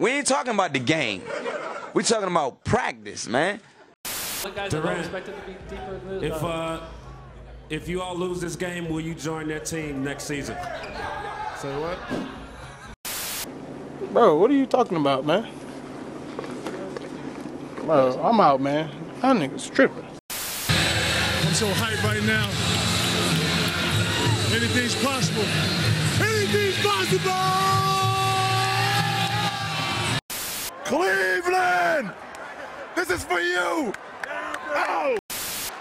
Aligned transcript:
We 0.00 0.12
ain't 0.12 0.26
talking 0.26 0.54
about 0.54 0.72
the 0.72 0.78
game. 0.78 1.20
We 1.92 2.02
talking 2.02 2.30
about 2.30 2.64
practice, 2.64 3.28
man. 3.28 3.60
Durant, 4.70 5.14
if 6.22 6.42
uh, 6.42 6.80
if 7.68 7.86
you 7.86 8.00
all 8.00 8.16
lose 8.16 8.40
this 8.40 8.56
game, 8.56 8.88
will 8.88 9.02
you 9.02 9.14
join 9.14 9.48
that 9.48 9.66
team 9.66 10.02
next 10.02 10.24
season? 10.24 10.56
Say 11.58 11.78
what? 11.78 11.98
Bro, 14.14 14.38
what 14.38 14.50
are 14.50 14.54
you 14.54 14.64
talking 14.64 14.96
about, 14.96 15.26
man? 15.26 15.46
Bro, 17.84 18.22
I'm 18.22 18.40
out, 18.40 18.62
man. 18.62 18.90
That 19.20 19.36
nigga's 19.36 19.68
tripping. 19.68 20.06
I'm 20.30 21.52
so 21.52 21.70
hyped 21.72 22.02
right 22.04 22.22
now. 22.22 22.46
Anything's 24.56 24.94
possible. 25.04 25.44
Anything's 26.24 26.82
possible! 26.82 27.89
Cleveland! 30.90 32.10
This 32.96 33.10
is 33.10 33.22
for 33.22 33.38
you! 33.38 33.92
Oh! 34.26 35.16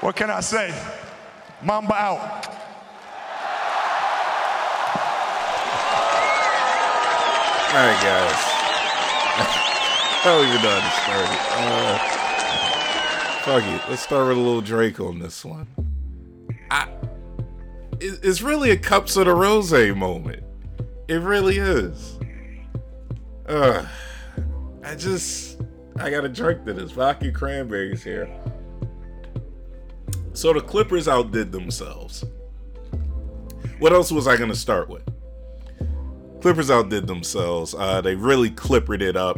What 0.01 0.15
can 0.15 0.29
I 0.29 0.39
say? 0.39 0.71
Mamba 1.63 1.95
out. 1.95 2.20
All 7.70 7.75
right, 7.75 7.99
guys. 8.03 8.35
I 9.41 10.21
don't 10.25 10.48
even 10.48 10.61
know 10.61 10.79
how 10.79 10.85
to 10.85 10.91
start 11.01 11.26
it. 11.26 11.41
Uh, 11.57 11.98
fuck 13.41 13.63
it. 13.63 13.89
Let's 13.89 14.03
start 14.03 14.27
with 14.27 14.37
a 14.37 14.39
little 14.39 14.62
Drake 14.62 14.99
on 14.99 15.17
this 15.17 15.43
one. 15.43 15.65
I, 16.70 16.87
it's 17.99 18.43
really 18.43 18.70
a 18.70 18.77
Cups 18.77 19.17
of 19.17 19.26
the 19.26 19.34
Rose 19.34 19.71
moment. 19.71 20.43
It 21.07 21.21
really 21.21 21.57
is. 21.57 22.20
Uh, 23.48 23.87
I 24.89 24.95
just, 24.95 25.61
I 25.98 26.09
got 26.09 26.25
a 26.25 26.29
drink 26.29 26.66
to 26.66 26.73
this. 26.73 26.89
Vodka 26.89 27.31
cranberries 27.31 28.04
here. 28.04 28.27
So 30.34 30.51
the 30.51 30.62
Clippers 30.62 31.07
outdid 31.07 31.51
themselves. 31.51 32.26
What 33.77 33.93
else 33.93 34.12
was 34.12 34.27
I 34.27 34.35
gonna 34.35 34.55
start 34.55 34.90
with? 34.90 35.04
Clippers 36.41 36.71
outdid 36.71 37.05
themselves. 37.05 37.76
Uh, 37.76 38.01
they 38.01 38.15
really 38.15 38.49
clippered 38.49 39.04
it 39.04 39.15
up. 39.15 39.37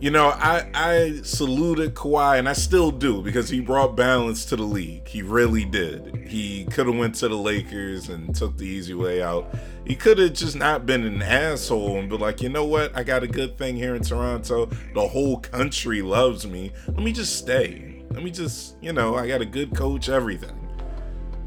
You 0.00 0.10
know, 0.10 0.28
I 0.28 0.66
I 0.72 1.20
saluted 1.24 1.94
Kawhi, 1.94 2.38
and 2.38 2.48
I 2.48 2.54
still 2.54 2.90
do 2.90 3.20
because 3.20 3.50
he 3.50 3.60
brought 3.60 3.96
balance 3.96 4.46
to 4.46 4.56
the 4.56 4.62
league. 4.62 5.06
He 5.06 5.20
really 5.20 5.66
did. 5.66 6.16
He 6.26 6.64
could 6.64 6.86
have 6.86 6.96
went 6.96 7.16
to 7.16 7.28
the 7.28 7.36
Lakers 7.36 8.08
and 8.08 8.34
took 8.34 8.56
the 8.56 8.64
easy 8.64 8.94
way 8.94 9.22
out. 9.22 9.54
He 9.86 9.94
could 9.94 10.16
have 10.16 10.32
just 10.32 10.56
not 10.56 10.86
been 10.86 11.04
an 11.04 11.20
asshole 11.20 11.98
and 11.98 12.08
be 12.08 12.16
like, 12.16 12.40
you 12.40 12.48
know 12.48 12.64
what? 12.64 12.96
I 12.96 13.02
got 13.02 13.22
a 13.22 13.26
good 13.26 13.58
thing 13.58 13.76
here 13.76 13.94
in 13.94 14.02
Toronto. 14.02 14.70
The 14.94 15.06
whole 15.06 15.38
country 15.40 16.00
loves 16.00 16.46
me. 16.46 16.72
Let 16.88 17.00
me 17.00 17.12
just 17.12 17.36
stay. 17.36 18.02
Let 18.10 18.24
me 18.24 18.30
just, 18.30 18.76
you 18.80 18.94
know, 18.94 19.16
I 19.16 19.28
got 19.28 19.42
a 19.42 19.46
good 19.46 19.76
coach, 19.76 20.08
everything. 20.08 20.56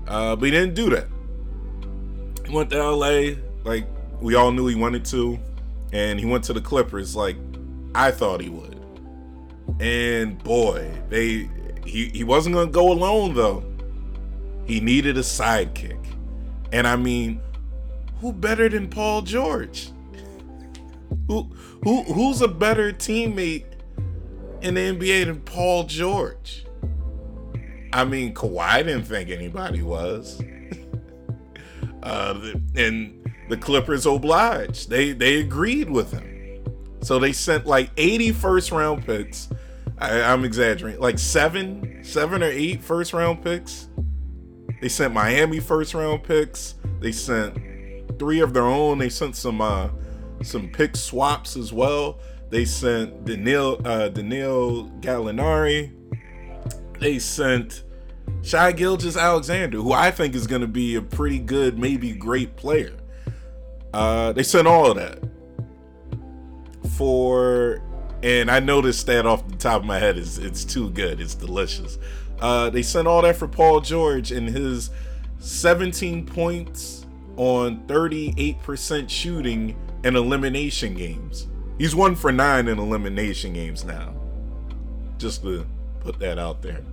Uh, 0.08 0.36
but 0.36 0.46
he 0.46 0.52
didn't 0.52 0.76
do 0.76 0.92
that. 0.92 1.08
He 2.46 2.54
went 2.54 2.70
to 2.70 2.84
LA 2.84 3.36
like 3.64 3.88
we 4.22 4.36
all 4.36 4.52
knew 4.52 4.68
he 4.68 4.76
wanted 4.76 5.06
to, 5.06 5.40
and 5.92 6.20
he 6.20 6.28
went 6.28 6.44
to 6.44 6.54
the 6.54 6.62
Clippers 6.62 7.16
like 7.16 7.38
I 7.96 8.12
thought 8.12 8.42
he 8.42 8.50
would. 8.50 8.80
And 9.80 10.42
boy, 10.44 10.90
they 11.10 11.50
he 11.86 12.10
he 12.10 12.24
wasn't 12.24 12.56
gonna 12.56 12.72
go 12.72 12.92
alone 12.92 13.34
though. 13.34 13.64
He 14.66 14.80
needed 14.80 15.18
a 15.18 15.22
sidekick, 15.22 16.00
and 16.72 16.88
I 16.88 16.96
mean, 16.96 17.42
who 18.20 18.32
better 18.32 18.70
than 18.70 18.90
Paul 18.90 19.22
George? 19.22 19.90
Who 21.28 21.50
who 21.84 22.04
who's 22.04 22.42
a 22.42 22.48
better 22.48 22.92
teammate 22.92 23.66
in 24.62 24.76
the 24.76 24.82
NBA 24.82 25.26
than 25.26 25.42
Paul 25.42 25.84
George? 25.84 26.66
I 27.92 28.06
mean, 28.06 28.34
Kawhi 28.34 28.80
didn't 28.80 29.04
think 29.04 29.30
anybody 29.30 29.82
was. 29.82 30.42
Uh, 32.02 32.52
and 32.76 33.32
the 33.48 33.56
Clippers 33.56 34.06
obliged. 34.06 34.90
They 34.90 35.14
they 35.14 35.40
agreed 35.40 35.90
with 35.90 36.12
him. 36.12 36.33
So 37.04 37.20
they 37.20 37.34
sent 37.34 37.66
like 37.66 37.92
80 37.98 38.32
first 38.32 38.72
round 38.72 39.06
picks. 39.06 39.50
I, 39.98 40.22
I'm 40.22 40.46
exaggerating, 40.46 41.02
like 41.02 41.20
seven, 41.20 42.04
seven 42.04 42.42
or 42.42 42.48
eight 42.48 42.82
first 42.82 43.14
round 43.14 43.44
picks. 43.44 43.90
They 44.82 44.90
sent 44.90 45.14
Miami 45.14 45.60
first 45.60 45.94
round 45.94 46.24
picks. 46.24 46.76
They 47.00 47.12
sent 47.12 48.18
three 48.18 48.40
of 48.40 48.54
their 48.54 48.64
own. 48.64 48.98
They 48.98 49.10
sent 49.10 49.36
some 49.36 49.62
uh, 49.62 49.90
some 50.44 50.70
pick 50.70 50.96
swaps 50.96 51.58
as 51.58 51.74
well. 51.74 52.20
They 52.50 52.64
sent 52.64 53.26
Daniel 53.26 53.82
uh, 53.86 54.10
Daniel 54.10 54.90
Gallinari. 55.02 55.92
They 57.00 57.20
sent 57.20 57.84
Shai 58.44 58.72
Gilgeous 58.72 59.18
Alexander, 59.18 59.78
who 59.78 59.92
I 59.92 60.10
think 60.10 60.36
is 60.36 60.48
going 60.48 60.62
to 60.62 60.68
be 60.68 60.96
a 60.96 61.02
pretty 61.02 61.40
good, 61.40 61.78
maybe 61.78 62.14
great 62.14 62.56
player. 62.56 62.96
Uh, 63.94 64.32
they 64.32 64.44
sent 64.44 64.68
all 64.68 64.90
of 64.90 64.96
that 64.96 65.33
for, 66.98 67.82
and 68.22 68.50
I 68.50 68.60
noticed 68.60 69.06
that 69.08 69.26
off 69.26 69.48
the 69.48 69.56
top 69.56 69.82
of 69.82 69.86
my 69.86 70.00
head 70.00 70.18
is 70.18 70.38
it's 70.38 70.64
too 70.64 70.90
good, 70.90 71.20
it's 71.20 71.36
delicious. 71.36 71.98
Uh, 72.40 72.70
they 72.70 72.82
sent 72.82 73.08
all 73.08 73.22
that 73.22 73.36
for 73.36 73.48
Paul 73.48 73.82
George 73.82 74.32
and 74.32 74.50
his 74.50 74.90
17 75.40 76.26
points 76.26 77.06
on 77.38 77.86
38% 77.88 79.10
shooting 79.10 79.76
in 80.04 80.16
elimination 80.16 80.94
games. 80.94 81.48
He's 81.78 81.96
one 81.96 82.16
for 82.16 82.32
nine 82.32 82.68
in 82.68 82.78
elimination 82.80 83.54
games 83.54 83.84
now. 83.84 84.14
Just 85.18 85.42
to 85.44 85.66
put 86.00 86.20
that 86.20 86.38
out 86.38 86.62
there. 86.62 86.84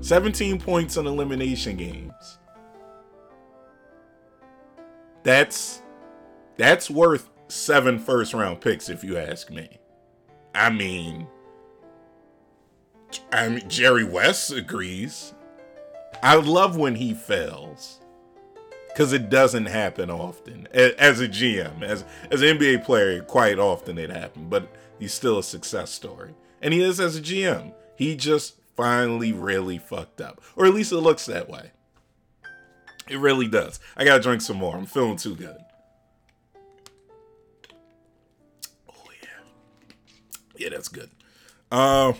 17 0.00 0.60
points 0.60 0.96
in 0.96 1.06
elimination 1.06 1.76
games. 1.76 2.38
That's 5.22 5.82
that's 6.56 6.90
worth 6.90 7.30
seven 7.52 7.98
first 7.98 8.32
round 8.34 8.60
picks 8.60 8.88
if 8.88 9.04
you 9.04 9.16
ask 9.16 9.50
me. 9.50 9.68
I 10.54 10.70
mean 10.70 11.26
I 13.30 13.48
mean 13.48 13.68
Jerry 13.68 14.04
West 14.04 14.50
agrees. 14.52 15.34
I 16.22 16.36
love 16.36 16.76
when 16.76 16.94
he 16.94 17.14
fails. 17.14 17.98
Cause 18.96 19.14
it 19.14 19.30
doesn't 19.30 19.66
happen 19.66 20.10
often. 20.10 20.68
As 20.72 21.20
a 21.20 21.28
GM, 21.28 21.82
as 21.82 22.04
as 22.30 22.42
an 22.42 22.58
NBA 22.58 22.84
player, 22.84 23.22
quite 23.22 23.58
often 23.58 23.96
it 23.96 24.10
happened, 24.10 24.50
but 24.50 24.70
he's 24.98 25.14
still 25.14 25.38
a 25.38 25.42
success 25.42 25.90
story. 25.90 26.34
And 26.60 26.74
he 26.74 26.82
is 26.82 27.00
as 27.00 27.16
a 27.16 27.22
GM. 27.22 27.72
He 27.96 28.16
just 28.16 28.56
finally 28.76 29.32
really 29.32 29.78
fucked 29.78 30.20
up. 30.20 30.42
Or 30.56 30.66
at 30.66 30.74
least 30.74 30.92
it 30.92 30.98
looks 30.98 31.24
that 31.26 31.48
way. 31.48 31.72
It 33.08 33.18
really 33.18 33.48
does. 33.48 33.80
I 33.96 34.04
gotta 34.04 34.22
drink 34.22 34.42
some 34.42 34.58
more. 34.58 34.76
I'm 34.76 34.86
feeling 34.86 35.16
too 35.16 35.36
good. 35.36 35.56
Yeah, 40.62 40.68
that's 40.68 40.88
good. 40.88 41.10
Uh, 41.72 42.12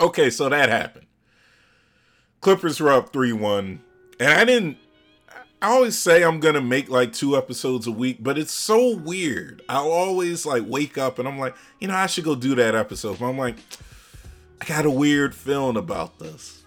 okay, 0.00 0.30
so 0.30 0.48
that 0.48 0.70
happened. 0.70 1.06
Clippers 2.40 2.80
were 2.80 2.90
up 2.90 3.12
3-1. 3.12 3.80
And 4.18 4.28
I 4.30 4.44
didn't 4.44 4.78
I 5.60 5.68
always 5.70 5.98
say 5.98 6.22
I'm 6.22 6.38
gonna 6.38 6.60
make 6.60 6.88
like 6.88 7.12
two 7.12 7.36
episodes 7.36 7.86
a 7.86 7.90
week, 7.90 8.18
but 8.20 8.38
it's 8.38 8.52
so 8.52 8.94
weird. 8.96 9.62
I'll 9.68 9.90
always 9.90 10.44
like 10.44 10.62
wake 10.66 10.98
up 10.98 11.18
and 11.18 11.26
I'm 11.26 11.38
like, 11.38 11.54
you 11.80 11.88
know, 11.88 11.94
I 11.94 12.06
should 12.06 12.24
go 12.24 12.34
do 12.34 12.54
that 12.54 12.74
episode. 12.74 13.18
But 13.18 13.26
I'm 13.26 13.38
like, 13.38 13.56
I 14.60 14.64
got 14.66 14.86
a 14.86 14.90
weird 14.90 15.34
feeling 15.34 15.76
about 15.76 16.18
this. 16.18 16.62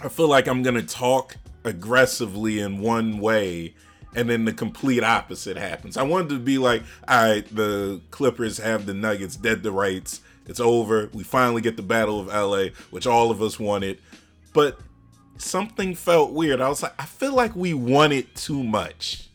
I 0.00 0.08
feel 0.08 0.28
like 0.28 0.46
I'm 0.46 0.62
gonna 0.62 0.82
talk 0.82 1.36
aggressively 1.64 2.60
in 2.60 2.80
one 2.80 3.18
way 3.18 3.74
and 4.14 4.28
then 4.30 4.44
the 4.44 4.52
complete 4.52 5.02
opposite 5.02 5.56
happens. 5.56 5.96
I 5.96 6.02
wanted 6.02 6.30
to 6.30 6.38
be 6.38 6.58
like, 6.58 6.82
all 7.08 7.22
right, 7.22 7.54
the 7.54 8.00
Clippers 8.10 8.58
have 8.58 8.86
the 8.86 8.94
Nuggets 8.94 9.36
dead 9.36 9.62
to 9.62 9.72
rights. 9.72 10.20
It's 10.46 10.60
over. 10.60 11.08
We 11.12 11.24
finally 11.24 11.62
get 11.62 11.76
the 11.76 11.82
Battle 11.82 12.20
of 12.20 12.26
LA, 12.26 12.66
which 12.90 13.06
all 13.06 13.30
of 13.30 13.42
us 13.42 13.58
wanted. 13.58 13.98
But 14.52 14.78
something 15.38 15.94
felt 15.94 16.32
weird. 16.32 16.60
I 16.60 16.68
was 16.68 16.82
like, 16.82 16.94
I 16.98 17.06
feel 17.06 17.34
like 17.34 17.56
we 17.56 17.74
want 17.74 18.12
it 18.12 18.34
too 18.34 18.62
much. 18.62 19.28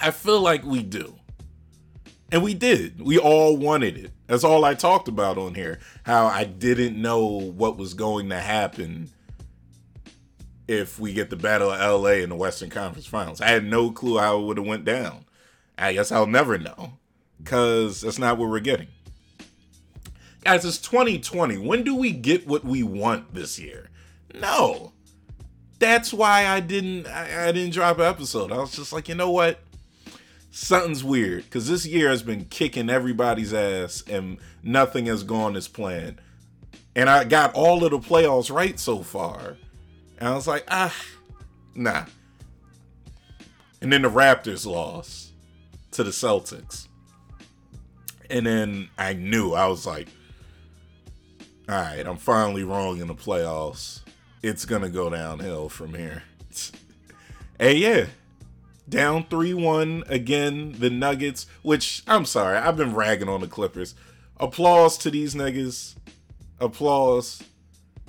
I 0.00 0.10
feel 0.10 0.40
like 0.40 0.64
we 0.64 0.82
do. 0.82 1.14
And 2.32 2.42
we 2.42 2.54
did. 2.54 3.00
We 3.00 3.18
all 3.18 3.56
wanted 3.56 3.96
it. 3.96 4.10
That's 4.26 4.42
all 4.42 4.64
I 4.64 4.74
talked 4.74 5.06
about 5.06 5.38
on 5.38 5.54
here. 5.54 5.78
How 6.04 6.26
I 6.26 6.44
didn't 6.44 7.00
know 7.00 7.26
what 7.26 7.76
was 7.76 7.94
going 7.94 8.30
to 8.30 8.40
happen 8.40 9.10
if 10.66 10.98
we 10.98 11.12
get 11.12 11.30
the 11.30 11.36
Battle 11.36 11.70
of 11.70 12.02
LA 12.02 12.10
in 12.22 12.30
the 12.30 12.36
Western 12.36 12.70
Conference 12.70 13.06
Finals. 13.06 13.40
I 13.40 13.48
had 13.48 13.64
no 13.64 13.90
clue 13.90 14.18
how 14.18 14.38
it 14.40 14.44
would 14.46 14.56
have 14.58 14.66
went 14.66 14.84
down. 14.84 15.24
I 15.76 15.92
guess 15.92 16.10
I'll 16.12 16.26
never 16.26 16.56
know 16.58 16.94
because 17.38 18.00
that's 18.00 18.18
not 18.18 18.38
what 18.38 18.48
we're 18.48 18.60
getting. 18.60 18.88
Guys, 20.44 20.64
it's 20.64 20.78
2020. 20.78 21.58
When 21.58 21.82
do 21.82 21.94
we 21.96 22.12
get 22.12 22.46
what 22.46 22.64
we 22.64 22.82
want 22.82 23.34
this 23.34 23.58
year? 23.58 23.88
No. 24.34 24.92
that's 25.78 26.12
why 26.12 26.46
I 26.46 26.60
didn't 26.60 27.06
I, 27.06 27.48
I 27.48 27.52
didn't 27.52 27.72
drop 27.74 27.98
an 27.98 28.04
episode. 28.04 28.52
I 28.52 28.58
was 28.58 28.72
just 28.74 28.92
like, 28.92 29.08
you 29.08 29.14
know 29.14 29.30
what? 29.30 29.60
Something's 30.50 31.02
weird 31.02 31.44
because 31.44 31.68
this 31.68 31.84
year 31.84 32.08
has 32.10 32.22
been 32.22 32.44
kicking 32.46 32.88
everybody's 32.88 33.52
ass 33.52 34.02
and 34.08 34.38
nothing 34.62 35.06
has 35.06 35.22
gone 35.24 35.56
as 35.56 35.66
planned. 35.68 36.20
And 36.94 37.10
I 37.10 37.24
got 37.24 37.54
all 37.54 37.84
of 37.84 37.90
the 37.90 37.98
playoffs 37.98 38.54
right 38.54 38.78
so 38.78 39.02
far. 39.02 39.56
And 40.18 40.28
I 40.28 40.34
was 40.34 40.46
like, 40.46 40.64
ah, 40.68 40.94
nah. 41.74 42.04
And 43.80 43.92
then 43.92 44.02
the 44.02 44.10
Raptors 44.10 44.66
lost 44.66 45.32
to 45.92 46.04
the 46.04 46.10
Celtics. 46.10 46.88
And 48.30 48.46
then 48.46 48.88
I 48.96 49.12
knew, 49.12 49.52
I 49.52 49.66
was 49.66 49.86
like, 49.86 50.08
all 51.68 51.76
right, 51.76 52.06
I'm 52.06 52.16
finally 52.16 52.64
wrong 52.64 53.00
in 53.00 53.08
the 53.08 53.14
playoffs. 53.14 54.00
It's 54.42 54.64
going 54.64 54.82
to 54.82 54.88
go 54.88 55.10
downhill 55.10 55.68
from 55.68 55.94
here. 55.94 56.22
hey, 57.58 57.76
yeah. 57.76 58.06
Down 58.88 59.24
3 59.24 59.54
1 59.54 60.04
again, 60.08 60.74
the 60.78 60.90
Nuggets, 60.90 61.46
which 61.62 62.02
I'm 62.06 62.26
sorry, 62.26 62.58
I've 62.58 62.76
been 62.76 62.94
ragging 62.94 63.30
on 63.30 63.40
the 63.40 63.46
Clippers. 63.46 63.94
Applause 64.38 64.98
to 64.98 65.10
these 65.10 65.34
niggas. 65.34 65.94
Applause. 66.60 67.42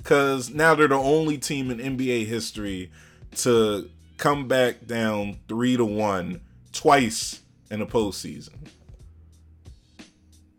Because 0.06 0.50
now 0.50 0.76
they're 0.76 0.86
the 0.86 0.94
only 0.94 1.36
team 1.36 1.68
in 1.68 1.78
NBA 1.78 2.26
history 2.26 2.92
to 3.38 3.90
come 4.18 4.46
back 4.46 4.86
down 4.86 5.38
3 5.48 5.78
to 5.78 5.84
1 5.84 6.40
twice 6.70 7.40
in 7.72 7.80
the 7.80 7.86
postseason. 7.86 8.54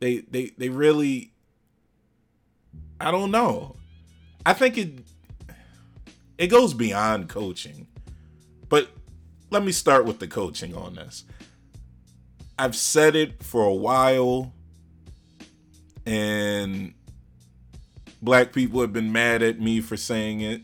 They, 0.02 0.18
they, 0.18 0.52
they 0.58 0.68
really 0.68 1.32
I 3.00 3.10
don't 3.10 3.32
know. 3.32 3.78
I 4.46 4.52
think 4.52 4.78
it 4.78 5.00
it 6.38 6.48
goes 6.48 6.74
beyond 6.74 7.30
coaching. 7.30 7.88
But 8.68 8.90
let 9.50 9.64
me 9.64 9.72
start 9.72 10.04
with 10.04 10.20
the 10.20 10.28
coaching 10.28 10.76
on 10.76 10.96
this. 10.96 11.24
I've 12.60 12.76
said 12.76 13.16
it 13.16 13.42
for 13.42 13.64
a 13.64 13.74
while 13.74 14.52
and 16.06 16.94
black 18.22 18.54
people 18.54 18.82
have 18.82 18.94
been 18.94 19.12
mad 19.12 19.42
at 19.42 19.60
me 19.60 19.82
for 19.82 19.98
saying 19.98 20.42
it. 20.42 20.62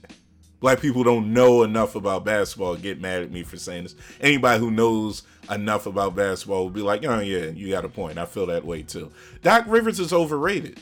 Black 0.59 0.79
people 0.79 1.03
don't 1.03 1.33
know 1.33 1.63
enough 1.63 1.95
about 1.95 2.23
basketball 2.23 2.75
get 2.77 3.01
mad 3.01 3.21
at 3.21 3.31
me 3.31 3.43
for 3.43 3.57
saying 3.57 3.83
this. 3.83 3.95
Anybody 4.21 4.59
who 4.59 4.71
knows 4.71 5.23
enough 5.51 5.85
about 5.85 6.15
basketball 6.15 6.63
will 6.63 6.69
be 6.69 6.81
like, 6.81 7.03
"Oh 7.05 7.19
yeah, 7.19 7.47
you 7.47 7.69
got 7.69 7.83
a 7.83 7.89
point. 7.89 8.17
I 8.17 8.25
feel 8.25 8.45
that 8.45 8.65
way 8.65 8.81
too." 8.81 9.11
Doc 9.41 9.65
Rivers 9.67 9.99
is 9.99 10.13
overrated. 10.13 10.79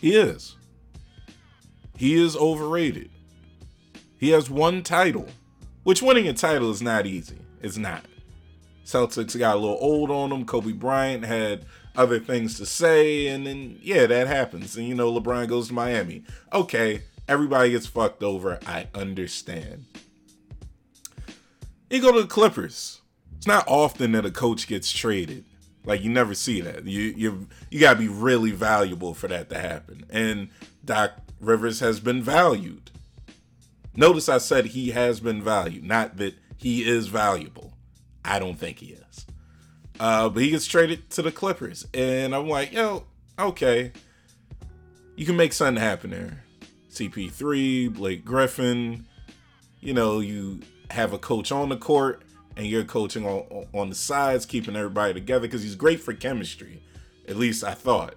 He 0.00 0.16
is. 0.16 0.56
He 1.96 2.14
is 2.14 2.36
overrated. 2.36 3.10
He 4.16 4.30
has 4.30 4.48
one 4.48 4.82
title, 4.82 5.26
which 5.82 6.00
winning 6.00 6.26
a 6.26 6.32
title 6.32 6.70
is 6.70 6.80
not 6.80 7.06
easy. 7.06 7.38
It's 7.60 7.76
not. 7.76 8.04
Celtics 8.84 9.38
got 9.38 9.56
a 9.56 9.58
little 9.58 9.78
old 9.80 10.10
on 10.10 10.30
them. 10.30 10.46
Kobe 10.46 10.72
Bryant 10.72 11.24
had 11.24 11.66
other 11.98 12.20
things 12.20 12.56
to 12.56 12.64
say, 12.64 13.26
and 13.26 13.46
then 13.46 13.78
yeah, 13.82 14.06
that 14.06 14.26
happens. 14.28 14.76
And 14.76 14.86
you 14.86 14.94
know, 14.94 15.12
LeBron 15.12 15.48
goes 15.48 15.68
to 15.68 15.74
Miami. 15.74 16.22
Okay, 16.52 17.02
everybody 17.26 17.70
gets 17.70 17.86
fucked 17.86 18.22
over. 18.22 18.58
I 18.66 18.86
understand. 18.94 19.84
You 21.90 22.00
go 22.00 22.12
to 22.12 22.22
the 22.22 22.28
Clippers. 22.28 23.00
It's 23.36 23.46
not 23.46 23.64
often 23.66 24.12
that 24.12 24.24
a 24.24 24.30
coach 24.30 24.66
gets 24.66 24.90
traded. 24.90 25.44
Like 25.84 26.02
you 26.02 26.10
never 26.10 26.34
see 26.34 26.60
that. 26.60 26.84
You 26.84 27.00
you 27.00 27.48
you 27.70 27.80
gotta 27.80 27.98
be 27.98 28.08
really 28.08 28.52
valuable 28.52 29.14
for 29.14 29.26
that 29.28 29.48
to 29.50 29.58
happen. 29.58 30.04
And 30.10 30.48
Doc 30.84 31.12
Rivers 31.40 31.80
has 31.80 31.98
been 31.98 32.22
valued. 32.22 32.90
Notice 33.96 34.28
I 34.28 34.38
said 34.38 34.66
he 34.66 34.90
has 34.90 35.18
been 35.18 35.42
valued, 35.42 35.84
not 35.84 36.18
that 36.18 36.34
he 36.56 36.88
is 36.88 37.08
valuable. 37.08 37.72
I 38.24 38.38
don't 38.38 38.58
think 38.58 38.78
he 38.78 38.88
is. 38.88 39.07
Uh, 40.00 40.28
but 40.28 40.42
he 40.42 40.50
gets 40.50 40.66
traded 40.66 41.10
to 41.10 41.22
the 41.22 41.32
Clippers, 41.32 41.86
and 41.92 42.34
I'm 42.34 42.48
like, 42.48 42.72
yo, 42.72 43.04
okay, 43.38 43.92
you 45.16 45.26
can 45.26 45.36
make 45.36 45.52
something 45.52 45.82
happen 45.82 46.10
there. 46.10 46.44
CP3, 46.90 47.94
Blake 47.94 48.24
Griffin, 48.24 49.06
you 49.80 49.92
know, 49.92 50.20
you 50.20 50.60
have 50.90 51.12
a 51.12 51.18
coach 51.18 51.52
on 51.52 51.68
the 51.68 51.76
court 51.76 52.22
and 52.56 52.66
you're 52.66 52.84
coaching 52.84 53.26
on 53.26 53.66
on 53.72 53.88
the 53.88 53.94
sides, 53.94 54.44
keeping 54.44 54.74
everybody 54.74 55.14
together 55.14 55.42
because 55.46 55.62
he's 55.62 55.76
great 55.76 56.00
for 56.00 56.12
chemistry. 56.12 56.82
At 57.28 57.36
least 57.36 57.62
I 57.62 57.74
thought. 57.74 58.14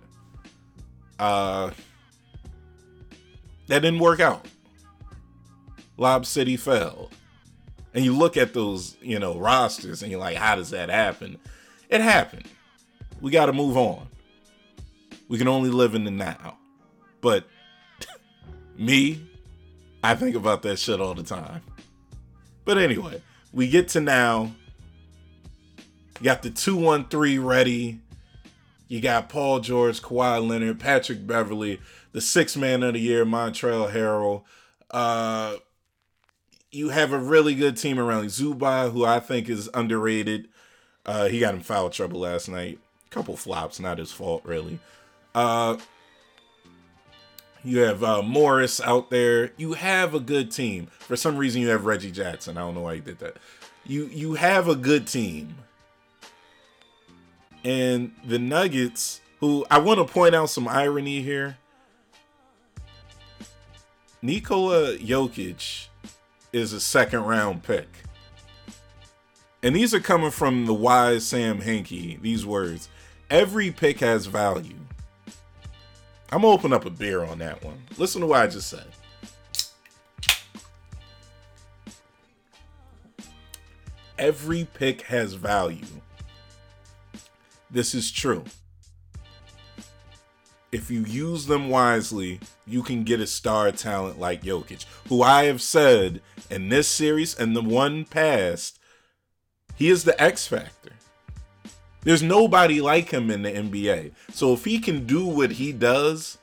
Uh, 1.20 1.72
that 3.68 3.80
didn't 3.80 4.00
work 4.00 4.20
out. 4.20 4.48
Lob 5.98 6.26
City 6.26 6.58
fell. 6.58 7.12
And 7.94 8.04
you 8.04 8.18
look 8.18 8.38
at 8.38 8.54
those, 8.54 8.98
you 9.02 9.20
know, 9.20 9.38
rosters 9.38 10.02
and 10.02 10.10
you're 10.10 10.20
like, 10.20 10.38
how 10.38 10.56
does 10.56 10.72
that 10.72 10.90
happen? 10.90 11.38
It 11.92 12.00
happened. 12.00 12.46
We 13.20 13.32
got 13.32 13.48
to 13.48 13.54
move 13.54 13.76
on. 13.76 14.08
We 15.28 15.38
can 15.38 15.50
only 15.50 15.70
live 15.70 15.94
in 15.94 16.06
the 16.06 16.12
now. 16.12 16.58
But 17.20 17.46
me, 18.78 19.22
I 20.02 20.16
think 20.16 20.36
about 20.36 20.62
that 20.64 20.80
shit 20.80 21.02
all 21.02 21.14
the 21.14 21.24
time. 21.24 21.62
But 22.64 22.78
anyway, 22.78 23.22
we 23.52 23.70
get 23.70 23.90
to 23.90 24.02
now. 24.02 24.54
You 26.20 26.26
got 26.26 26.44
the 26.44 26.50
213 26.50 27.42
ready. 27.42 28.00
You 28.88 29.02
got 29.02 29.30
Paul 29.30 29.60
George, 29.60 30.02
Kawhi 30.02 30.48
Leonard, 30.48 30.80
Patrick 30.80 31.26
Beverley, 31.26 31.80
the 32.14 32.22
six 32.22 32.56
man 32.56 32.84
of 32.84 32.94
the 32.94 33.00
year, 33.00 33.26
Montrezl 33.26 33.92
Harrell. 33.92 34.44
Uh, 34.90 35.58
you 36.72 36.90
have 36.90 37.12
a 37.12 37.18
really 37.18 37.56
good 37.56 37.76
team 37.76 38.00
around 38.00 38.26
Zubac, 38.26 38.92
who 38.92 39.04
I 39.04 39.20
think 39.20 39.50
is 39.50 39.70
underrated. 39.74 40.48
Uh, 41.06 41.28
he 41.28 41.40
got 41.40 41.56
in 41.56 41.62
foul 41.62 41.90
trouble 41.90 42.20
last 42.22 42.48
night. 42.48 42.80
Couple 43.10 43.36
flops, 43.36 43.80
not 43.80 43.98
his 43.98 44.12
fault, 44.12 44.42
really. 44.46 44.80
Uh, 45.36 45.78
you 47.64 47.80
have 47.80 48.04
uh, 48.04 48.22
Morris 48.22 48.80
out 48.82 49.10
there. 49.10 49.52
You 49.58 49.74
have 49.74 50.14
a 50.14 50.20
good 50.20 50.52
team. 50.52 50.88
For 51.00 51.16
some 51.16 51.38
reason, 51.38 51.62
you 51.62 51.70
have 51.70 51.86
Reggie 51.86 52.12
Jackson. 52.12 52.58
I 52.58 52.62
don't 52.62 52.74
know 52.74 52.82
why 52.82 52.94
you 52.94 53.02
did 53.02 53.20
that. 53.20 53.38
You 53.86 54.06
you 54.06 54.36
have 54.36 54.68
a 54.68 54.76
good 54.76 55.08
team. 55.08 55.56
And 57.64 58.14
the 58.26 58.40
Nuggets, 58.40 59.22
who 59.40 59.66
I 59.70 59.80
want 59.80 60.06
to 60.06 60.12
point 60.12 60.34
out 60.34 60.50
some 60.50 60.68
irony 60.68 61.22
here. 61.22 61.58
Nikola 64.24 64.98
Jokic 64.98 65.88
is 66.54 66.74
a 66.74 66.80
second 66.80 67.24
round 67.24 67.64
pick. 67.64 67.88
And 69.64 69.76
these 69.76 69.94
are 69.94 70.00
coming 70.00 70.32
from 70.32 70.66
the 70.66 70.74
wise 70.74 71.26
Sam 71.26 71.62
Hinkie. 71.62 72.20
These 72.22 72.46
words. 72.46 72.90
Every 73.30 73.72
pick 73.72 74.00
has 74.00 74.26
value. 74.26 74.76
I'm 76.32 76.42
gonna 76.42 76.54
open 76.54 76.74
up 76.74 76.86
a 76.86 76.90
beer 76.90 77.24
on 77.24 77.40
that 77.40 77.64
one. 77.64 77.82
Listen 77.98 78.22
to 78.22 78.28
what 78.28 78.42
I 78.42 78.48
just 78.48 78.70
said. 78.70 78.88
Every 84.18 84.68
pick 84.74 85.02
has 85.04 85.34
value. 85.34 85.86
This 87.70 87.94
is 87.94 88.12
true. 88.12 88.44
If 90.72 90.90
you 90.90 91.02
use 91.02 91.48
them 91.48 91.70
wisely, 91.70 92.40
you 92.66 92.82
can 92.82 93.04
get 93.04 93.20
a 93.20 93.28
star 93.28 93.72
talent 93.72 94.20
like 94.20 94.44
Jokic, 94.44 94.86
who 95.10 95.22
I 95.22 95.46
have 95.46 95.62
said 95.62 96.22
in 96.50 96.70
this 96.70 96.88
series 96.88 97.38
and 97.38 97.56
the 97.56 97.62
one 97.62 98.06
past, 98.06 98.80
he 99.82 99.90
is 99.90 100.04
the 100.04 100.22
X 100.22 100.46
factor. 100.46 100.92
There's 102.02 102.22
nobody 102.22 102.82
like 102.82 103.10
him 103.10 103.32
in 103.32 103.42
the 103.42 103.52
NBA. 103.52 104.12
So 104.32 104.54
if 104.54 104.64
he 104.64 104.78
can 104.78 105.08
do 105.08 105.26
what 105.26 105.54
he 105.54 105.72
does, 105.72 106.38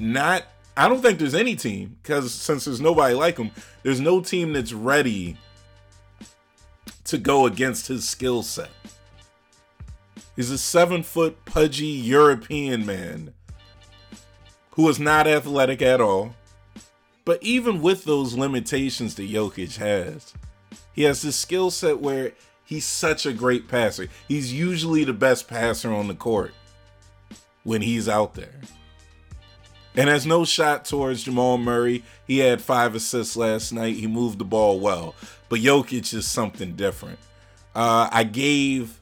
not 0.00 0.42
I 0.76 0.88
don't 0.88 1.00
think 1.00 1.20
there's 1.20 1.36
any 1.36 1.54
team 1.54 1.96
because 2.02 2.34
since 2.34 2.64
there's 2.64 2.80
nobody 2.80 3.14
like 3.14 3.38
him, 3.38 3.52
there's 3.84 4.00
no 4.00 4.20
team 4.20 4.52
that's 4.52 4.72
ready 4.72 5.36
to 7.04 7.18
go 7.18 7.46
against 7.46 7.86
his 7.86 8.08
skill 8.08 8.42
set. 8.42 8.70
He's 10.34 10.50
a 10.50 10.58
seven 10.58 11.04
foot 11.04 11.44
pudgy 11.44 11.86
European 11.86 12.84
man 12.84 13.32
who 14.72 14.88
is 14.88 14.98
not 14.98 15.28
athletic 15.28 15.82
at 15.82 16.00
all. 16.00 16.34
But 17.24 17.40
even 17.44 17.80
with 17.80 18.02
those 18.02 18.34
limitations 18.34 19.14
that 19.14 19.30
Jokic 19.30 19.76
has, 19.76 20.34
he 20.92 21.02
has 21.02 21.22
this 21.22 21.36
skill 21.36 21.70
set 21.70 22.00
where 22.00 22.32
He's 22.70 22.86
such 22.86 23.26
a 23.26 23.32
great 23.32 23.66
passer. 23.66 24.06
He's 24.28 24.52
usually 24.52 25.02
the 25.02 25.12
best 25.12 25.48
passer 25.48 25.92
on 25.92 26.06
the 26.06 26.14
court 26.14 26.54
when 27.64 27.82
he's 27.82 28.08
out 28.08 28.34
there. 28.34 28.60
And 29.96 30.08
has 30.08 30.24
no 30.24 30.44
shot 30.44 30.84
towards 30.84 31.24
Jamal 31.24 31.58
Murray. 31.58 32.04
He 32.28 32.38
had 32.38 32.62
five 32.62 32.94
assists 32.94 33.36
last 33.36 33.72
night. 33.72 33.96
He 33.96 34.06
moved 34.06 34.38
the 34.38 34.44
ball 34.44 34.78
well. 34.78 35.16
But 35.48 35.58
Jokic 35.58 36.14
is 36.14 36.28
something 36.28 36.76
different. 36.76 37.18
Uh, 37.74 38.08
I 38.12 38.22
gave 38.22 39.00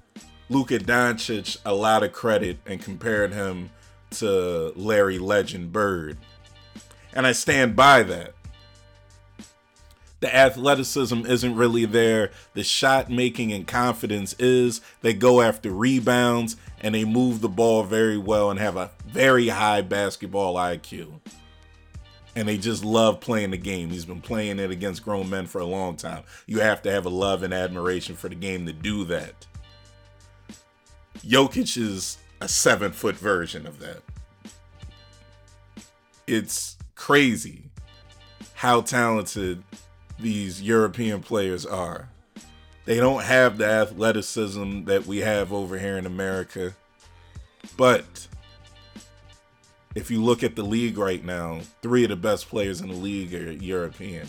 Luka 0.48 0.78
Doncic 0.78 1.58
a 1.66 1.74
lot 1.74 2.02
of 2.02 2.14
credit 2.14 2.56
and 2.64 2.80
compared 2.82 3.34
him 3.34 3.68
to 4.12 4.72
Larry 4.76 5.18
Legend 5.18 5.74
Bird. 5.74 6.16
And 7.12 7.26
I 7.26 7.32
stand 7.32 7.76
by 7.76 8.02
that. 8.04 8.32
The 10.20 10.34
athleticism 10.34 11.26
isn't 11.26 11.54
really 11.54 11.84
there. 11.84 12.30
The 12.54 12.64
shot 12.64 13.10
making 13.10 13.52
and 13.52 13.66
confidence 13.66 14.34
is. 14.38 14.80
They 15.00 15.14
go 15.14 15.40
after 15.40 15.70
rebounds 15.70 16.56
and 16.80 16.94
they 16.94 17.04
move 17.04 17.40
the 17.40 17.48
ball 17.48 17.84
very 17.84 18.18
well 18.18 18.50
and 18.50 18.58
have 18.58 18.76
a 18.76 18.90
very 19.06 19.48
high 19.48 19.82
basketball 19.82 20.56
IQ. 20.56 21.20
And 22.34 22.48
they 22.48 22.58
just 22.58 22.84
love 22.84 23.20
playing 23.20 23.52
the 23.52 23.56
game. 23.56 23.90
He's 23.90 24.04
been 24.04 24.20
playing 24.20 24.58
it 24.58 24.70
against 24.70 25.04
grown 25.04 25.30
men 25.30 25.46
for 25.46 25.60
a 25.60 25.66
long 25.66 25.96
time. 25.96 26.22
You 26.46 26.60
have 26.60 26.82
to 26.82 26.90
have 26.90 27.06
a 27.06 27.10
love 27.10 27.42
and 27.42 27.54
admiration 27.54 28.16
for 28.16 28.28
the 28.28 28.34
game 28.34 28.66
to 28.66 28.72
do 28.72 29.04
that. 29.04 29.46
Jokic 31.18 31.76
is 31.76 32.18
a 32.40 32.48
seven 32.48 32.92
foot 32.92 33.16
version 33.16 33.66
of 33.66 33.78
that. 33.80 34.02
It's 36.26 36.76
crazy 36.94 37.64
how 38.54 38.82
talented 38.82 39.62
these 40.18 40.62
European 40.62 41.20
players 41.20 41.64
are. 41.64 42.08
They 42.84 42.96
don't 42.96 43.22
have 43.22 43.58
the 43.58 43.66
athleticism 43.66 44.84
that 44.84 45.06
we 45.06 45.18
have 45.18 45.52
over 45.52 45.78
here 45.78 45.98
in 45.98 46.06
America. 46.06 46.74
But 47.76 48.26
if 49.94 50.10
you 50.10 50.22
look 50.24 50.42
at 50.42 50.56
the 50.56 50.62
league 50.62 50.96
right 50.96 51.24
now, 51.24 51.60
three 51.82 52.04
of 52.04 52.10
the 52.10 52.16
best 52.16 52.48
players 52.48 52.80
in 52.80 52.88
the 52.88 52.94
league 52.94 53.34
are 53.34 53.52
European. 53.52 54.28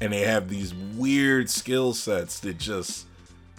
And 0.00 0.12
they 0.12 0.20
have 0.20 0.48
these 0.48 0.72
weird 0.72 1.50
skill 1.50 1.94
sets 1.94 2.38
that 2.40 2.58
just 2.58 3.06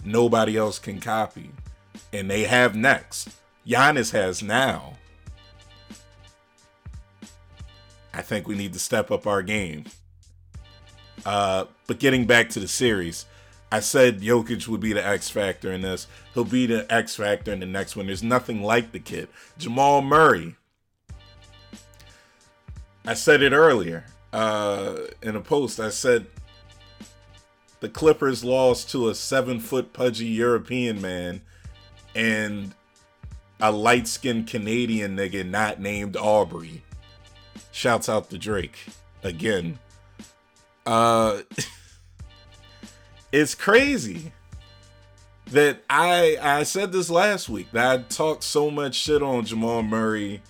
nobody 0.04 0.56
else 0.56 0.78
can 0.78 1.00
copy. 1.00 1.50
And 2.12 2.30
they 2.30 2.44
have 2.44 2.74
next. 2.74 3.28
Giannis 3.66 4.12
has 4.12 4.42
now. 4.42 4.94
I 8.14 8.22
think 8.22 8.48
we 8.48 8.56
need 8.56 8.72
to 8.72 8.78
step 8.78 9.10
up 9.10 9.26
our 9.26 9.42
game. 9.42 9.84
Uh, 11.24 11.66
but 11.86 11.98
getting 11.98 12.26
back 12.26 12.48
to 12.50 12.60
the 12.60 12.68
series, 12.68 13.26
I 13.72 13.80
said 13.80 14.20
Jokic 14.20 14.66
would 14.68 14.80
be 14.80 14.92
the 14.92 15.06
X 15.06 15.30
factor 15.30 15.72
in 15.72 15.82
this. 15.82 16.06
He'll 16.34 16.44
be 16.44 16.66
the 16.66 16.92
X 16.92 17.16
factor 17.16 17.52
in 17.52 17.60
the 17.60 17.66
next 17.66 17.96
one. 17.96 18.06
There's 18.06 18.22
nothing 18.22 18.62
like 18.62 18.92
the 18.92 18.98
kid. 18.98 19.28
Jamal 19.58 20.02
Murray. 20.02 20.56
I 23.04 23.14
said 23.14 23.42
it 23.42 23.52
earlier 23.52 24.04
uh, 24.32 24.96
in 25.22 25.36
a 25.36 25.40
post. 25.40 25.80
I 25.80 25.90
said 25.90 26.26
the 27.80 27.88
Clippers 27.88 28.44
lost 28.44 28.90
to 28.90 29.08
a 29.08 29.14
seven 29.14 29.60
foot 29.60 29.92
pudgy 29.92 30.26
European 30.26 31.00
man 31.00 31.40
and 32.14 32.74
a 33.60 33.70
light 33.70 34.08
skinned 34.08 34.46
Canadian 34.46 35.16
nigga 35.16 35.48
not 35.48 35.80
named 35.80 36.16
Aubrey. 36.16 36.82
Shouts 37.72 38.08
out 38.08 38.30
to 38.30 38.38
Drake 38.38 38.86
again. 39.22 39.78
Uh 40.90 41.42
it's 43.32 43.54
crazy 43.54 44.32
that 45.52 45.84
I 45.88 46.36
I 46.42 46.64
said 46.64 46.90
this 46.90 47.08
last 47.08 47.48
week 47.48 47.70
that 47.70 47.86
I 47.86 48.02
talked 48.02 48.42
so 48.42 48.72
much 48.72 48.96
shit 48.96 49.22
on 49.22 49.44
Jamal 49.44 49.84
Murray 49.84 50.42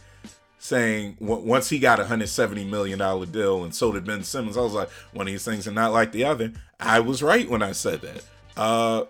saying 0.58 1.18
once 1.20 1.68
he 1.68 1.78
got 1.78 2.00
a 2.00 2.06
hundred 2.06 2.30
seventy 2.30 2.64
million 2.64 3.00
dollar 3.00 3.26
deal 3.26 3.64
and 3.64 3.74
so 3.74 3.92
did 3.92 4.06
Ben 4.06 4.24
Simmons. 4.24 4.56
I 4.56 4.62
was 4.62 4.72
like, 4.72 4.88
one 5.12 5.26
of 5.26 5.30
these 5.30 5.44
things 5.44 5.68
are 5.68 5.72
not 5.72 5.92
like 5.92 6.10
the 6.10 6.24
other. 6.24 6.52
I 6.80 7.00
was 7.00 7.22
right 7.22 7.48
when 7.48 7.62
I 7.62 7.72
said 7.72 8.00
that. 8.00 8.24
Uh 8.56 9.04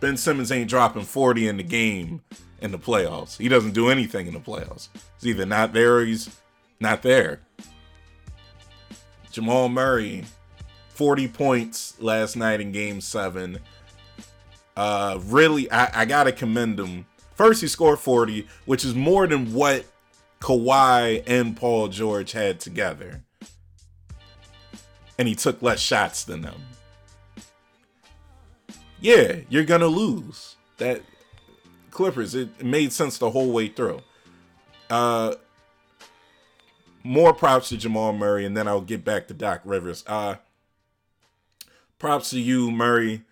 Ben 0.00 0.18
Simmons 0.18 0.52
ain't 0.52 0.68
dropping 0.68 1.04
40 1.04 1.48
in 1.48 1.56
the 1.56 1.62
game 1.62 2.20
in 2.60 2.70
the 2.70 2.78
playoffs. 2.78 3.38
He 3.38 3.48
doesn't 3.48 3.72
do 3.72 3.88
anything 3.88 4.26
in 4.26 4.34
the 4.34 4.40
playoffs. 4.40 4.90
He's 5.22 5.28
either 5.30 5.46
not 5.46 5.72
there 5.72 5.96
or 5.96 6.04
he's 6.04 6.28
not 6.80 7.00
there. 7.00 7.40
Jamal 9.30 9.70
Murray, 9.70 10.24
40 11.00 11.28
points 11.28 11.98
last 11.98 12.36
night 12.36 12.60
in 12.60 12.72
game 12.72 13.00
seven. 13.00 13.58
Uh, 14.76 15.18
really, 15.24 15.70
I, 15.70 16.02
I 16.02 16.04
gotta 16.04 16.30
commend 16.30 16.78
him. 16.78 17.06
First, 17.34 17.62
he 17.62 17.68
scored 17.68 17.98
40, 17.98 18.46
which 18.66 18.84
is 18.84 18.94
more 18.94 19.26
than 19.26 19.54
what 19.54 19.86
Kawhi 20.40 21.22
and 21.26 21.56
Paul 21.56 21.88
George 21.88 22.32
had 22.32 22.60
together. 22.60 23.22
And 25.18 25.26
he 25.26 25.34
took 25.34 25.62
less 25.62 25.80
shots 25.80 26.24
than 26.24 26.42
them 26.42 26.60
yeah, 29.00 29.36
you're 29.48 29.64
gonna 29.64 29.86
lose. 29.86 30.56
That 30.78 31.02
Clippers, 31.90 32.34
it 32.34 32.62
made 32.62 32.92
sense 32.92 33.18
the 33.18 33.30
whole 33.30 33.50
way 33.50 33.68
through. 33.68 34.00
Uh 34.88 35.34
more 37.02 37.32
props 37.32 37.70
to 37.70 37.78
Jamal 37.78 38.12
Murray, 38.12 38.44
and 38.44 38.54
then 38.54 38.68
I'll 38.68 38.82
get 38.82 39.04
back 39.04 39.26
to 39.28 39.34
Doc 39.34 39.62
Rivers. 39.64 40.04
Uh 40.06 40.36
props 42.00 42.30
to 42.30 42.40
you, 42.40 42.72
Murray. 42.72 43.22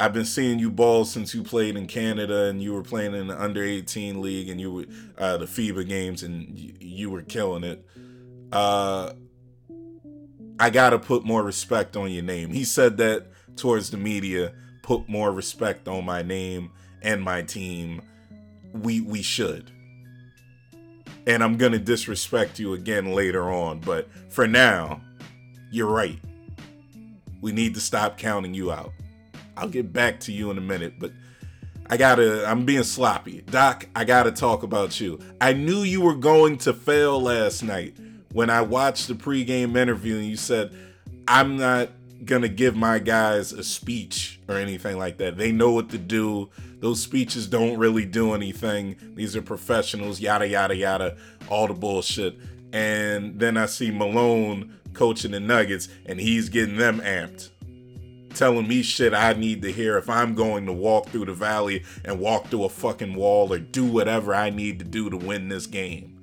I've 0.00 0.12
been 0.12 0.24
seeing 0.24 0.58
you 0.58 0.70
ball 0.70 1.04
since 1.04 1.34
you 1.34 1.42
played 1.42 1.76
in 1.76 1.86
Canada 1.86 2.44
and 2.44 2.62
you 2.62 2.72
were 2.72 2.82
playing 2.82 3.14
in 3.14 3.26
the 3.26 3.40
under 3.40 3.62
18 3.62 4.22
league 4.22 4.48
and 4.48 4.60
you 4.60 4.72
were 4.72 4.84
uh, 5.18 5.36
the 5.36 5.44
FIBA 5.44 5.86
games 5.86 6.22
and 6.22 6.58
you, 6.58 6.74
you 6.80 7.10
were 7.10 7.22
killing 7.22 7.64
it. 7.64 7.86
Uh, 8.50 9.12
I 10.58 10.70
gotta 10.70 10.98
put 10.98 11.24
more 11.24 11.42
respect 11.42 11.96
on 11.96 12.10
your 12.10 12.22
name. 12.22 12.50
He 12.50 12.64
said 12.64 12.96
that 12.98 13.26
towards 13.56 13.90
the 13.90 13.96
media 13.96 14.52
put 14.82 15.08
more 15.08 15.32
respect 15.32 15.88
on 15.88 16.04
my 16.04 16.22
name 16.22 16.70
and 17.02 17.22
my 17.22 17.42
team, 17.42 18.02
we 18.72 19.00
we 19.00 19.22
should. 19.22 19.70
And 21.26 21.42
I'm 21.42 21.56
gonna 21.56 21.78
disrespect 21.78 22.58
you 22.58 22.74
again 22.74 23.12
later 23.12 23.50
on, 23.50 23.80
but 23.80 24.08
for 24.28 24.46
now, 24.46 25.00
you're 25.70 25.90
right. 25.90 26.20
We 27.44 27.52
need 27.52 27.74
to 27.74 27.80
stop 27.80 28.16
counting 28.16 28.54
you 28.54 28.72
out. 28.72 28.94
I'll 29.54 29.68
get 29.68 29.92
back 29.92 30.18
to 30.20 30.32
you 30.32 30.50
in 30.50 30.56
a 30.56 30.62
minute, 30.62 30.94
but 30.98 31.12
I 31.90 31.98
gotta, 31.98 32.48
I'm 32.48 32.64
being 32.64 32.84
sloppy. 32.84 33.42
Doc, 33.42 33.86
I 33.94 34.04
gotta 34.04 34.32
talk 34.32 34.62
about 34.62 34.98
you. 34.98 35.20
I 35.42 35.52
knew 35.52 35.82
you 35.82 36.00
were 36.00 36.14
going 36.14 36.56
to 36.56 36.72
fail 36.72 37.20
last 37.20 37.62
night 37.62 37.98
when 38.32 38.48
I 38.48 38.62
watched 38.62 39.08
the 39.08 39.14
pregame 39.14 39.76
interview 39.76 40.16
and 40.16 40.24
you 40.24 40.38
said, 40.38 40.74
I'm 41.28 41.58
not 41.58 41.90
gonna 42.24 42.48
give 42.48 42.76
my 42.76 42.98
guys 42.98 43.52
a 43.52 43.62
speech 43.62 44.40
or 44.48 44.56
anything 44.56 44.96
like 44.96 45.18
that. 45.18 45.36
They 45.36 45.52
know 45.52 45.70
what 45.70 45.90
to 45.90 45.98
do. 45.98 46.48
Those 46.80 47.02
speeches 47.02 47.46
don't 47.46 47.76
really 47.76 48.06
do 48.06 48.32
anything. 48.32 48.96
These 49.16 49.36
are 49.36 49.42
professionals, 49.42 50.18
yada 50.18 50.48
yada 50.48 50.74
yada, 50.74 51.18
all 51.50 51.66
the 51.66 51.74
bullshit. 51.74 52.38
And 52.72 53.38
then 53.38 53.58
I 53.58 53.66
see 53.66 53.90
Malone 53.90 54.74
coaching 54.94 55.32
the 55.32 55.40
Nuggets 55.40 55.88
and 56.06 56.20
he's 56.20 56.48
getting 56.48 56.76
them 56.76 57.00
amped. 57.00 57.50
Telling 58.34 58.66
me 58.66 58.82
shit 58.82 59.14
I 59.14 59.32
need 59.34 59.62
to 59.62 59.72
hear 59.72 59.98
if 59.98 60.08
I'm 60.08 60.34
going 60.34 60.66
to 60.66 60.72
walk 60.72 61.08
through 61.08 61.26
the 61.26 61.34
valley 61.34 61.84
and 62.04 62.18
walk 62.18 62.48
through 62.48 62.64
a 62.64 62.68
fucking 62.68 63.14
wall 63.14 63.52
or 63.52 63.58
do 63.58 63.84
whatever 63.84 64.34
I 64.34 64.50
need 64.50 64.78
to 64.78 64.84
do 64.84 65.10
to 65.10 65.16
win 65.16 65.48
this 65.48 65.66
game. 65.66 66.14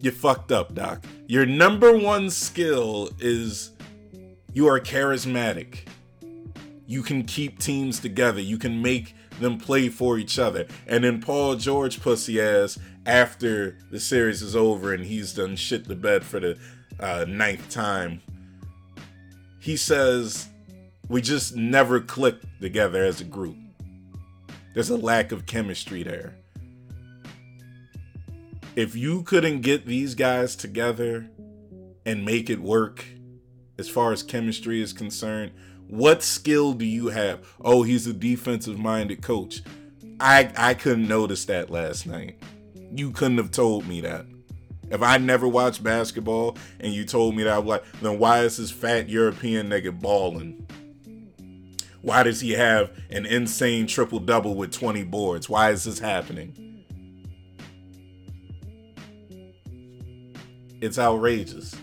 You 0.00 0.12
fucked 0.12 0.52
up, 0.52 0.74
Doc. 0.74 1.04
Your 1.26 1.46
number 1.46 1.96
one 1.96 2.30
skill 2.30 3.10
is 3.18 3.72
you 4.52 4.68
are 4.68 4.78
charismatic. 4.78 5.88
You 6.86 7.02
can 7.02 7.24
keep 7.24 7.58
teams 7.58 7.98
together. 7.98 8.40
You 8.40 8.56
can 8.56 8.80
make 8.80 9.15
them 9.40 9.58
play 9.58 9.88
for 9.88 10.18
each 10.18 10.38
other. 10.38 10.66
And 10.86 11.04
then 11.04 11.20
Paul 11.20 11.56
George 11.56 12.00
pussy 12.00 12.40
ass 12.40 12.78
after 13.04 13.78
the 13.90 14.00
series 14.00 14.42
is 14.42 14.56
over 14.56 14.92
and 14.92 15.04
he's 15.04 15.32
done 15.32 15.56
shit 15.56 15.86
the 15.86 15.94
bed 15.94 16.24
for 16.24 16.40
the 16.40 16.58
uh, 16.98 17.24
ninth 17.28 17.68
time. 17.70 18.20
He 19.60 19.76
says 19.76 20.48
we 21.08 21.20
just 21.22 21.54
never 21.56 22.00
clicked 22.00 22.46
together 22.60 23.04
as 23.04 23.20
a 23.20 23.24
group. 23.24 23.56
There's 24.74 24.90
a 24.90 24.96
lack 24.96 25.32
of 25.32 25.46
chemistry 25.46 26.02
there 26.02 26.34
if 28.76 28.94
you 28.94 29.22
couldn't 29.22 29.62
get 29.62 29.86
these 29.86 30.14
guys 30.14 30.54
together 30.54 31.30
and 32.04 32.24
make 32.24 32.50
it 32.50 32.60
work 32.60 33.06
as 33.78 33.88
far 33.88 34.12
as 34.12 34.22
chemistry 34.22 34.82
is 34.82 34.92
concerned, 34.92 35.50
what 35.88 36.22
skill 36.22 36.72
do 36.72 36.84
you 36.84 37.08
have? 37.08 37.46
Oh, 37.60 37.82
he's 37.82 38.06
a 38.06 38.12
defensive 38.12 38.78
minded 38.78 39.22
coach. 39.22 39.62
I 40.20 40.50
I 40.56 40.74
couldn't 40.74 41.08
notice 41.08 41.44
that 41.46 41.70
last 41.70 42.06
night. 42.06 42.38
You 42.92 43.10
couldn't 43.10 43.38
have 43.38 43.50
told 43.50 43.86
me 43.86 44.00
that. 44.00 44.26
If 44.90 45.02
I 45.02 45.18
never 45.18 45.48
watched 45.48 45.82
basketball 45.82 46.56
and 46.78 46.92
you 46.92 47.04
told 47.04 47.34
me 47.34 47.42
that, 47.42 47.58
I'm 47.58 47.66
like, 47.66 47.84
then 48.00 48.18
why 48.18 48.42
is 48.42 48.56
this 48.56 48.70
fat 48.70 49.08
European 49.08 49.68
nigga 49.68 49.98
balling? 49.98 50.66
Why 52.02 52.22
does 52.22 52.40
he 52.40 52.52
have 52.52 52.92
an 53.10 53.26
insane 53.26 53.88
triple 53.88 54.20
double 54.20 54.54
with 54.54 54.70
20 54.70 55.02
boards? 55.04 55.48
Why 55.48 55.72
is 55.72 55.84
this 55.84 55.98
happening? 55.98 56.84
It's 60.80 60.98
outrageous. 61.00 61.74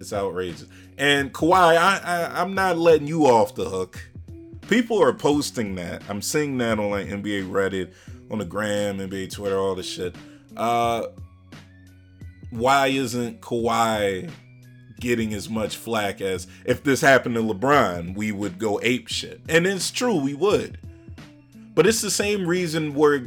It's 0.00 0.14
outrageous. 0.14 0.66
And 0.96 1.32
Kawhi, 1.32 1.76
I, 1.76 1.98
I 1.98 2.40
I'm 2.40 2.54
not 2.54 2.78
letting 2.78 3.06
you 3.06 3.26
off 3.26 3.54
the 3.54 3.68
hook. 3.68 4.00
People 4.68 5.02
are 5.02 5.12
posting 5.12 5.74
that. 5.74 6.02
I'm 6.08 6.22
seeing 6.22 6.58
that 6.58 6.78
on 6.78 6.90
like 6.90 7.06
NBA 7.06 7.50
Reddit, 7.50 7.92
on 8.30 8.38
the 8.38 8.44
gram, 8.44 8.98
NBA 8.98 9.32
Twitter, 9.32 9.58
all 9.58 9.74
this 9.74 9.88
shit. 9.88 10.14
Uh 10.56 11.06
why 12.50 12.86
isn't 12.86 13.40
Kawhi 13.40 14.30
getting 15.00 15.34
as 15.34 15.50
much 15.50 15.76
flack 15.76 16.20
as 16.20 16.46
if 16.64 16.82
this 16.82 17.00
happened 17.00 17.34
to 17.34 17.42
LeBron, 17.42 18.14
we 18.14 18.32
would 18.32 18.58
go 18.58 18.80
ape 18.82 19.08
shit. 19.08 19.40
And 19.48 19.66
it's 19.66 19.90
true, 19.90 20.16
we 20.16 20.34
would. 20.34 20.78
But 21.74 21.86
it's 21.86 22.00
the 22.00 22.10
same 22.10 22.46
reason 22.46 22.94
we're 22.94 23.18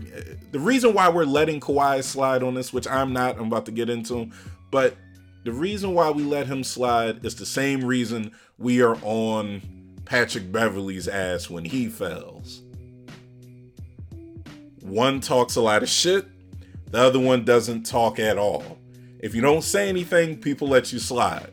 the 0.52 0.60
reason 0.60 0.94
why 0.94 1.10
we're 1.10 1.26
letting 1.26 1.60
Kawhi 1.60 2.04
slide 2.04 2.42
on 2.42 2.54
this, 2.54 2.72
which 2.72 2.88
I'm 2.88 3.12
not, 3.12 3.38
I'm 3.38 3.48
about 3.48 3.66
to 3.66 3.72
get 3.72 3.90
into, 3.90 4.32
but 4.72 4.96
the 5.44 5.52
reason 5.52 5.94
why 5.94 6.10
we 6.10 6.24
let 6.24 6.48
him 6.48 6.64
slide 6.64 7.26
is 7.26 7.36
the 7.36 7.46
same 7.46 7.84
reason 7.84 8.32
we 8.58 8.82
are 8.82 8.98
on 9.04 9.62
Patrick 10.06 10.52
Beverley's 10.52 11.08
ass 11.08 11.50
when 11.50 11.66
he 11.66 11.88
fails. 11.88 12.62
One 14.82 15.20
talks 15.20 15.56
a 15.56 15.62
lot 15.62 15.84
of 15.84 15.90
shit, 15.90 16.26
the 16.92 17.00
other 17.00 17.20
one 17.20 17.44
doesn't 17.44 17.84
talk 17.84 18.20
at 18.20 18.38
all. 18.38 18.78
If 19.20 19.36
you 19.36 19.42
don't 19.42 19.64
say 19.64 19.90
anything, 19.90 20.38
people 20.38 20.68
let 20.68 20.94
you 20.94 21.00
slide. 21.00 21.52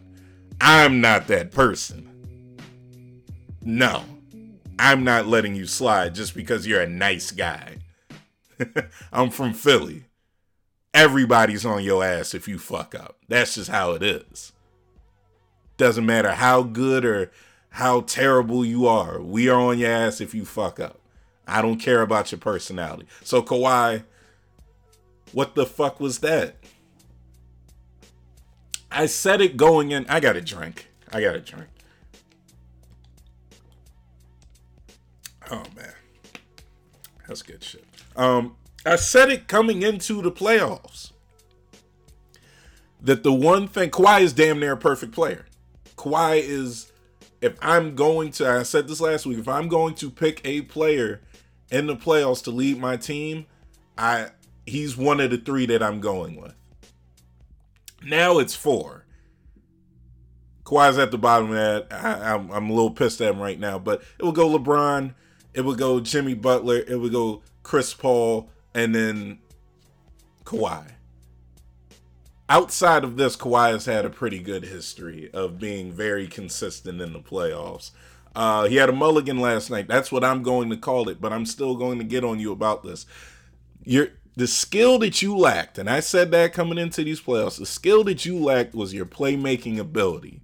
I'm 0.61 1.01
not 1.01 1.27
that 1.29 1.51
person. 1.51 2.11
No, 3.63 4.05
I'm 4.79 5.03
not 5.05 5.27
letting 5.27 5.55
you 5.55 5.67
slide 5.67 6.15
just 6.15 6.35
because 6.35 6.67
you're 6.67 6.83
a 6.83 6.89
nice 6.89 7.31
guy. 7.31 7.79
I'm 9.13 9.31
from 9.31 9.53
Philly. 9.53 10.05
Everybody's 10.95 11.67
on 11.67 11.83
your 11.83 12.05
ass 12.05 12.35
if 12.35 12.47
you 12.47 12.59
fuck 12.59 12.95
up. 12.95 13.19
That's 13.29 13.57
just 13.57 13.69
how 13.69 13.93
it 13.93 14.03
is. 14.03 14.53
Doesn't 15.77 16.07
matter 16.07 16.31
how 16.31 16.63
good 16.63 17.05
or 17.05 17.33
how 17.71 18.03
terrible 18.03 18.65
you 18.65 18.87
are. 18.87 19.21
We 19.21 19.49
are 19.49 19.61
on 19.61 19.79
your 19.79 19.91
ass 19.91 20.21
if 20.21 20.33
you 20.33 20.45
fuck 20.45 20.79
up. 20.79 21.01
I 21.49 21.61
don't 21.61 21.79
care 21.79 22.01
about 22.01 22.31
your 22.31 22.39
personality. 22.39 23.07
So 23.25 23.43
Kawhi, 23.43 24.05
what 25.33 25.57
the 25.57 25.67
fuck 25.67 25.99
was 25.99 26.21
that? 26.21 26.57
I 28.91 29.07
said 29.07 29.41
it 29.41 29.57
going 29.57 29.91
in. 29.91 30.07
I 30.09 30.21
got 30.21 30.37
a 30.37 30.41
drink. 30.41 30.89
I 31.13 31.21
got 31.21 31.35
a 31.35 31.41
drink. 31.41 31.67
Oh 35.51 35.65
man, 35.77 35.93
that's 37.27 37.43
good 37.43 37.63
shit. 37.63 37.85
Um, 38.17 38.57
I 38.87 38.97
said 38.97 39.31
it 39.31 39.49
coming 39.49 39.83
into 39.83 40.21
the 40.21 40.31
playoffs 40.31 41.13
that 43.01 43.23
the 43.23 43.33
one 43.33 43.69
thing 43.69 43.91
Kawhi 43.91 44.23
is 44.23 44.33
damn 44.33 44.61
near 44.61 44.73
a 44.73 44.77
perfect 44.77 45.13
player. 45.13 45.47
Kawhi 45.97 46.41
is, 46.43 46.93
if 47.41 47.57
I'm 47.63 47.95
going 47.95 48.31
to, 48.33 48.49
I 48.49 48.63
said 48.63 48.89
this 48.89 49.01
last 49.01 49.27
week, 49.27 49.39
if 49.39 49.49
I'm 49.49 49.69
going 49.69 49.95
to 49.97 50.11
pick 50.11 50.41
a 50.45 50.63
player 50.63 51.21
in 51.71 51.87
the 51.87 51.97
playoffs 51.97 52.43
to 52.45 52.51
lead 52.51 52.79
my 52.79 52.97
team, 52.97 53.47
I 53.97 54.29
he's 54.67 54.97
one 54.97 55.21
of 55.21 55.31
the 55.31 55.39
three 55.39 55.67
that 55.67 55.83
I'm 55.83 56.01
going 56.01 56.41
with. 56.41 56.55
Now 58.03 58.39
it's 58.39 58.55
four. 58.55 59.05
Kawhi's 60.65 60.99
at 60.99 61.11
the 61.11 61.19
bottom 61.19 61.51
of 61.51 61.57
that. 61.57 61.87
I, 61.91 62.35
am 62.35 62.51
I'm, 62.51 62.53
I'm 62.53 62.71
a 62.71 62.73
little 62.73 62.91
pissed 62.91 63.21
at 63.21 63.35
him 63.35 63.41
right 63.41 63.59
now, 63.59 63.79
but 63.79 64.03
it 64.19 64.23
will 64.23 64.33
go 64.33 64.49
LeBron, 64.49 65.15
it 65.53 65.61
will 65.61 65.75
go 65.75 66.01
Jimmy 66.01 66.35
Butler, 66.35 66.79
it 66.79 66.97
will 66.97 67.11
go 67.11 67.43
Chris 67.63 67.93
Paul, 67.93 68.49
and 68.75 68.95
then 68.95 69.39
Kawhi. 70.45 70.85
Outside 72.49 73.05
of 73.05 73.17
this, 73.17 73.37
Kawhi 73.37 73.71
has 73.71 73.87
had 73.87 74.05
a 74.05 74.11
pretty 74.11 74.39
good 74.39 74.65
history 74.65 75.31
of 75.33 75.59
being 75.59 75.93
very 75.93 76.27
consistent 76.27 77.01
in 77.01 77.13
the 77.13 77.21
playoffs. 77.21 77.91
Uh, 78.37 78.67
he 78.67 78.77
had 78.77 78.89
a 78.89 78.93
mulligan 78.93 79.39
last 79.39 79.71
night. 79.71 79.89
That's 79.89 80.13
what 80.13 80.25
I'm 80.25 80.43
going 80.43 80.69
to 80.71 80.77
call 80.77 81.09
it, 81.09 81.21
but 81.21 81.33
I'm 81.33 81.47
still 81.47 81.77
going 81.77 81.99
to 81.99 82.05
get 82.05 82.25
on 82.25 82.41
you 82.41 82.53
about 82.53 82.83
this. 82.83 83.07
You're 83.83 84.09
the 84.37 84.47
skill 84.47 84.99
that 84.99 85.23
you 85.23 85.37
lacked, 85.37 85.79
and 85.79 85.89
I 85.89 86.01
said 86.01 86.33
that 86.33 86.53
coming 86.53 86.79
into 86.79 87.05
these 87.05 87.21
playoffs, 87.21 87.59
the 87.59 87.67
skill 87.67 88.03
that 88.05 88.25
you 88.25 88.39
lacked 88.39 88.75
was 88.75 88.93
your 88.93 89.07
playmaking 89.07 89.79
ability. 89.79 90.43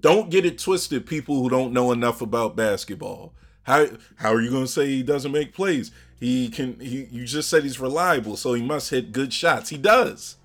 Don't 0.00 0.30
get 0.30 0.44
it 0.44 0.58
twisted, 0.58 1.06
people 1.06 1.40
who 1.40 1.48
don't 1.48 1.72
know 1.72 1.92
enough 1.92 2.20
about 2.20 2.56
basketball. 2.56 3.34
How 3.62 3.86
how 4.16 4.32
are 4.32 4.40
you 4.40 4.50
going 4.50 4.66
to 4.66 4.70
say 4.70 4.86
he 4.86 5.02
doesn't 5.02 5.32
make 5.32 5.54
plays? 5.54 5.90
He 6.18 6.48
can 6.48 6.80
he 6.80 7.08
you 7.10 7.24
just 7.26 7.48
said 7.50 7.62
he's 7.62 7.80
reliable, 7.80 8.36
so 8.36 8.54
he 8.54 8.62
must 8.62 8.90
hit 8.90 9.12
good 9.12 9.32
shots. 9.32 9.70
He 9.70 9.76
does. 9.76 10.36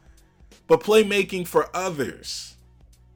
But 0.68 0.82
playmaking 0.82 1.48
for 1.48 1.70
others, 1.76 2.56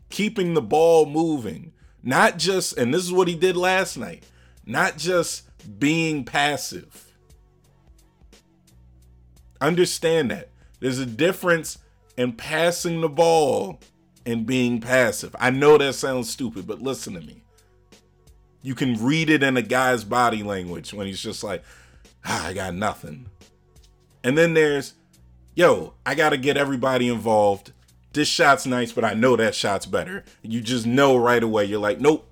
keeping 0.10 0.54
the 0.54 0.62
ball 0.62 1.06
moving, 1.06 1.74
not 2.04 2.38
just 2.38 2.78
and 2.78 2.94
this 2.94 3.04
is 3.04 3.12
what 3.12 3.28
he 3.28 3.36
did 3.36 3.58
last 3.58 3.98
night, 3.98 4.24
not 4.66 4.98
just 4.98 5.44
being 5.80 6.24
passive 6.24 7.06
Understand 9.62 10.32
that. 10.32 10.50
There's 10.80 11.00
a 11.00 11.06
difference 11.06 11.78
in 12.18 12.34
passing 12.34 13.02
the 13.02 13.10
ball 13.10 13.80
and 14.26 14.46
being 14.46 14.82
passive. 14.82 15.36
I 15.40 15.50
know 15.50 15.78
that 15.78 15.94
sounds 15.94 16.30
stupid, 16.30 16.68
but 16.68 16.82
listen 16.82 17.14
to 17.14 17.22
me. 17.22 17.42
You 18.62 18.76
can 18.76 19.04
read 19.04 19.30
it 19.30 19.44
in 19.44 19.58
a 19.58 19.62
guy's 19.62 20.04
body 20.04 20.44
language 20.44 20.94
when 20.94 21.08
he's 21.08 21.22
just 21.22 21.44
like, 21.44 21.64
ah, 22.26 22.48
I 22.48 22.54
got 22.54 22.74
nothing. 22.74 23.28
And 24.24 24.38
then 24.38 24.54
there's, 24.54 24.94
yo, 25.54 25.94
I 26.06 26.16
got 26.16 26.30
to 26.30 26.38
get 26.38 26.58
everybody 26.58 27.08
involved. 27.08 27.72
This 28.14 28.28
shot's 28.28 28.66
nice, 28.66 28.92
but 28.92 29.04
I 29.04 29.14
know 29.14 29.36
that 29.36 29.56
shot's 29.56 29.86
better. 29.86 30.24
You 30.42 30.62
just 30.62 30.86
know 30.86 31.16
right 31.16 31.44
away. 31.44 31.66
You're 31.66 31.80
like, 31.80 32.00
nope, 32.00 32.30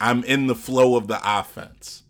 I'm 0.00 0.24
in 0.24 0.46
the 0.46 0.54
flow 0.54 0.96
of 0.96 1.08
the 1.08 1.20
offense. 1.22 2.04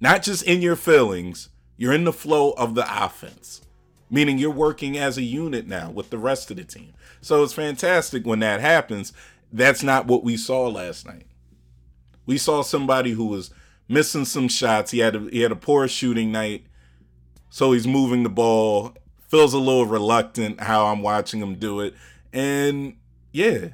Not 0.00 0.22
just 0.22 0.42
in 0.42 0.60
your 0.60 0.76
feelings, 0.76 1.48
you're 1.76 1.92
in 1.92 2.04
the 2.04 2.12
flow 2.12 2.52
of 2.52 2.74
the 2.74 2.86
offense, 3.04 3.62
meaning 4.10 4.38
you're 4.38 4.50
working 4.50 4.96
as 4.96 5.16
a 5.16 5.22
unit 5.22 5.66
now 5.66 5.90
with 5.90 6.10
the 6.10 6.18
rest 6.18 6.50
of 6.50 6.58
the 6.58 6.64
team. 6.64 6.92
So 7.20 7.42
it's 7.42 7.52
fantastic 7.52 8.26
when 8.26 8.40
that 8.40 8.60
happens. 8.60 9.12
That's 9.52 9.82
not 9.82 10.06
what 10.06 10.22
we 10.22 10.36
saw 10.36 10.68
last 10.68 11.06
night. 11.06 11.26
We 12.26 12.38
saw 12.38 12.62
somebody 12.62 13.12
who 13.12 13.26
was 13.26 13.50
missing 13.88 14.24
some 14.24 14.48
shots. 14.48 14.90
He 14.90 14.98
had 14.98 15.16
a, 15.16 15.20
he 15.30 15.40
had 15.40 15.52
a 15.52 15.56
poor 15.56 15.88
shooting 15.88 16.32
night, 16.32 16.66
so 17.50 17.72
he's 17.72 17.86
moving 17.86 18.22
the 18.22 18.28
ball. 18.28 18.94
Feels 19.28 19.54
a 19.54 19.58
little 19.58 19.86
reluctant 19.86 20.60
how 20.60 20.86
I'm 20.86 21.02
watching 21.02 21.40
him 21.40 21.56
do 21.56 21.80
it, 21.80 21.94
and 22.32 22.96
yeah, 23.32 23.68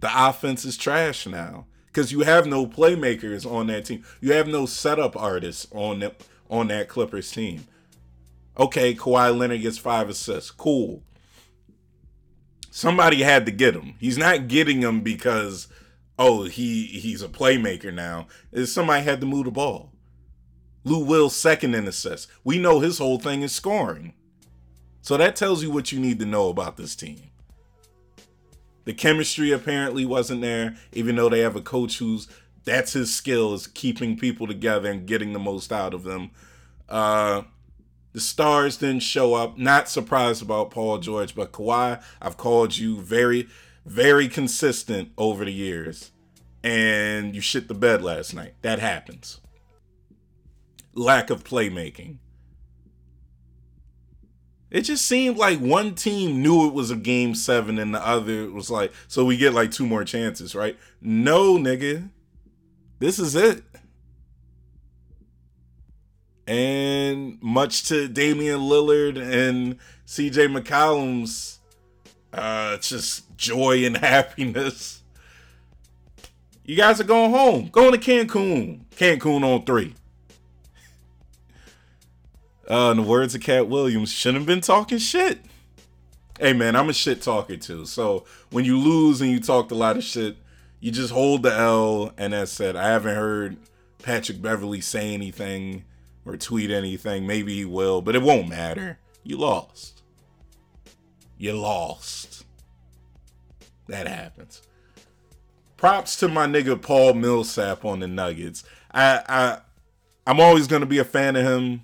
the 0.00 0.28
offense 0.28 0.64
is 0.64 0.76
trash 0.76 1.26
now 1.26 1.66
because 1.86 2.12
you 2.12 2.20
have 2.20 2.46
no 2.46 2.66
playmakers 2.66 3.50
on 3.50 3.66
that 3.66 3.86
team. 3.86 4.04
You 4.20 4.32
have 4.32 4.46
no 4.46 4.66
setup 4.66 5.16
artists 5.16 5.66
on 5.72 6.00
that 6.00 6.22
on 6.48 6.68
that 6.68 6.88
Clippers 6.88 7.30
team. 7.30 7.66
Okay, 8.58 8.94
Kawhi 8.94 9.36
Leonard 9.36 9.62
gets 9.62 9.78
five 9.78 10.08
assists. 10.08 10.50
Cool. 10.50 11.02
Somebody 12.70 13.22
had 13.22 13.46
to 13.46 13.52
get 13.52 13.74
him. 13.74 13.94
He's 13.98 14.18
not 14.18 14.48
getting 14.48 14.82
him 14.82 15.00
because 15.00 15.68
oh 16.20 16.44
he 16.44 16.84
he's 16.86 17.22
a 17.22 17.28
playmaker 17.28 17.92
now. 17.92 18.28
Is 18.52 18.72
somebody 18.72 19.02
had 19.02 19.20
to 19.20 19.26
move 19.26 19.46
the 19.46 19.50
ball. 19.50 19.90
Lou 20.84 21.04
Will 21.04 21.30
second 21.30 21.74
in 21.74 21.88
assists. 21.88 22.28
We 22.44 22.58
know 22.58 22.80
his 22.80 22.98
whole 22.98 23.18
thing 23.18 23.42
is 23.42 23.52
scoring. 23.52 24.14
So 25.02 25.16
that 25.16 25.34
tells 25.34 25.62
you 25.62 25.70
what 25.70 25.92
you 25.92 25.98
need 25.98 26.18
to 26.20 26.26
know 26.26 26.48
about 26.48 26.76
this 26.76 26.94
team. 26.94 27.22
The 28.84 28.92
chemistry 28.92 29.50
apparently 29.50 30.04
wasn't 30.04 30.42
there, 30.42 30.76
even 30.92 31.16
though 31.16 31.28
they 31.28 31.40
have 31.40 31.56
a 31.56 31.62
coach 31.62 31.98
who's 31.98 32.28
that's 32.64 32.92
his 32.92 33.14
skill 33.14 33.54
is 33.54 33.66
keeping 33.66 34.16
people 34.16 34.46
together 34.46 34.90
and 34.90 35.06
getting 35.06 35.32
the 35.32 35.38
most 35.38 35.72
out 35.72 35.94
of 35.94 36.04
them. 36.04 36.30
Uh, 36.88 37.42
the 38.12 38.20
stars 38.20 38.76
didn't 38.76 39.00
show 39.00 39.34
up. 39.34 39.56
Not 39.56 39.88
surprised 39.88 40.42
about 40.42 40.70
Paul 40.70 40.98
George, 40.98 41.34
but 41.34 41.52
Kawhi, 41.52 42.02
I've 42.20 42.36
called 42.36 42.76
you 42.76 43.00
very, 43.00 43.48
very 43.84 44.28
consistent 44.28 45.10
over 45.16 45.44
the 45.44 45.52
years. 45.52 46.12
And 46.62 47.34
you 47.34 47.40
shit 47.40 47.68
the 47.68 47.74
bed 47.74 48.02
last 48.02 48.34
night. 48.34 48.54
That 48.62 48.78
happens. 48.78 49.40
Lack 50.94 51.30
of 51.30 51.44
playmaking. 51.44 52.18
It 54.70 54.82
just 54.82 55.04
seemed 55.04 55.36
like 55.36 55.58
one 55.58 55.94
team 55.94 56.42
knew 56.42 56.68
it 56.68 56.74
was 56.74 56.90
a 56.92 56.96
game 56.96 57.34
seven 57.34 57.78
and 57.78 57.92
the 57.92 58.06
other 58.06 58.50
was 58.50 58.70
like, 58.70 58.92
so 59.08 59.24
we 59.24 59.36
get 59.36 59.52
like 59.52 59.72
two 59.72 59.86
more 59.86 60.04
chances, 60.04 60.54
right? 60.54 60.78
No, 61.00 61.54
nigga. 61.54 62.08
This 63.00 63.18
is 63.18 63.34
it. 63.34 63.64
And 66.46 67.40
much 67.42 67.84
to 67.84 68.06
Damian 68.06 68.60
Lillard 68.60 69.16
and 69.16 69.78
CJ 70.06 70.56
McCollum's 70.56 71.58
uh, 72.32 72.76
just 72.78 73.29
joy 73.40 73.84
and 73.84 73.96
happiness, 73.96 75.02
you 76.64 76.76
guys 76.76 77.00
are 77.00 77.04
going 77.04 77.32
home. 77.32 77.68
Going 77.68 77.92
to 77.92 77.98
Cancun. 77.98 78.84
Cancun 78.96 79.42
on 79.42 79.64
three. 79.64 79.94
Uh, 82.68 82.92
in 82.92 82.98
the 82.98 83.02
words 83.02 83.34
of 83.34 83.40
Katt 83.40 83.66
Williams, 83.66 84.12
shouldn't 84.12 84.42
have 84.42 84.46
been 84.46 84.60
talking 84.60 84.98
shit. 84.98 85.40
Hey 86.38 86.52
man, 86.52 86.76
I'm 86.76 86.88
a 86.88 86.92
shit 86.92 87.20
talker 87.20 87.56
too. 87.56 87.84
So 87.84 88.26
when 88.50 88.64
you 88.64 88.78
lose 88.78 89.20
and 89.20 89.28
you 89.28 89.40
talked 89.40 89.72
a 89.72 89.74
lot 89.74 89.96
of 89.96 90.04
shit, 90.04 90.36
you 90.78 90.92
just 90.92 91.12
hold 91.12 91.42
the 91.42 91.52
L. 91.52 92.12
And 92.16 92.32
as 92.32 92.52
said, 92.52 92.76
I 92.76 92.90
haven't 92.90 93.16
heard 93.16 93.56
Patrick 94.04 94.40
Beverley 94.40 94.80
say 94.80 95.12
anything 95.12 95.82
or 96.24 96.36
tweet 96.36 96.70
anything. 96.70 97.26
Maybe 97.26 97.56
he 97.56 97.64
will, 97.64 98.02
but 98.02 98.14
it 98.14 98.22
won't 98.22 98.48
matter. 98.48 99.00
You 99.24 99.36
lost. 99.38 100.02
You 101.38 101.54
lost. 101.54 102.44
That 103.90 104.06
happens. 104.06 104.62
Props 105.76 106.14
to 106.20 106.28
my 106.28 106.46
nigga 106.46 106.80
Paul 106.80 107.14
Millsap 107.14 107.84
on 107.84 107.98
the 107.98 108.06
Nuggets. 108.06 108.62
I 108.94 109.22
I 109.28 109.58
I'm 110.26 110.38
always 110.38 110.68
gonna 110.68 110.86
be 110.86 110.98
a 110.98 111.04
fan 111.04 111.34
of 111.34 111.44
him. 111.44 111.82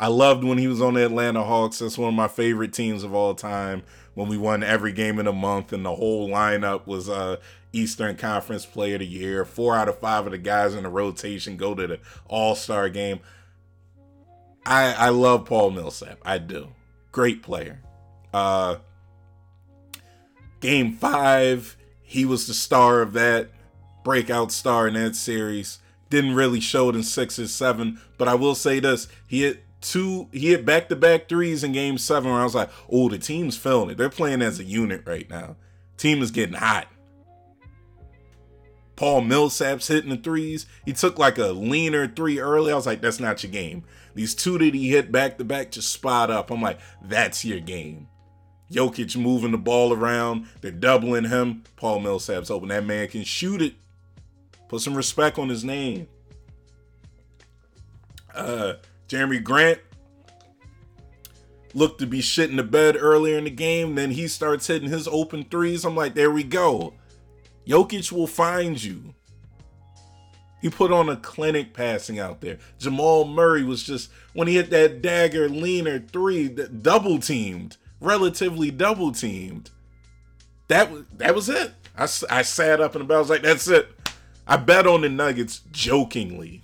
I 0.00 0.08
loved 0.08 0.42
when 0.42 0.58
he 0.58 0.66
was 0.66 0.82
on 0.82 0.94
the 0.94 1.04
Atlanta 1.04 1.44
Hawks. 1.44 1.78
That's 1.78 1.96
one 1.96 2.08
of 2.08 2.14
my 2.14 2.26
favorite 2.26 2.72
teams 2.72 3.04
of 3.04 3.14
all 3.14 3.36
time. 3.36 3.84
When 4.14 4.28
we 4.28 4.36
won 4.36 4.64
every 4.64 4.92
game 4.92 5.20
in 5.20 5.28
a 5.28 5.32
month, 5.32 5.72
and 5.72 5.84
the 5.84 5.94
whole 5.94 6.28
lineup 6.28 6.86
was 6.86 7.08
uh, 7.08 7.36
Eastern 7.72 8.16
Conference 8.16 8.66
Player 8.66 8.94
of 8.94 9.00
the 9.00 9.06
Year. 9.06 9.44
Four 9.44 9.76
out 9.76 9.88
of 9.88 10.00
five 10.00 10.26
of 10.26 10.32
the 10.32 10.38
guys 10.38 10.74
in 10.74 10.82
the 10.82 10.88
rotation 10.88 11.56
go 11.56 11.74
to 11.74 11.86
the 11.86 12.00
All 12.26 12.56
Star 12.56 12.88
game. 12.88 13.20
I 14.66 14.92
I 14.94 15.08
love 15.10 15.44
Paul 15.44 15.70
Millsap. 15.70 16.18
I 16.24 16.38
do. 16.38 16.68
Great 17.12 17.44
player. 17.44 17.80
Uh, 18.32 18.76
game 20.64 20.94
five, 20.94 21.76
he 22.00 22.24
was 22.24 22.46
the 22.46 22.54
star 22.54 23.02
of 23.02 23.12
that 23.12 23.50
breakout 24.02 24.50
star 24.50 24.88
in 24.88 24.94
that 24.94 25.14
series. 25.14 25.78
Didn't 26.08 26.34
really 26.34 26.60
show 26.60 26.88
it 26.88 26.96
in 26.96 27.02
six 27.02 27.38
or 27.38 27.48
seven, 27.48 28.00
but 28.16 28.28
I 28.28 28.34
will 28.34 28.54
say 28.54 28.80
this: 28.80 29.06
he 29.26 29.42
hit 29.42 29.62
two, 29.82 30.28
he 30.32 30.48
hit 30.48 30.64
back 30.64 30.88
to 30.88 30.96
back 30.96 31.28
threes 31.28 31.62
in 31.62 31.72
game 31.72 31.98
seven. 31.98 32.30
Where 32.30 32.40
I 32.40 32.44
was 32.44 32.54
like, 32.54 32.70
oh, 32.90 33.10
the 33.10 33.18
team's 33.18 33.58
feeling 33.58 33.90
it. 33.90 33.98
They're 33.98 34.08
playing 34.08 34.40
as 34.40 34.58
a 34.58 34.64
unit 34.64 35.02
right 35.04 35.28
now. 35.28 35.56
Team 35.98 36.22
is 36.22 36.30
getting 36.30 36.54
hot. 36.56 36.88
Paul 38.96 39.20
Millsap's 39.20 39.88
hitting 39.88 40.10
the 40.10 40.16
threes. 40.16 40.66
He 40.86 40.94
took 40.94 41.18
like 41.18 41.36
a 41.36 41.48
leaner 41.48 42.08
three 42.08 42.38
early. 42.38 42.72
I 42.72 42.76
was 42.76 42.86
like, 42.86 43.02
that's 43.02 43.20
not 43.20 43.42
your 43.42 43.52
game. 43.52 43.84
These 44.14 44.34
two 44.34 44.56
that 44.56 44.72
he 44.72 44.88
hit 44.88 45.12
back 45.12 45.36
to 45.38 45.44
back 45.44 45.72
just 45.72 45.92
spot 45.92 46.30
up. 46.30 46.50
I'm 46.50 46.62
like, 46.62 46.78
that's 47.02 47.44
your 47.44 47.60
game. 47.60 48.08
Jokic 48.74 49.16
moving 49.16 49.52
the 49.52 49.58
ball 49.58 49.92
around. 49.92 50.46
They're 50.60 50.70
doubling 50.70 51.24
him. 51.24 51.62
Paul 51.76 52.00
Millsap's 52.00 52.50
open. 52.50 52.68
That 52.68 52.84
man 52.84 53.08
can 53.08 53.24
shoot 53.24 53.62
it. 53.62 53.74
Put 54.68 54.80
some 54.80 54.94
respect 54.94 55.38
on 55.38 55.48
his 55.48 55.64
name. 55.64 56.08
Uh, 58.34 58.74
Jerami 59.08 59.42
Grant 59.42 59.78
looked 61.72 62.00
to 62.00 62.06
be 62.06 62.20
shitting 62.20 62.56
the 62.56 62.64
bed 62.64 62.96
earlier 62.98 63.38
in 63.38 63.44
the 63.44 63.50
game. 63.50 63.94
Then 63.94 64.10
he 64.10 64.26
starts 64.26 64.66
hitting 64.66 64.88
his 64.88 65.06
open 65.06 65.44
threes. 65.44 65.84
I'm 65.84 65.96
like, 65.96 66.14
there 66.14 66.30
we 66.30 66.42
go. 66.42 66.94
Jokic 67.66 68.10
will 68.10 68.26
find 68.26 68.82
you. 68.82 69.14
He 70.60 70.70
put 70.70 70.90
on 70.90 71.10
a 71.10 71.16
clinic 71.16 71.74
passing 71.74 72.18
out 72.18 72.40
there. 72.40 72.58
Jamal 72.78 73.26
Murray 73.26 73.62
was 73.62 73.82
just 73.82 74.10
when 74.32 74.48
he 74.48 74.54
hit 74.54 74.70
that 74.70 75.02
dagger 75.02 75.48
leaner 75.48 75.98
three, 75.98 76.48
that 76.48 76.82
double 76.82 77.18
teamed, 77.18 77.76
relatively 78.00 78.70
double 78.70 79.12
teamed. 79.12 79.70
That 80.68 80.90
was 80.90 81.04
that 81.16 81.34
was 81.34 81.48
it. 81.48 81.72
I, 81.96 82.04
I 82.30 82.42
sat 82.42 82.80
up 82.80 82.94
and 82.94 83.10
I 83.10 83.18
was 83.18 83.30
like, 83.30 83.42
that's 83.42 83.68
it. 83.68 83.88
I 84.46 84.56
bet 84.56 84.86
on 84.86 85.02
the 85.02 85.08
Nuggets 85.08 85.62
jokingly. 85.70 86.62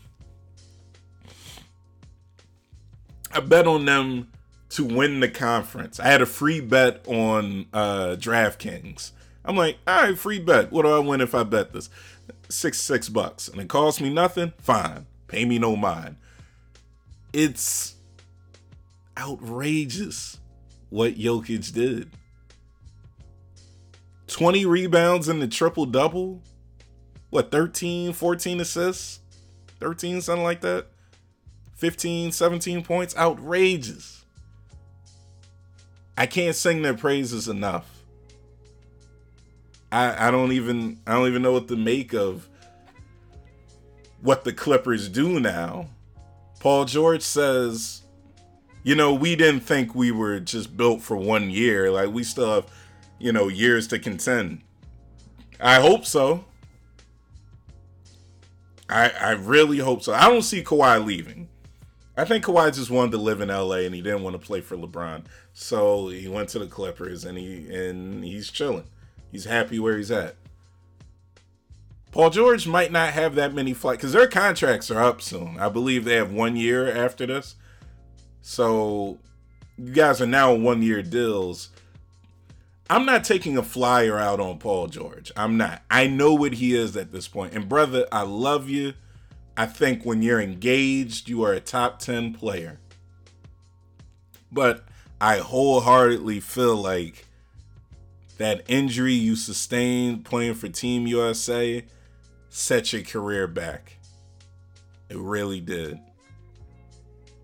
I 3.32 3.40
bet 3.40 3.66
on 3.66 3.84
them 3.84 4.28
to 4.70 4.84
win 4.84 5.20
the 5.20 5.28
conference. 5.28 6.00
I 6.00 6.08
had 6.08 6.22
a 6.22 6.26
free 6.26 6.60
bet 6.60 7.04
on 7.06 7.66
uh, 7.72 8.16
DraftKings. 8.18 9.12
I'm 9.44 9.56
like, 9.56 9.78
all 9.86 10.02
right, 10.02 10.18
free 10.18 10.38
bet. 10.38 10.70
What 10.72 10.82
do 10.82 10.90
I 10.90 10.98
win 10.98 11.20
if 11.20 11.34
I 11.34 11.44
bet 11.44 11.72
this? 11.72 11.88
Six 12.48 12.80
six 12.80 13.08
bucks, 13.08 13.48
and 13.48 13.60
it 13.60 13.68
costs 13.68 14.00
me 14.00 14.12
nothing. 14.12 14.52
Fine, 14.58 15.06
pay 15.28 15.44
me 15.44 15.58
no 15.58 15.76
mind. 15.76 16.16
It's 17.32 17.94
outrageous 19.16 20.38
what 20.90 21.16
Jokic 21.16 21.72
did. 21.72 22.10
20 24.26 24.66
rebounds 24.66 25.28
in 25.28 25.40
the 25.40 25.48
triple 25.48 25.86
double. 25.86 26.42
What, 27.30 27.50
13, 27.50 28.12
14 28.12 28.60
assists? 28.60 29.20
13, 29.80 30.20
something 30.20 30.44
like 30.44 30.60
that. 30.60 30.86
15, 31.76 32.32
17 32.32 32.82
points. 32.82 33.16
Outrageous. 33.16 34.24
I 36.18 36.26
can't 36.26 36.54
sing 36.54 36.82
their 36.82 36.94
praises 36.94 37.48
enough. 37.48 38.00
I, 39.90 40.28
I 40.28 40.30
don't 40.30 40.52
even 40.52 41.00
I 41.06 41.14
don't 41.14 41.26
even 41.26 41.42
know 41.42 41.52
what 41.52 41.68
to 41.68 41.76
make 41.76 42.12
of 42.12 42.46
what 44.20 44.44
the 44.44 44.52
Clippers 44.52 45.08
do 45.08 45.40
now. 45.40 45.86
Paul 46.60 46.84
George 46.84 47.22
says, 47.22 47.99
you 48.82 48.94
know, 48.94 49.12
we 49.14 49.36
didn't 49.36 49.60
think 49.60 49.94
we 49.94 50.10
were 50.10 50.40
just 50.40 50.76
built 50.76 51.02
for 51.02 51.16
one 51.16 51.50
year. 51.50 51.90
Like 51.90 52.10
we 52.10 52.24
still 52.24 52.54
have, 52.54 52.66
you 53.18 53.32
know, 53.32 53.48
years 53.48 53.86
to 53.88 53.98
contend. 53.98 54.62
I 55.60 55.80
hope 55.80 56.06
so. 56.06 56.44
I 58.88 59.10
I 59.10 59.30
really 59.32 59.78
hope 59.78 60.02
so. 60.02 60.12
I 60.12 60.28
don't 60.28 60.42
see 60.42 60.62
Kawhi 60.62 61.04
leaving. 61.04 61.48
I 62.16 62.24
think 62.24 62.44
Kawhi 62.44 62.74
just 62.74 62.90
wanted 62.90 63.12
to 63.12 63.18
live 63.18 63.40
in 63.40 63.48
LA 63.48 63.76
and 63.76 63.94
he 63.94 64.02
didn't 64.02 64.22
want 64.22 64.38
to 64.38 64.46
play 64.46 64.60
for 64.60 64.76
LeBron. 64.76 65.24
So 65.52 66.08
he 66.08 66.28
went 66.28 66.48
to 66.50 66.58
the 66.58 66.66
Clippers 66.66 67.24
and 67.24 67.38
he 67.38 67.72
and 67.74 68.24
he's 68.24 68.50
chilling. 68.50 68.88
He's 69.30 69.44
happy 69.44 69.78
where 69.78 69.96
he's 69.96 70.10
at. 70.10 70.36
Paul 72.10 72.30
George 72.30 72.66
might 72.66 72.90
not 72.90 73.12
have 73.12 73.36
that 73.36 73.54
many 73.54 73.72
flights 73.72 73.98
because 73.98 74.12
their 74.12 74.26
contracts 74.26 74.90
are 74.90 75.00
up 75.00 75.22
soon. 75.22 75.58
I 75.60 75.68
believe 75.68 76.04
they 76.04 76.16
have 76.16 76.32
one 76.32 76.56
year 76.56 76.90
after 76.90 77.24
this. 77.24 77.54
So 78.42 79.18
you 79.76 79.92
guys 79.92 80.20
are 80.20 80.26
now 80.26 80.52
one 80.52 80.82
year 80.82 81.02
deals. 81.02 81.70
I'm 82.88 83.06
not 83.06 83.22
taking 83.22 83.56
a 83.56 83.62
flyer 83.62 84.18
out 84.18 84.40
on 84.40 84.58
Paul 84.58 84.88
George. 84.88 85.30
I'm 85.36 85.56
not. 85.56 85.82
I 85.90 86.08
know 86.08 86.34
what 86.34 86.54
he 86.54 86.74
is 86.74 86.96
at 86.96 87.12
this 87.12 87.28
point. 87.28 87.54
And 87.54 87.68
brother, 87.68 88.06
I 88.10 88.22
love 88.22 88.68
you. 88.68 88.94
I 89.56 89.66
think 89.66 90.04
when 90.04 90.22
you're 90.22 90.40
engaged, 90.40 91.28
you 91.28 91.44
are 91.44 91.52
a 91.52 91.60
top 91.60 92.00
10 92.00 92.34
player. 92.34 92.80
But 94.50 94.84
I 95.20 95.38
wholeheartedly 95.38 96.40
feel 96.40 96.76
like 96.76 97.26
that 98.38 98.64
injury 98.68 99.12
you 99.12 99.36
sustained 99.36 100.24
playing 100.24 100.54
for 100.54 100.68
Team 100.68 101.06
USA 101.06 101.84
set 102.48 102.92
your 102.92 103.02
career 103.02 103.46
back. 103.46 103.98
It 105.08 105.18
really 105.18 105.60
did. 105.60 106.00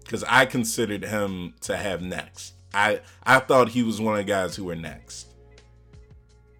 Cuz 0.08 0.24
I 0.24 0.46
considered 0.46 1.04
him 1.04 1.54
to 1.62 1.76
have 1.76 2.02
next. 2.02 2.54
I 2.72 3.00
I 3.24 3.40
thought 3.40 3.70
he 3.70 3.82
was 3.82 4.00
one 4.00 4.18
of 4.18 4.18
the 4.18 4.32
guys 4.32 4.56
who 4.56 4.64
were 4.64 4.76
next. 4.76 5.28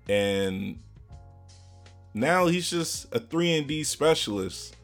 And 0.09 0.79
now 2.15 2.47
he's 2.47 2.71
just 2.71 3.15
a 3.15 3.21
3 3.21 3.59
and 3.59 3.67
D 3.67 3.85
specialist 3.85 4.77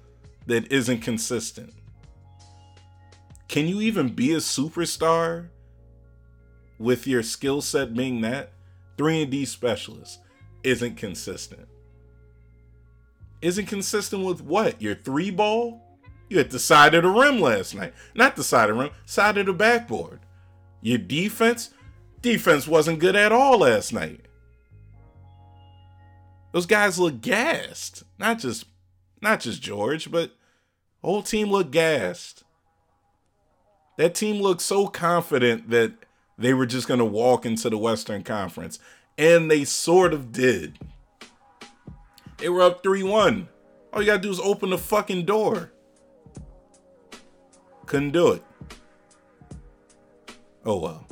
that 0.46 0.70
isn't 0.70 1.00
consistent. 1.00 1.72
Can 3.48 3.66
you 3.68 3.80
even 3.80 4.08
be 4.08 4.32
a 4.32 4.38
superstar 4.38 5.48
with 6.78 7.06
your 7.06 7.22
skill 7.22 7.60
set 7.60 7.94
being 7.94 8.20
that? 8.22 8.52
3 8.98 9.22
and 9.22 9.30
D 9.30 9.44
specialist 9.44 10.20
isn't 10.62 10.96
consistent. 10.96 11.68
Isn't 13.40 13.66
consistent 13.66 14.24
with 14.24 14.40
what? 14.40 14.80
Your 14.80 14.94
three 14.94 15.30
ball? 15.30 15.82
You 16.32 16.38
hit 16.38 16.48
the 16.48 16.58
side 16.58 16.94
of 16.94 17.02
the 17.02 17.10
rim 17.10 17.42
last 17.42 17.74
night. 17.74 17.92
Not 18.14 18.36
the 18.36 18.42
side 18.42 18.70
of 18.70 18.76
the 18.76 18.84
rim, 18.84 18.92
side 19.04 19.36
of 19.36 19.44
the 19.44 19.52
backboard. 19.52 20.20
Your 20.80 20.96
defense? 20.96 21.74
Defense 22.22 22.66
wasn't 22.66 23.00
good 23.00 23.14
at 23.14 23.32
all 23.32 23.58
last 23.58 23.92
night. 23.92 24.22
Those 26.52 26.64
guys 26.64 26.98
look 26.98 27.20
gassed. 27.20 28.04
Not 28.18 28.38
just 28.38 28.64
not 29.20 29.40
just 29.40 29.60
George, 29.60 30.10
but 30.10 30.30
whole 31.02 31.22
team 31.22 31.50
looked 31.50 31.70
gassed. 31.70 32.44
That 33.98 34.14
team 34.14 34.40
looked 34.40 34.62
so 34.62 34.86
confident 34.86 35.68
that 35.68 35.92
they 36.38 36.54
were 36.54 36.64
just 36.64 36.88
going 36.88 36.96
to 36.96 37.04
walk 37.04 37.44
into 37.44 37.68
the 37.68 37.76
Western 37.76 38.22
Conference. 38.22 38.78
And 39.18 39.50
they 39.50 39.64
sort 39.64 40.14
of 40.14 40.32
did. 40.32 40.78
They 42.38 42.48
were 42.48 42.62
up 42.62 42.82
3 42.82 43.02
1. 43.02 43.48
All 43.92 44.00
you 44.00 44.06
got 44.06 44.16
to 44.16 44.22
do 44.22 44.30
is 44.30 44.40
open 44.40 44.70
the 44.70 44.78
fucking 44.78 45.26
door. 45.26 45.72
Couldn't 47.86 48.12
do 48.12 48.32
it. 48.32 48.42
Oh 50.64 50.78
well. 50.78 51.06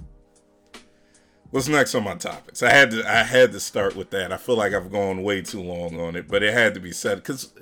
What's 1.50 1.66
next 1.66 1.94
on 1.96 2.04
my 2.04 2.14
topics? 2.14 2.62
I 2.62 2.70
had 2.70 2.92
to 2.92 3.08
I 3.08 3.24
had 3.24 3.52
to 3.52 3.60
start 3.60 3.96
with 3.96 4.10
that. 4.10 4.32
I 4.32 4.36
feel 4.36 4.56
like 4.56 4.72
I've 4.72 4.92
gone 4.92 5.22
way 5.22 5.42
too 5.42 5.60
long 5.60 6.00
on 6.00 6.14
it, 6.14 6.28
but 6.28 6.42
it 6.42 6.54
had 6.54 6.74
to 6.74 6.80
be 6.80 6.92
said 6.92 7.16
because 7.16 7.52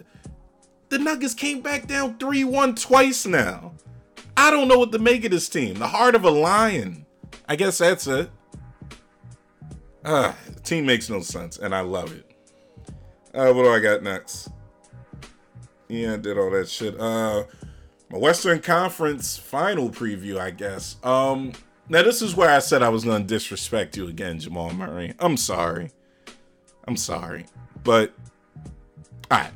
the 0.90 0.98
Nuggets 0.98 1.34
came 1.34 1.60
back 1.60 1.86
down 1.86 2.18
3-1 2.18 2.80
twice 2.80 3.26
now. 3.26 3.72
I 4.36 4.50
don't 4.50 4.68
know 4.68 4.78
what 4.78 4.92
to 4.92 4.98
make 4.98 5.24
of 5.24 5.30
this 5.30 5.48
team. 5.48 5.74
The 5.74 5.88
heart 5.88 6.14
of 6.14 6.24
a 6.24 6.30
lion. 6.30 7.06
I 7.48 7.56
guess 7.56 7.78
that's 7.78 8.06
it. 8.06 8.30
Ah, 10.04 10.36
the 10.46 10.60
team 10.60 10.86
makes 10.86 11.10
no 11.10 11.20
sense, 11.20 11.58
and 11.58 11.74
I 11.74 11.80
love 11.80 12.12
it. 12.12 12.24
Uh, 13.34 13.52
what 13.52 13.64
do 13.64 13.68
I 13.68 13.80
got 13.80 14.02
next? 14.02 14.48
Yeah, 15.88 16.14
I 16.14 16.16
did 16.16 16.38
all 16.38 16.50
that 16.50 16.68
shit. 16.68 16.98
Uh, 16.98 17.44
my 18.10 18.18
Western 18.18 18.60
Conference 18.60 19.36
final 19.36 19.90
preview, 19.90 20.38
I 20.38 20.50
guess. 20.50 20.96
Um, 21.02 21.52
Now 21.88 22.02
this 22.02 22.20
is 22.22 22.34
where 22.36 22.50
I 22.50 22.58
said 22.58 22.82
I 22.82 22.88
was 22.90 23.04
gonna 23.04 23.24
disrespect 23.24 23.96
you 23.96 24.08
again, 24.08 24.38
Jamal 24.40 24.72
Murray. 24.72 25.14
I'm 25.18 25.36
sorry. 25.36 25.90
I'm 26.86 26.96
sorry. 26.96 27.46
But 27.84 28.12
alright. 29.32 29.52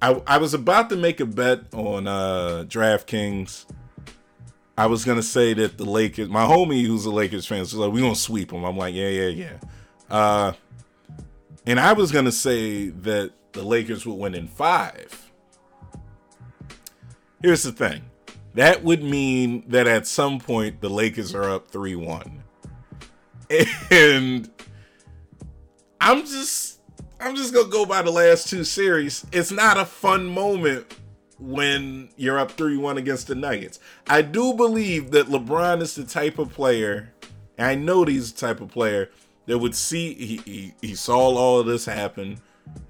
I 0.00 0.22
I 0.26 0.38
was 0.38 0.54
about 0.54 0.90
to 0.90 0.96
make 0.96 1.20
a 1.20 1.26
bet 1.26 1.72
on 1.74 2.06
uh 2.06 2.64
DraftKings. 2.68 3.66
I 4.76 4.86
was 4.86 5.04
gonna 5.04 5.22
say 5.22 5.54
that 5.54 5.76
the 5.76 5.84
Lakers, 5.84 6.28
my 6.28 6.44
homie 6.44 6.86
who's 6.86 7.04
a 7.04 7.10
Lakers 7.10 7.46
fan, 7.46 7.58
was 7.60 7.74
like, 7.74 7.92
"We 7.92 8.00
gonna 8.00 8.14
sweep 8.14 8.50
them." 8.50 8.64
I'm 8.64 8.76
like, 8.76 8.94
"Yeah, 8.94 9.08
yeah, 9.08 9.28
yeah." 9.28 9.56
Uh, 10.08 10.52
and 11.66 11.80
I 11.80 11.92
was 11.94 12.12
gonna 12.12 12.30
say 12.32 12.88
that 12.88 13.32
the 13.52 13.62
Lakers 13.62 14.06
would 14.06 14.14
win 14.14 14.34
in 14.36 14.46
five. 14.46 15.27
Here's 17.42 17.62
the 17.62 17.72
thing: 17.72 18.02
that 18.54 18.82
would 18.82 19.02
mean 19.02 19.64
that 19.68 19.86
at 19.86 20.06
some 20.06 20.38
point 20.38 20.80
the 20.80 20.90
Lakers 20.90 21.34
are 21.34 21.50
up 21.50 21.68
three 21.68 21.96
one, 21.96 22.42
and 23.90 24.50
I'm 26.00 26.20
just 26.24 26.80
I'm 27.20 27.36
just 27.36 27.52
gonna 27.52 27.68
go 27.68 27.84
by 27.84 28.02
the 28.02 28.10
last 28.10 28.48
two 28.48 28.64
series. 28.64 29.26
It's 29.32 29.50
not 29.50 29.76
a 29.76 29.84
fun 29.84 30.26
moment 30.26 30.94
when 31.38 32.08
you're 32.16 32.38
up 32.38 32.52
3 32.52 32.76
1 32.76 32.98
against 32.98 33.28
the 33.28 33.34
Nuggets. 33.34 33.78
I 34.08 34.22
do 34.22 34.54
believe 34.54 35.10
that 35.12 35.26
LeBron 35.26 35.80
is 35.82 35.94
the 35.94 36.04
type 36.04 36.38
of 36.38 36.52
player, 36.52 37.12
I 37.58 37.74
know 37.74 38.04
he's 38.04 38.32
the 38.32 38.40
type 38.46 38.60
of 38.60 38.68
player 38.68 39.10
that 39.46 39.58
would 39.58 39.74
see, 39.74 40.14
he, 40.14 40.36
he, 40.44 40.74
he 40.80 40.94
saw 40.94 41.18
all 41.18 41.60
of 41.60 41.66
this 41.66 41.86
happen. 41.86 42.40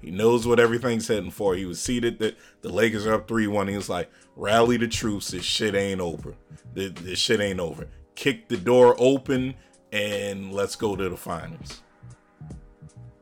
He 0.01 0.11
knows 0.11 0.47
what 0.47 0.59
everything's 0.59 1.07
heading 1.07 1.31
for. 1.31 1.55
He 1.55 1.65
was 1.65 1.81
seated 1.81 2.19
that 2.19 2.37
the 2.61 2.69
Lakers 2.69 3.05
are 3.05 3.13
up 3.13 3.27
3 3.27 3.47
1. 3.47 3.67
He 3.67 3.75
was 3.75 3.89
like, 3.89 4.09
rally 4.35 4.77
the 4.77 4.87
troops. 4.87 5.29
This 5.29 5.43
shit 5.43 5.75
ain't 5.75 6.01
over. 6.01 6.35
This, 6.73 6.93
this 7.01 7.19
shit 7.19 7.39
ain't 7.39 7.59
over. 7.59 7.87
Kick 8.15 8.47
the 8.47 8.57
door 8.57 8.95
open 8.97 9.55
and 9.91 10.53
let's 10.53 10.75
go 10.75 10.95
to 10.95 11.09
the 11.09 11.17
finals. 11.17 11.81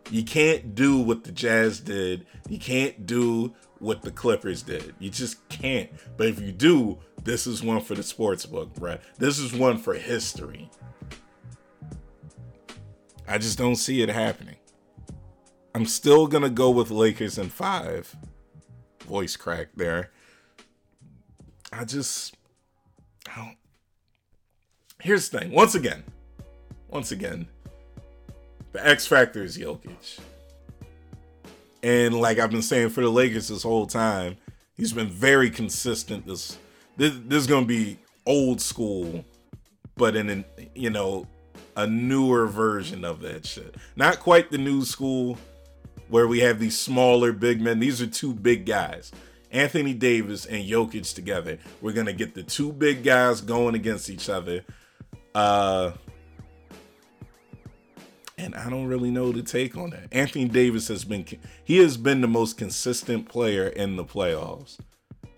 You 0.10 0.24
can't 0.24 0.76
do 0.76 1.00
what 1.00 1.24
the 1.24 1.32
Jazz 1.32 1.80
did. 1.80 2.26
You 2.48 2.60
can't 2.60 3.06
do 3.06 3.54
what 3.80 4.02
the 4.02 4.12
Clippers 4.12 4.62
did. 4.62 4.96
You 5.00 5.10
just 5.10 5.48
can't. 5.50 5.90
But 6.16 6.28
if 6.28 6.40
you 6.40 6.52
do, 6.52 7.00
this 7.24 7.46
is 7.48 7.62
one 7.62 7.82
for 7.82 7.96
the 7.96 8.04
sports 8.04 8.46
book, 8.46 8.74
bruh. 8.74 9.00
This 9.18 9.40
is 9.40 9.54
one 9.54 9.78
for 9.78 9.96
history. 9.96 10.70
I 13.28 13.38
just 13.38 13.58
don't 13.58 13.76
see 13.76 14.02
it 14.02 14.10
happening. 14.10 14.57
I'm 15.78 15.86
still 15.86 16.26
gonna 16.26 16.50
go 16.50 16.72
with 16.72 16.90
Lakers 16.90 17.38
in 17.38 17.50
five. 17.50 18.16
Voice 19.02 19.36
crack 19.36 19.68
there. 19.76 20.10
I 21.72 21.86
just 21.86 22.36
I 23.32 23.36
don't 23.36 23.58
Here's 25.00 25.30
the 25.30 25.38
thing. 25.38 25.52
Once 25.52 25.76
again, 25.76 26.04
once 26.88 27.12
again, 27.12 27.48
the 28.72 28.88
X 28.88 29.06
factor 29.06 29.44
is 29.44 29.56
Jokic. 29.56 30.20
And 31.84 32.20
like 32.20 32.40
I've 32.40 32.50
been 32.50 32.64
saying 32.64 32.90
for 32.90 33.02
the 33.02 33.12
Lakers 33.12 33.50
this 33.50 33.62
whole 33.62 33.86
time, 33.86 34.38
he's 34.78 34.94
been 34.94 35.10
very 35.10 35.52
consistent. 35.52 36.26
This 36.26 36.58
this, 36.98 37.14
this 37.28 37.42
is 37.42 37.46
gonna 37.46 37.68
be 37.68 38.00
old 38.26 38.62
school, 38.62 39.24
but 39.96 40.16
in 40.16 40.28
an 40.32 40.46
you 40.74 40.90
know 40.90 41.28
a 41.76 41.86
newer 41.86 42.48
version 42.48 43.06
of 43.06 43.22
that 43.22 43.46
shit. 43.46 43.76
Not 43.96 44.20
quite 44.20 44.50
the 44.50 44.58
new 44.58 44.84
school 44.84 45.38
where 46.10 46.28
we 46.28 46.40
have 46.40 46.60
these 46.60 46.78
smaller 46.78 47.32
big 47.32 47.62
men. 47.62 47.80
These 47.80 48.02
are 48.02 48.08
two 48.08 48.34
big 48.34 48.66
guys. 48.66 49.12
Anthony 49.52 49.94
Davis 49.94 50.46
and 50.46 50.64
Jokic 50.64 51.14
together. 51.14 51.58
We're 51.82 51.94
gonna 51.94 52.14
get 52.14 52.34
the 52.34 52.44
two 52.44 52.72
big 52.72 53.04
guys 53.04 53.42
going 53.42 53.76
against 53.76 54.10
each 54.10 54.30
other. 54.30 54.66
Uh 55.34 55.92
and 58.38 58.54
I 58.54 58.70
don't 58.70 58.86
really 58.86 59.10
know 59.10 59.32
the 59.32 59.42
take 59.42 59.76
on 59.76 59.90
that. 59.92 60.10
Anthony 60.12 60.46
Davis 60.46 60.88
has 60.90 61.04
been 61.04 61.26
he 61.64 61.78
has 61.78 61.98
been 61.98 62.22
the 62.22 62.28
most 62.28 62.58
consistent 62.58 63.30
player 63.30 63.68
in 63.68 63.96
the 63.96 64.06
playoffs. 64.06 64.78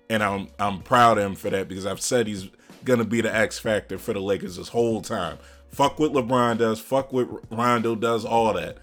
And 0.10 0.23
I'm 0.23 0.49
I'm 0.60 0.82
proud 0.82 1.17
of 1.17 1.25
him 1.25 1.36
for 1.36 1.49
that 1.49 1.67
because 1.67 1.86
I've 1.86 2.01
said 2.01 2.27
he's 2.27 2.49
gonna 2.84 3.05
be 3.05 3.21
the 3.21 3.34
X 3.34 3.60
factor 3.60 3.97
for 3.97 4.13
the 4.13 4.21
Lakers 4.21 4.58
this 4.58 4.69
whole 4.69 5.01
time. 5.01 5.38
Fuck 5.69 5.99
what 5.99 6.13
LeBron 6.13 6.58
does, 6.58 6.79
fuck 6.79 7.13
what 7.13 7.29
Rondo 7.55 7.95
does, 7.95 8.25
all 8.25 8.53
that. 8.53 8.79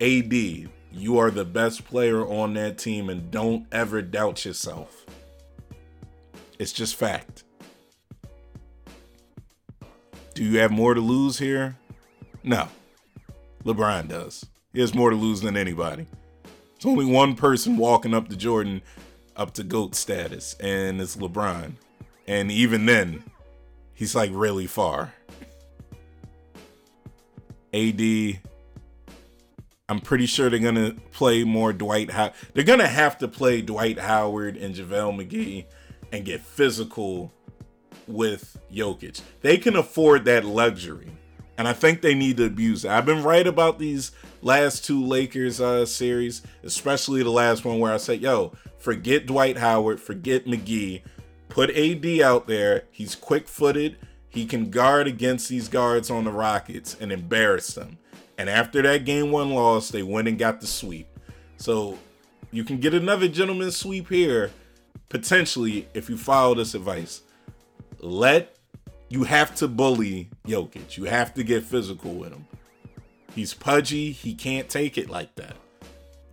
AD, 0.00 0.32
you 0.32 1.18
are 1.18 1.30
the 1.30 1.44
best 1.44 1.84
player 1.84 2.26
on 2.26 2.54
that 2.54 2.78
team 2.78 3.08
and 3.08 3.30
don't 3.30 3.66
ever 3.72 4.02
doubt 4.02 4.44
yourself. 4.44 5.04
It's 6.58 6.72
just 6.72 6.96
fact. 6.96 7.44
Do 10.34 10.44
you 10.44 10.58
have 10.58 10.70
more 10.70 10.94
to 10.94 11.00
lose 11.00 11.38
here? 11.38 11.76
No. 12.42 12.68
LeBron 13.64 14.08
does. 14.08 14.46
He 14.72 14.80
has 14.80 14.94
more 14.94 15.10
to 15.10 15.16
lose 15.16 15.40
than 15.40 15.56
anybody. 15.56 16.06
It's 16.74 16.84
only 16.84 17.04
one 17.04 17.34
person 17.34 17.76
walking 17.76 18.14
up 18.14 18.28
to 18.28 18.36
Jordan 18.36 18.82
up 19.36 19.54
to 19.54 19.64
GOAT 19.64 19.94
status, 19.94 20.54
and 20.60 21.00
it's 21.00 21.16
LeBron. 21.16 21.74
And 22.26 22.50
even 22.50 22.86
then, 22.86 23.24
he's 23.94 24.14
like 24.14 24.30
really 24.32 24.66
far. 24.66 25.14
AD, 27.72 28.40
I'm 29.86 30.00
pretty 30.00 30.24
sure 30.24 30.48
they're 30.48 30.58
gonna 30.58 30.94
play 31.12 31.44
more 31.44 31.72
Dwight 31.74 32.10
Howard. 32.10 32.32
They're 32.54 32.64
gonna 32.64 32.88
have 32.88 33.18
to 33.18 33.28
play 33.28 33.60
Dwight 33.60 33.98
Howard 33.98 34.56
and 34.56 34.74
JaVale 34.74 35.28
McGee 35.28 35.66
and 36.10 36.24
get 36.24 36.40
physical 36.40 37.30
with 38.06 38.56
Jokic. 38.72 39.20
They 39.42 39.58
can 39.58 39.76
afford 39.76 40.24
that 40.24 40.46
luxury. 40.46 41.12
And 41.58 41.68
I 41.68 41.74
think 41.74 42.00
they 42.00 42.14
need 42.14 42.38
to 42.38 42.46
abuse 42.46 42.84
it. 42.86 42.90
I've 42.90 43.04
been 43.04 43.22
right 43.22 43.46
about 43.46 43.78
these 43.78 44.12
last 44.40 44.86
two 44.86 45.04
Lakers 45.04 45.60
uh, 45.60 45.84
series, 45.84 46.42
especially 46.62 47.22
the 47.22 47.30
last 47.30 47.64
one 47.66 47.78
where 47.78 47.92
I 47.92 47.98
said, 47.98 48.22
yo, 48.22 48.54
forget 48.78 49.26
Dwight 49.26 49.58
Howard, 49.58 50.00
forget 50.00 50.46
McGee, 50.46 51.02
put 51.50 51.70
AD 51.70 52.06
out 52.22 52.46
there. 52.48 52.84
He's 52.90 53.14
quick 53.14 53.46
footed. 53.48 53.98
He 54.30 54.46
can 54.46 54.70
guard 54.70 55.06
against 55.06 55.50
these 55.50 55.68
guards 55.68 56.10
on 56.10 56.24
the 56.24 56.32
Rockets 56.32 56.96
and 56.98 57.12
embarrass 57.12 57.74
them. 57.74 57.98
And 58.38 58.50
after 58.50 58.82
that 58.82 59.04
game 59.04 59.30
one 59.30 59.50
loss, 59.50 59.88
they 59.88 60.02
went 60.02 60.28
and 60.28 60.38
got 60.38 60.60
the 60.60 60.66
sweep. 60.66 61.06
So 61.56 61.98
you 62.50 62.64
can 62.64 62.78
get 62.78 62.94
another 62.94 63.28
gentleman's 63.28 63.76
sweep 63.76 64.08
here, 64.08 64.50
potentially, 65.08 65.88
if 65.94 66.08
you 66.10 66.16
follow 66.16 66.54
this 66.54 66.74
advice. 66.74 67.22
Let 68.00 68.56
you 69.08 69.24
have 69.24 69.54
to 69.56 69.68
bully 69.68 70.30
Jokic. 70.46 70.96
You 70.96 71.04
have 71.04 71.34
to 71.34 71.44
get 71.44 71.64
physical 71.64 72.14
with 72.14 72.32
him. 72.32 72.46
He's 73.34 73.54
pudgy. 73.54 74.12
He 74.12 74.34
can't 74.34 74.68
take 74.68 74.96
it 74.96 75.10
like 75.10 75.34
that. 75.36 75.56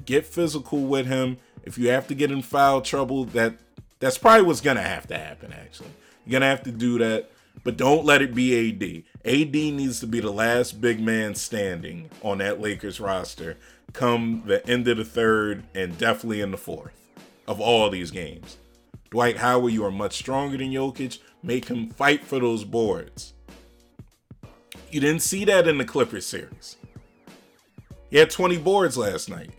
Get 0.06 0.26
physical 0.26 0.80
with 0.80 1.08
him. 1.08 1.38
If 1.64 1.78
you 1.78 1.90
have 1.90 2.08
to 2.08 2.16
get 2.16 2.32
in 2.32 2.42
foul 2.42 2.82
trouble, 2.82 3.26
that 3.26 3.56
that's 4.00 4.18
probably 4.18 4.44
what's 4.44 4.62
gonna 4.62 4.82
have 4.82 5.08
to 5.08 5.18
happen. 5.18 5.54
Actually, 5.54 5.90
you're 6.26 6.34
gonna 6.34 6.50
have 6.50 6.64
to 6.64 6.72
do 6.72 6.98
that. 7.00 7.31
But 7.64 7.78
don't 7.78 8.06
let 8.06 8.22
it 8.22 8.34
be 8.34 8.70
AD. 8.70 9.04
AD 9.24 9.54
needs 9.54 10.00
to 10.00 10.08
be 10.08 10.20
the 10.20 10.32
last 10.32 10.82
big 10.82 11.00
man 11.00 11.36
standing 11.36 12.10
on 12.24 12.40
that 12.40 12.60
Lakers 12.60 13.00
roster 13.00 13.58
come 13.94 14.44
the 14.46 14.66
end 14.68 14.88
of 14.88 14.98
the 14.98 15.06
third 15.06 15.64
and 15.76 15.98
definitely 15.98 16.42
in 16.42 16.52
the 16.52 16.58
fourth 16.58 16.94
of 17.48 17.60
all 17.60 17.90
these 17.90 18.12
games. 18.12 18.58
Dwight 19.10 19.38
Howard, 19.38 19.74
you 19.74 19.84
are 19.86 19.92
much 19.92 20.18
stronger 20.18 20.58
than 20.58 20.72
Jokic. 20.72 21.20
Make 21.44 21.68
him 21.68 21.90
fight 21.90 22.24
for 22.24 22.40
those 22.40 22.64
boards. 22.64 23.34
You 24.90 25.02
didn't 25.02 25.22
see 25.22 25.46
that 25.46 25.68
in 25.68 25.78
the 25.78 25.86
Clippers 25.86 26.26
series. 26.26 26.78
He 28.10 28.18
had 28.18 28.30
20 28.30 28.58
boards 28.58 28.98
last 28.98 29.30
night. 29.30 29.52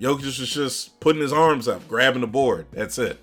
Jokic 0.00 0.24
was 0.24 0.36
just 0.36 0.98
putting 1.00 1.22
his 1.22 1.32
arms 1.32 1.68
up, 1.68 1.86
grabbing 1.88 2.20
the 2.20 2.26
board. 2.26 2.66
That's 2.72 2.98
it. 2.98 3.18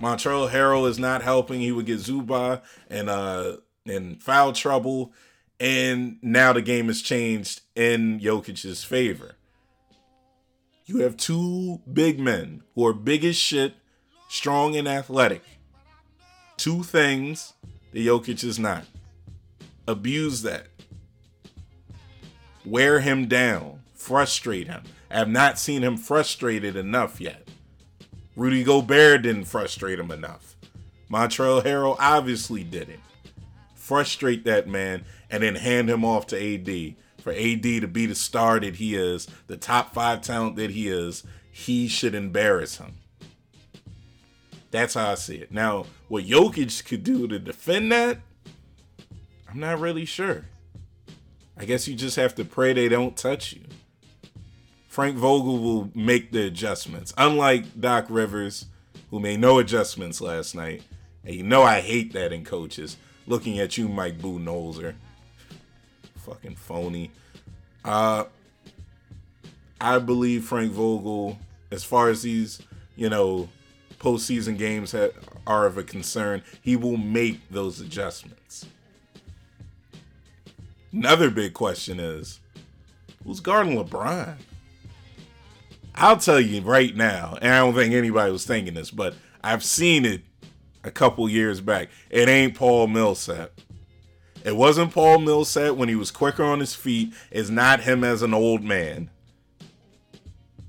Montrezl 0.00 0.50
Harrell 0.50 0.88
is 0.88 0.98
not 0.98 1.22
helping. 1.22 1.60
He 1.60 1.72
would 1.72 1.86
get 1.86 1.98
Zubac 2.00 2.62
and 2.88 3.10
uh 3.10 3.56
in 3.84 4.16
foul 4.16 4.52
trouble, 4.52 5.12
and 5.58 6.18
now 6.22 6.52
the 6.52 6.62
game 6.62 6.86
has 6.86 7.02
changed 7.02 7.62
in 7.74 8.20
Jokic's 8.20 8.84
favor. 8.84 9.36
You 10.86 10.98
have 11.02 11.16
two 11.16 11.80
big 11.90 12.18
men 12.18 12.62
who 12.74 12.86
are 12.86 12.92
big 12.92 13.24
as 13.24 13.36
shit, 13.36 13.74
strong 14.28 14.74
and 14.76 14.88
athletic. 14.88 15.42
Two 16.56 16.82
things 16.82 17.54
that 17.92 18.00
Jokic 18.00 18.42
is 18.42 18.58
not. 18.58 18.86
Abuse 19.86 20.42
that. 20.42 20.66
Wear 22.64 23.00
him 23.00 23.26
down. 23.26 23.82
Frustrate 23.94 24.66
him. 24.66 24.82
I 25.10 25.18
have 25.18 25.28
not 25.28 25.58
seen 25.58 25.82
him 25.82 25.96
frustrated 25.96 26.76
enough 26.76 27.20
yet. 27.20 27.48
Rudy 28.40 28.64
Gobert 28.64 29.20
didn't 29.20 29.44
frustrate 29.44 29.98
him 29.98 30.10
enough. 30.10 30.56
Montrezl 31.10 31.62
Harrell 31.62 31.96
obviously 31.98 32.64
didn't. 32.64 33.02
Frustrate 33.74 34.44
that 34.44 34.66
man 34.66 35.04
and 35.28 35.42
then 35.42 35.56
hand 35.56 35.90
him 35.90 36.06
off 36.06 36.26
to 36.28 36.36
AD. 36.38 36.94
For 37.22 37.34
AD 37.34 37.62
to 37.62 37.86
be 37.86 38.06
the 38.06 38.14
star 38.14 38.58
that 38.58 38.76
he 38.76 38.94
is, 38.94 39.28
the 39.46 39.58
top 39.58 39.92
five 39.92 40.22
talent 40.22 40.56
that 40.56 40.70
he 40.70 40.88
is, 40.88 41.22
he 41.52 41.86
should 41.86 42.14
embarrass 42.14 42.78
him. 42.78 42.94
That's 44.70 44.94
how 44.94 45.10
I 45.10 45.16
see 45.16 45.36
it. 45.36 45.52
Now, 45.52 45.84
what 46.08 46.24
Jokic 46.24 46.86
could 46.86 47.04
do 47.04 47.28
to 47.28 47.38
defend 47.38 47.92
that, 47.92 48.20
I'm 49.50 49.60
not 49.60 49.80
really 49.80 50.06
sure. 50.06 50.46
I 51.58 51.66
guess 51.66 51.86
you 51.86 51.94
just 51.94 52.16
have 52.16 52.34
to 52.36 52.46
pray 52.46 52.72
they 52.72 52.88
don't 52.88 53.18
touch 53.18 53.52
you. 53.52 53.64
Frank 54.90 55.16
Vogel 55.16 55.60
will 55.60 55.88
make 55.94 56.32
the 56.32 56.44
adjustments. 56.46 57.14
Unlike 57.16 57.80
Doc 57.80 58.06
Rivers, 58.08 58.66
who 59.10 59.20
made 59.20 59.38
no 59.38 59.60
adjustments 59.60 60.20
last 60.20 60.56
night. 60.56 60.82
And 61.24 61.36
you 61.36 61.44
know 61.44 61.62
I 61.62 61.80
hate 61.80 62.12
that 62.14 62.32
in 62.32 62.44
coaches. 62.44 62.96
Looking 63.28 63.60
at 63.60 63.78
you, 63.78 63.88
Mike 63.88 64.20
Boo 64.20 64.40
Budenholzer. 64.40 64.96
Fucking 66.16 66.56
phony. 66.56 67.12
Uh 67.84 68.24
I 69.80 70.00
believe 70.00 70.44
Frank 70.44 70.72
Vogel, 70.72 71.38
as 71.70 71.84
far 71.84 72.08
as 72.08 72.22
these, 72.22 72.60
you 72.96 73.08
know, 73.08 73.48
postseason 74.00 74.58
games 74.58 74.90
ha- 74.90 75.10
are 75.46 75.66
of 75.66 75.78
a 75.78 75.84
concern, 75.84 76.42
he 76.60 76.74
will 76.74 76.96
make 76.96 77.48
those 77.48 77.80
adjustments. 77.80 78.66
Another 80.92 81.30
big 81.30 81.54
question 81.54 82.00
is 82.00 82.40
who's 83.24 83.38
guarding 83.38 83.76
LeBron? 83.76 84.36
I'll 85.94 86.16
tell 86.16 86.40
you 86.40 86.62
right 86.62 86.94
now, 86.94 87.36
and 87.40 87.52
I 87.52 87.58
don't 87.58 87.74
think 87.74 87.94
anybody 87.94 88.32
was 88.32 88.46
thinking 88.46 88.74
this, 88.74 88.90
but 88.90 89.14
I've 89.42 89.64
seen 89.64 90.04
it 90.04 90.22
a 90.84 90.90
couple 90.90 91.28
years 91.28 91.60
back. 91.60 91.88
It 92.08 92.28
ain't 92.28 92.54
Paul 92.54 92.86
Millsap. 92.86 93.52
It 94.44 94.56
wasn't 94.56 94.92
Paul 94.92 95.18
Millsap 95.18 95.74
when 95.74 95.88
he 95.88 95.94
was 95.94 96.10
quicker 96.10 96.42
on 96.42 96.60
his 96.60 96.74
feet. 96.74 97.12
It's 97.30 97.50
not 97.50 97.80
him 97.80 98.02
as 98.04 98.22
an 98.22 98.32
old 98.32 98.62
man. 98.62 99.10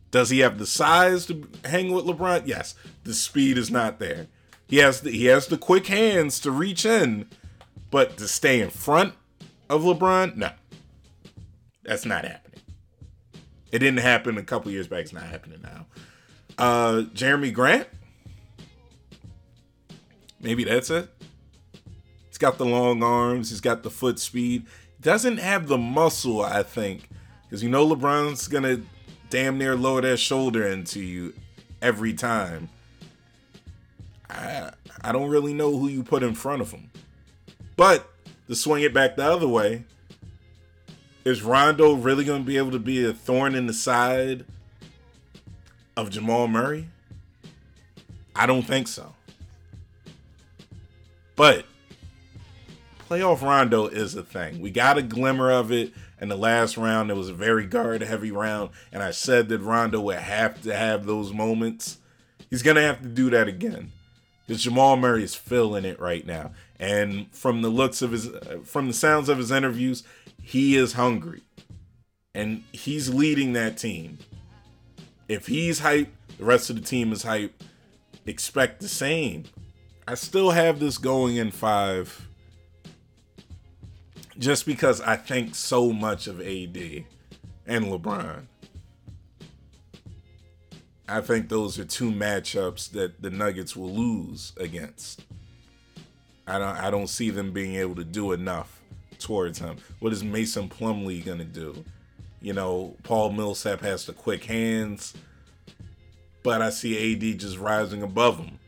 Does 0.09 0.29
he 0.29 0.39
have 0.39 0.59
the 0.59 0.65
size 0.65 1.25
to 1.27 1.47
hang 1.63 1.93
with 1.93 2.05
LeBron? 2.05 2.45
Yes. 2.45 2.75
The 3.05 3.13
speed 3.13 3.57
is 3.57 3.71
not 3.71 3.99
there. 3.99 4.27
He 4.67 4.77
has 4.77 5.01
the, 5.01 5.11
he 5.11 5.25
has 5.25 5.47
the 5.47 5.57
quick 5.57 5.87
hands 5.87 6.39
to 6.41 6.51
reach 6.51 6.85
in, 6.85 7.27
but 7.89 8.17
to 8.17 8.27
stay 8.27 8.61
in 8.61 8.69
front 8.69 9.13
of 9.69 9.83
LeBron, 9.83 10.35
no. 10.35 10.51
That's 11.83 12.05
not 12.05 12.25
happening. 12.25 12.50
It 13.71 13.79
didn't 13.79 13.99
happen 13.99 14.37
a 14.37 14.43
couple 14.43 14.71
years 14.71 14.87
back. 14.87 15.01
It's 15.01 15.13
not 15.13 15.23
happening 15.23 15.61
now. 15.61 15.85
Uh, 16.57 17.03
Jerami 17.13 17.53
Grant. 17.53 17.87
Maybe 20.41 20.63
that's 20.63 20.89
it. 20.89 21.09
He's 22.27 22.37
got 22.37 22.57
the 22.57 22.65
long 22.65 23.03
arms. 23.03 23.49
He's 23.49 23.61
got 23.61 23.83
the 23.83 23.89
foot 23.89 24.19
speed. 24.19 24.65
Doesn't 24.99 25.37
have 25.37 25.67
the 25.67 25.77
muscle, 25.77 26.41
I 26.41 26.63
think, 26.63 27.09
because 27.43 27.63
you 27.63 27.69
know 27.69 27.87
LeBron's 27.87 28.47
gonna 28.47 28.81
damn 29.29 29.57
near 29.57 29.75
lower 29.75 30.01
that 30.01 30.17
shoulder 30.17 30.67
into 30.67 30.99
you 30.99 31.33
every 31.81 32.13
time. 32.13 32.69
I 34.29 34.71
I 35.01 35.11
don't 35.11 35.29
really 35.29 35.53
know 35.53 35.77
who 35.77 35.87
you 35.87 36.03
put 36.03 36.23
in 36.23 36.35
front 36.35 36.61
of 36.61 36.71
him. 36.71 36.91
But 37.75 38.07
to 38.47 38.55
swing 38.55 38.83
it 38.83 38.93
back 38.93 39.15
the 39.15 39.25
other 39.25 39.47
way, 39.47 39.85
is 41.23 41.43
Rondo 41.43 41.93
really 41.93 42.23
going 42.23 42.41
to 42.41 42.47
be 42.47 42.57
able 42.57 42.71
to 42.71 42.79
be 42.79 43.05
a 43.05 43.13
thorn 43.13 43.55
in 43.55 43.67
the 43.67 43.73
side 43.73 44.45
of 45.95 46.09
Jamal 46.09 46.47
Murray? 46.47 46.87
I 48.35 48.45
don't 48.45 48.63
think 48.63 48.87
so. 48.87 49.13
But 51.35 51.65
playoff 53.09 53.41
Rondo 53.41 53.87
is 53.87 54.15
a 54.15 54.23
thing. 54.23 54.61
We 54.61 54.71
got 54.71 54.97
a 54.97 55.01
glimmer 55.01 55.51
of 55.51 55.71
it 55.71 55.93
in 56.19 56.29
the 56.29 56.37
last 56.37 56.77
round. 56.77 57.11
It 57.11 57.15
was 57.15 57.29
a 57.29 57.33
very 57.33 57.65
guard 57.65 58.01
heavy 58.01 58.31
round, 58.31 58.71
and 58.91 59.03
I 59.03 59.11
said 59.11 59.49
that 59.49 59.59
Rondo 59.59 59.99
would 60.01 60.17
have 60.17 60.61
to 60.63 60.75
have 60.75 61.05
those 61.05 61.33
moments. 61.33 61.97
He's 62.49 62.63
going 62.63 62.75
to 62.75 62.81
have 62.81 63.01
to 63.01 63.07
do 63.07 63.29
that 63.29 63.47
again. 63.47 63.91
Because 64.47 64.63
Jamal 64.63 64.97
Murray 64.97 65.23
is 65.23 65.33
feeling 65.33 65.85
it 65.85 65.99
right 65.99 66.25
now. 66.25 66.51
And 66.79 67.33
from 67.33 67.61
the 67.61 67.69
looks 67.69 68.01
of 68.01 68.11
his, 68.11 68.27
uh, 68.27 68.59
from 68.65 68.87
the 68.87 68.93
sounds 68.93 69.29
of 69.29 69.37
his 69.37 69.51
interviews, 69.51 70.03
he 70.51 70.75
is 70.75 70.91
hungry. 70.93 71.43
And 72.35 72.65
he's 72.73 73.07
leading 73.07 73.53
that 73.53 73.77
team. 73.77 74.17
If 75.29 75.47
he's 75.47 75.79
hype, 75.79 76.09
the 76.37 76.43
rest 76.43 76.69
of 76.69 76.75
the 76.75 76.81
team 76.81 77.13
is 77.13 77.23
hype. 77.23 77.63
Expect 78.25 78.81
the 78.81 78.89
same. 78.89 79.45
I 80.05 80.15
still 80.15 80.51
have 80.51 80.81
this 80.81 80.97
going 80.97 81.37
in 81.37 81.51
five 81.51 82.27
just 84.37 84.65
because 84.65 84.99
I 84.99 85.15
think 85.15 85.55
so 85.55 85.93
much 85.93 86.27
of 86.27 86.41
AD 86.41 87.05
and 87.65 87.85
LeBron. 87.85 88.47
I 91.07 91.21
think 91.21 91.47
those 91.47 91.79
are 91.79 91.85
two 91.85 92.11
matchups 92.11 92.91
that 92.91 93.21
the 93.21 93.29
Nuggets 93.29 93.73
will 93.77 93.91
lose 93.91 94.51
against. 94.57 95.23
I 96.45 96.59
don't 96.59 96.77
I 96.77 96.91
don't 96.91 97.07
see 97.07 97.29
them 97.29 97.53
being 97.53 97.75
able 97.75 97.95
to 97.95 98.03
do 98.03 98.33
enough 98.33 98.80
towards 99.21 99.59
him. 99.59 99.77
What 99.99 100.13
is 100.13 100.23
Mason 100.23 100.67
Plumlee 100.67 101.23
gonna 101.23 101.45
do? 101.45 101.83
You 102.41 102.53
know, 102.53 102.95
Paul 103.03 103.31
Millsap 103.31 103.81
has 103.81 104.05
the 104.05 104.13
quick 104.13 104.45
hands, 104.45 105.13
but 106.43 106.61
I 106.61 106.71
see 106.71 107.13
AD 107.13 107.39
just 107.39 107.57
rising 107.57 108.01
above 108.01 108.37
him. 108.37 108.59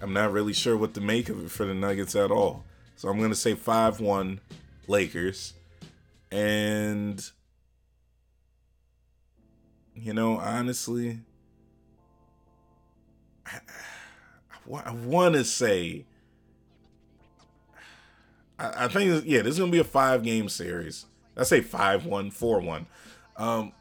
I'm 0.00 0.12
not 0.12 0.32
really 0.32 0.52
sure 0.52 0.76
what 0.76 0.94
to 0.94 1.00
make 1.00 1.28
of 1.28 1.44
it 1.44 1.50
for 1.50 1.66
the 1.66 1.74
Nuggets 1.74 2.16
at 2.16 2.30
all. 2.30 2.64
So 2.96 3.08
I'm 3.08 3.20
gonna 3.20 3.34
say 3.34 3.54
5-1 3.54 4.38
Lakers. 4.86 5.54
And 6.30 7.22
you 9.94 10.12
know, 10.12 10.38
honestly, 10.38 11.20
I, 13.46 13.60
I, 14.70 14.82
I 14.84 14.92
want 14.92 15.34
to 15.34 15.44
say, 15.44 16.04
I, 18.58 18.84
I, 18.84 18.88
think, 18.88 19.24
yeah, 19.26 19.42
this 19.42 19.52
is 19.52 19.58
to 19.58 19.66
be 19.66 19.78
a 19.78 19.84
five 19.84 20.22
game 20.22 20.48
series. 20.48 21.06
I 21.36 21.44
say 21.44 21.60
5 21.60 22.06
1, 22.06 22.30
4 22.30 22.60
1. 22.60 22.86
Um, 23.36 23.72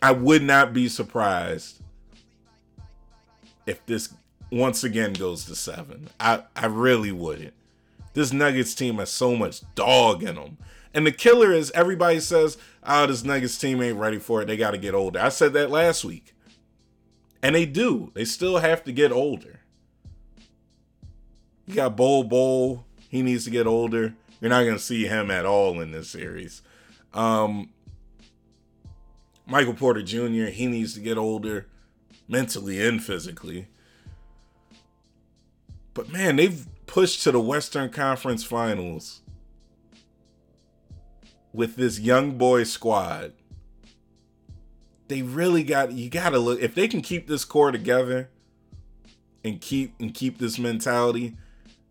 I 0.00 0.12
would 0.12 0.42
not 0.42 0.72
be 0.72 0.88
surprised 0.88 1.82
if 3.66 3.84
this 3.86 4.14
once 4.52 4.84
again 4.84 5.12
goes 5.14 5.46
to 5.46 5.54
seven. 5.54 6.08
I, 6.20 6.42
I 6.54 6.66
really 6.66 7.10
wouldn't. 7.10 7.54
This 8.12 8.32
Nuggets 8.32 8.74
team 8.74 8.96
has 8.98 9.10
so 9.10 9.34
much 9.34 9.62
dog 9.74 10.22
in 10.22 10.36
them. 10.36 10.58
And 10.92 11.04
the 11.04 11.12
killer 11.12 11.52
is 11.52 11.72
everybody 11.72 12.20
says, 12.20 12.56
oh, 12.84 13.06
this 13.06 13.24
Nuggets 13.24 13.58
team 13.58 13.82
ain't 13.82 13.98
ready 13.98 14.18
for 14.18 14.42
it. 14.42 14.46
They 14.46 14.56
got 14.56 14.70
to 14.70 14.78
get 14.78 14.94
older. 14.94 15.18
I 15.18 15.30
said 15.30 15.52
that 15.54 15.70
last 15.70 16.04
week. 16.04 16.34
And 17.42 17.54
they 17.54 17.66
do. 17.66 18.12
They 18.14 18.24
still 18.24 18.58
have 18.58 18.84
to 18.84 18.92
get 18.92 19.10
older. 19.10 19.60
You 21.66 21.74
got 21.74 21.96
Bol 21.96 22.24
Bol. 22.24 22.84
He 23.14 23.22
needs 23.22 23.44
to 23.44 23.50
get 23.50 23.68
older. 23.68 24.12
You're 24.40 24.48
not 24.48 24.64
going 24.64 24.74
to 24.74 24.82
see 24.82 25.06
him 25.06 25.30
at 25.30 25.46
all 25.46 25.80
in 25.80 25.92
this 25.92 26.10
series. 26.10 26.62
Um, 27.12 27.70
Michael 29.46 29.74
Porter 29.74 30.02
Jr., 30.02 30.46
he 30.46 30.66
needs 30.66 30.94
to 30.94 31.00
get 31.00 31.16
older 31.16 31.68
mentally 32.26 32.84
and 32.84 33.00
physically. 33.00 33.68
But 35.94 36.10
man, 36.10 36.34
they've 36.34 36.66
pushed 36.86 37.22
to 37.22 37.30
the 37.30 37.38
Western 37.38 37.88
Conference 37.88 38.42
Finals 38.42 39.20
with 41.52 41.76
this 41.76 42.00
young 42.00 42.36
boy 42.36 42.64
squad. 42.64 43.32
They 45.06 45.22
really 45.22 45.62
got 45.62 45.92
you 45.92 46.10
got 46.10 46.30
to 46.30 46.40
look 46.40 46.60
if 46.60 46.74
they 46.74 46.88
can 46.88 47.00
keep 47.00 47.28
this 47.28 47.44
core 47.44 47.70
together 47.70 48.28
and 49.44 49.60
keep 49.60 49.94
and 50.00 50.12
keep 50.12 50.38
this 50.38 50.58
mentality. 50.58 51.36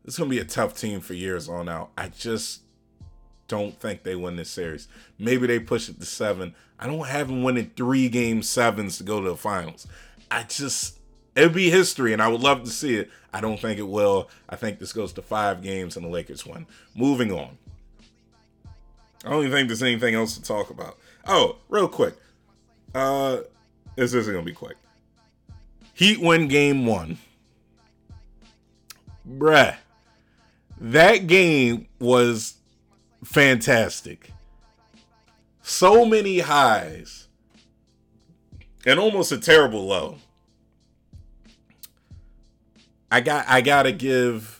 It's 0.05 0.17
gonna 0.17 0.29
be 0.29 0.39
a 0.39 0.45
tough 0.45 0.77
team 0.77 0.99
for 0.99 1.13
years 1.13 1.47
on 1.47 1.69
out. 1.69 1.91
I 1.97 2.09
just 2.09 2.61
don't 3.47 3.79
think 3.79 4.03
they 4.03 4.15
win 4.15 4.35
this 4.35 4.49
series. 4.49 4.87
Maybe 5.17 5.47
they 5.47 5.59
push 5.59 5.89
it 5.89 5.99
to 5.99 6.05
seven. 6.05 6.55
I 6.79 6.87
don't 6.87 7.07
have 7.07 7.27
them 7.27 7.43
winning 7.43 7.71
three 7.75 8.09
game 8.09 8.41
sevens 8.43 8.97
to 8.97 9.03
go 9.03 9.21
to 9.21 9.29
the 9.29 9.37
finals. 9.37 9.87
I 10.29 10.43
just 10.43 10.99
it'd 11.35 11.53
be 11.53 11.69
history, 11.69 12.13
and 12.13 12.21
I 12.21 12.27
would 12.27 12.41
love 12.41 12.63
to 12.63 12.69
see 12.69 12.95
it. 12.95 13.09
I 13.33 13.41
don't 13.41 13.59
think 13.59 13.79
it 13.79 13.87
will. 13.87 14.29
I 14.49 14.55
think 14.55 14.79
this 14.79 14.93
goes 14.93 15.13
to 15.13 15.21
five 15.21 15.61
games 15.61 15.95
and 15.95 16.05
the 16.05 16.09
Lakers 16.09 16.45
win. 16.45 16.65
Moving 16.95 17.31
on. 17.31 17.57
I 19.25 19.29
don't 19.29 19.39
even 19.39 19.51
think 19.51 19.69
there's 19.69 19.83
anything 19.83 20.15
else 20.15 20.35
to 20.35 20.43
talk 20.43 20.69
about. 20.69 20.97
Oh, 21.25 21.57
real 21.69 21.87
quick. 21.87 22.15
Uh 22.93 23.41
this 23.95 24.13
isn't 24.13 24.33
gonna 24.33 24.45
be 24.45 24.53
quick. 24.53 24.77
Heat 25.93 26.19
win 26.19 26.47
game 26.47 26.85
one. 26.85 27.19
Bruh. 29.27 29.75
That 30.79 31.27
game 31.27 31.87
was 31.99 32.55
fantastic. 33.23 34.31
So 35.61 36.05
many 36.05 36.39
highs. 36.39 37.27
And 38.85 38.99
almost 38.99 39.31
a 39.31 39.37
terrible 39.37 39.85
low. 39.85 40.17
I 43.09 43.21
got 43.21 43.47
I 43.47 43.61
gotta 43.61 43.91
give 43.91 44.59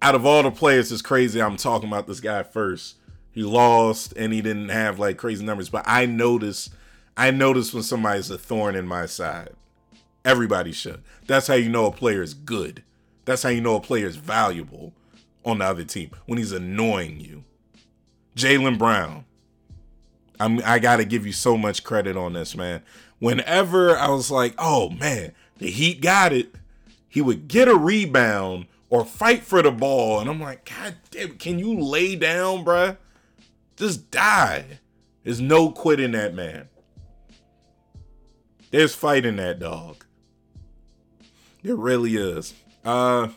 out 0.00 0.14
of 0.14 0.24
all 0.24 0.42
the 0.42 0.50
players, 0.50 0.92
it's 0.92 1.02
crazy 1.02 1.42
I'm 1.42 1.56
talking 1.56 1.88
about 1.88 2.06
this 2.06 2.20
guy 2.20 2.42
first 2.42 2.96
he 3.36 3.42
lost 3.42 4.14
and 4.16 4.32
he 4.32 4.40
didn't 4.40 4.70
have 4.70 4.98
like 4.98 5.18
crazy 5.18 5.44
numbers. 5.44 5.68
But 5.68 5.84
I 5.86 6.06
notice, 6.06 6.70
I 7.18 7.30
notice 7.30 7.74
when 7.74 7.82
somebody's 7.82 8.30
a 8.30 8.38
thorn 8.38 8.74
in 8.74 8.86
my 8.86 9.04
side. 9.04 9.50
Everybody 10.24 10.72
should. 10.72 11.02
That's 11.26 11.46
how 11.46 11.52
you 11.52 11.68
know 11.68 11.84
a 11.84 11.92
player 11.92 12.22
is 12.22 12.32
good. 12.32 12.82
That's 13.26 13.42
how 13.42 13.50
you 13.50 13.60
know 13.60 13.76
a 13.76 13.80
player 13.80 14.06
is 14.06 14.16
valuable 14.16 14.94
on 15.44 15.58
the 15.58 15.66
other 15.66 15.84
team 15.84 16.10
when 16.24 16.38
he's 16.38 16.52
annoying 16.52 17.20
you. 17.20 17.44
Jaylen 18.34 18.78
Brown. 18.78 19.26
I'm 20.38 20.60
I 20.64 20.78
gotta 20.78 21.04
give 21.04 21.26
you 21.26 21.32
so 21.32 21.56
much 21.56 21.84
credit 21.84 22.16
on 22.16 22.32
this, 22.34 22.56
man. 22.56 22.82
Whenever 23.18 23.96
I 23.96 24.08
was 24.08 24.30
like, 24.30 24.54
oh 24.58 24.90
man, 24.90 25.32
the 25.58 25.70
Heat 25.70 26.00
got 26.00 26.32
it, 26.32 26.54
he 27.08 27.20
would 27.20 27.48
get 27.48 27.68
a 27.68 27.74
rebound 27.74 28.66
or 28.90 29.04
fight 29.04 29.42
for 29.42 29.62
the 29.62 29.70
ball. 29.70 30.20
And 30.20 30.30
I'm 30.30 30.40
like, 30.40 30.70
God 30.70 30.96
damn, 31.10 31.36
can 31.36 31.58
you 31.58 31.78
lay 31.78 32.14
down, 32.16 32.64
bruh? 32.64 32.96
Just 33.76 34.10
die. 34.10 34.80
There's 35.24 35.40
no 35.40 35.70
quitting 35.70 36.12
that 36.12 36.34
man. 36.34 36.68
There's 38.70 38.94
fighting 38.94 39.36
that 39.36 39.58
dog. 39.58 40.04
There 41.62 41.74
really 41.74 42.16
is. 42.16 42.54
Uh 42.86 43.28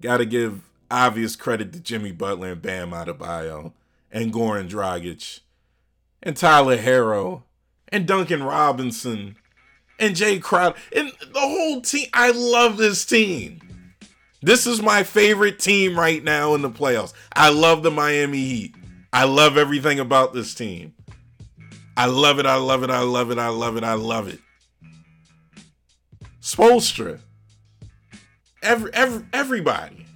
gotta 0.00 0.24
give 0.24 0.62
obvious 0.88 1.34
credit 1.34 1.72
to 1.72 1.80
Jimmy 1.80 2.12
Butler 2.12 2.52
and 2.52 2.62
Bam 2.62 2.92
Adebayo 2.92 3.72
and 4.12 4.32
Goran 4.32 4.70
Dragic 4.70 5.40
and 6.22 6.36
Tyler 6.36 6.78
Herro 6.78 7.42
and 7.88 8.06
Duncan 8.06 8.44
Robinson 8.44 9.34
and 9.98 10.14
Jae 10.14 10.40
Crowder 10.40 10.76
and 10.94 11.10
the 11.32 11.40
whole 11.40 11.80
team. 11.80 12.06
I 12.14 12.30
love 12.30 12.76
this 12.76 13.04
team. 13.04 13.60
This 14.40 14.68
is 14.68 14.80
my 14.80 15.02
favorite 15.02 15.58
team 15.58 15.98
right 15.98 16.22
now 16.22 16.54
in 16.54 16.62
the 16.62 16.70
playoffs. 16.70 17.12
I 17.32 17.50
love 17.50 17.82
the 17.82 17.90
Miami 17.90 18.38
Heat. 18.38 18.76
I 19.12 19.24
love 19.24 19.56
everything 19.56 19.98
about 19.98 20.32
this 20.32 20.54
team. 20.54 20.94
I 21.96 22.06
love 22.06 22.38
it. 22.38 22.46
I 22.46 22.54
love 22.54 22.84
it. 22.84 22.90
I 22.90 23.00
love 23.00 23.32
it. 23.32 23.38
I 23.38 23.48
love 23.48 23.76
it. 23.76 23.82
I 23.82 23.94
love 23.94 24.28
it. 24.28 24.38
Spoelstra. 26.48 27.20
Every, 28.62 28.90
every 28.94 29.26
everybody. 29.34 30.06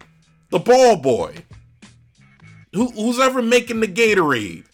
The 0.48 0.60
ball 0.60 0.96
boy. 0.96 1.34
Who, 2.72 2.88
who's 2.88 3.20
ever 3.20 3.42
making 3.42 3.80
the 3.80 3.86
Gatorade? 3.86 4.64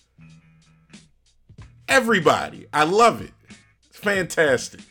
Everybody. 1.88 2.68
I 2.72 2.84
love 2.84 3.20
it. 3.22 3.32
It's 3.88 3.98
fantastic. 3.98 4.82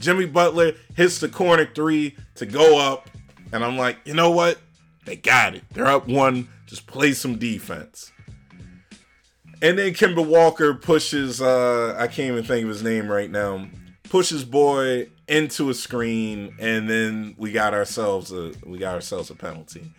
Jimmy 0.00 0.24
Butler 0.24 0.72
hits 0.96 1.20
the 1.20 1.28
corner 1.28 1.66
three 1.66 2.16
to 2.36 2.46
go 2.46 2.78
up. 2.78 3.10
And 3.52 3.62
I'm 3.62 3.76
like, 3.76 3.98
you 4.06 4.14
know 4.14 4.30
what? 4.30 4.58
They 5.04 5.16
got 5.16 5.54
it. 5.54 5.64
They're 5.72 5.86
up 5.86 6.08
one. 6.08 6.48
Just 6.64 6.86
play 6.86 7.12
some 7.12 7.36
defense. 7.36 8.12
And 9.60 9.78
then 9.78 9.92
Kemba 9.92 10.26
Walker 10.26 10.72
pushes, 10.72 11.42
uh, 11.42 11.96
I 11.98 12.06
can't 12.06 12.32
even 12.32 12.44
think 12.44 12.62
of 12.62 12.70
his 12.70 12.82
name 12.82 13.12
right 13.12 13.30
now, 13.30 13.68
pushes 14.08 14.42
boy 14.42 15.08
into 15.28 15.70
a 15.70 15.74
screen, 15.74 16.54
and 16.58 16.88
then 16.88 17.34
we 17.38 17.52
got 17.52 17.74
ourselves 17.74 18.32
a 18.32 18.52
we 18.64 18.78
got 18.78 18.94
ourselves 18.94 19.30
a 19.30 19.34
penalty. 19.34 19.92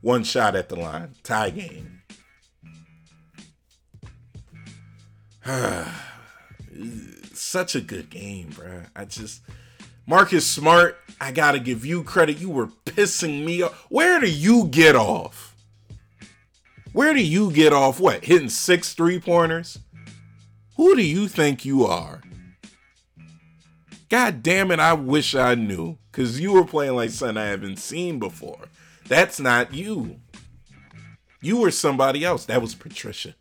One 0.00 0.24
shot 0.24 0.56
at 0.56 0.68
the 0.68 0.76
line, 0.76 1.14
tie 1.22 1.50
game. 1.50 2.02
Such 7.34 7.74
a 7.74 7.80
good 7.80 8.10
game, 8.10 8.50
bruh. 8.50 8.86
I 8.94 9.04
just 9.04 9.42
Marcus 10.06 10.46
Smart, 10.46 10.98
I 11.20 11.32
gotta 11.32 11.58
give 11.58 11.86
you 11.86 12.02
credit. 12.02 12.38
You 12.38 12.50
were 12.50 12.68
pissing 12.84 13.44
me 13.44 13.62
off. 13.62 13.86
Where 13.88 14.20
do 14.20 14.30
you 14.30 14.66
get 14.66 14.96
off? 14.96 15.56
Where 16.92 17.14
do 17.14 17.22
you 17.22 17.50
get 17.50 17.72
off? 17.72 17.98
What? 17.98 18.24
Hitting 18.24 18.48
six 18.48 18.92
three 18.92 19.18
pointers? 19.18 19.78
Who 20.76 20.96
do 20.96 21.02
you 21.02 21.28
think 21.28 21.64
you 21.64 21.84
are? 21.84 22.22
God 24.12 24.42
damn 24.42 24.70
it, 24.70 24.78
I 24.78 24.92
wish 24.92 25.34
I 25.34 25.54
knew. 25.54 25.96
Cause 26.12 26.38
you 26.38 26.52
were 26.52 26.66
playing 26.66 26.94
like 26.94 27.08
something 27.08 27.38
I 27.38 27.46
haven't 27.46 27.78
seen 27.78 28.18
before. 28.18 28.58
That's 29.08 29.40
not 29.40 29.72
you. 29.72 30.20
You 31.40 31.56
were 31.56 31.70
somebody 31.70 32.22
else. 32.22 32.44
That 32.44 32.60
was 32.60 32.74
Patricia. 32.74 33.34